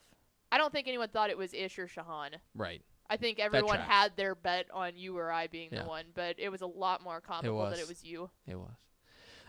I 0.53 0.59
don't 0.59 0.73
think 0.73 0.87
anyone 0.89 1.09
thought 1.09 1.31
it 1.31 1.39
was 1.39 1.53
Ish 1.55 1.79
or 1.79 1.87
Shahan. 1.89 2.31
Right. 2.55 2.83
I 3.11 3.17
think 3.17 3.39
everyone 3.39 3.77
tracks. 3.77 3.91
had 3.91 4.17
their 4.17 4.35
bet 4.35 4.67
on 4.73 4.93
you 4.97 5.17
or 5.19 5.31
I 5.31 5.47
being 5.47 5.71
Yeah. 5.73 5.83
the 5.83 5.89
one, 5.89 6.05
but 6.15 6.37
it 6.39 6.49
was 6.51 6.63
a 6.63 6.67
lot 6.67 7.03
more 7.03 7.21
comical 7.21 7.59
that 7.65 7.71
was. 7.73 7.81
it 7.81 7.89
was 7.89 8.05
you. 8.05 8.31
It 8.47 8.55
was. 8.57 8.71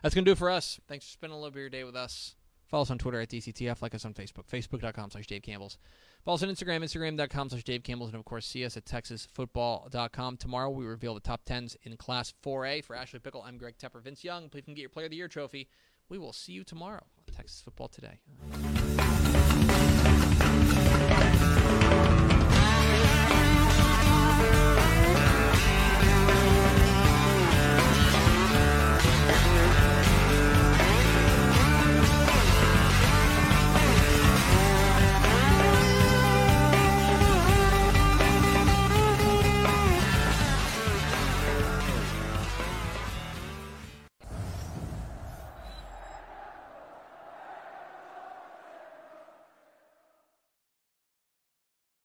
That's 0.02 0.14
going 0.14 0.26
to 0.26 0.30
do 0.30 0.34
it 0.34 0.38
for 0.38 0.50
us. 0.50 0.80
Thanks 0.88 1.06
for 1.06 1.12
spending 1.12 1.36
a 1.36 1.40
little 1.40 1.52
bit 1.52 1.60
of 1.60 1.62
your 1.62 1.70
day 1.70 1.84
with 1.84 1.96
us. 1.96 2.36
Follow 2.68 2.82
us 2.82 2.92
on 2.92 2.98
Twitter 2.98 3.22
at 3.22 3.30
DCTF. 3.30 3.82
Like 3.82 3.94
us 3.96 4.04
on 4.06 4.14
Facebook, 4.14 4.48
facebook.com 4.52 5.12
slash 5.12 5.28
Dave 5.28 5.44
Campbell's. 5.44 5.78
Follow 6.24 6.36
us 6.36 6.44
on 6.44 6.50
Instagram, 6.50 6.84
instagram.com 6.84 7.50
slash 7.50 7.64
Dave 7.64 7.84
Campbell's. 7.84 8.10
And, 8.10 8.20
of 8.20 8.26
course, 8.26 8.46
see 8.46 8.66
us 8.66 8.76
at 8.76 8.86
texasfootball.com. 8.86 10.38
Tomorrow, 10.38 10.72
we 10.72 10.86
reveal 10.86 11.14
the 11.14 11.20
top 11.20 11.46
10s 11.46 11.76
in 11.84 11.96
Class 11.98 12.34
4A. 12.44 12.84
For 12.84 12.96
Ashley 12.96 13.20
Pickle, 13.20 13.44
I'm 13.44 13.58
Greg 13.58 13.76
Tepper. 13.78 14.02
Vince 14.02 14.24
Young, 14.24 14.50
please 14.50 14.66
can 14.66 14.74
get 14.74 14.82
your 14.82 14.90
Player 14.90 15.06
of 15.06 15.12
the 15.12 15.18
Year 15.18 15.28
trophy. 15.28 15.70
We 16.10 16.18
will 16.18 16.34
see 16.34 16.54
you 16.54 16.64
tomorrow 16.64 17.04
on 17.18 17.34
Texas 17.34 17.62
Football 17.62 17.88
Today. 17.90 18.20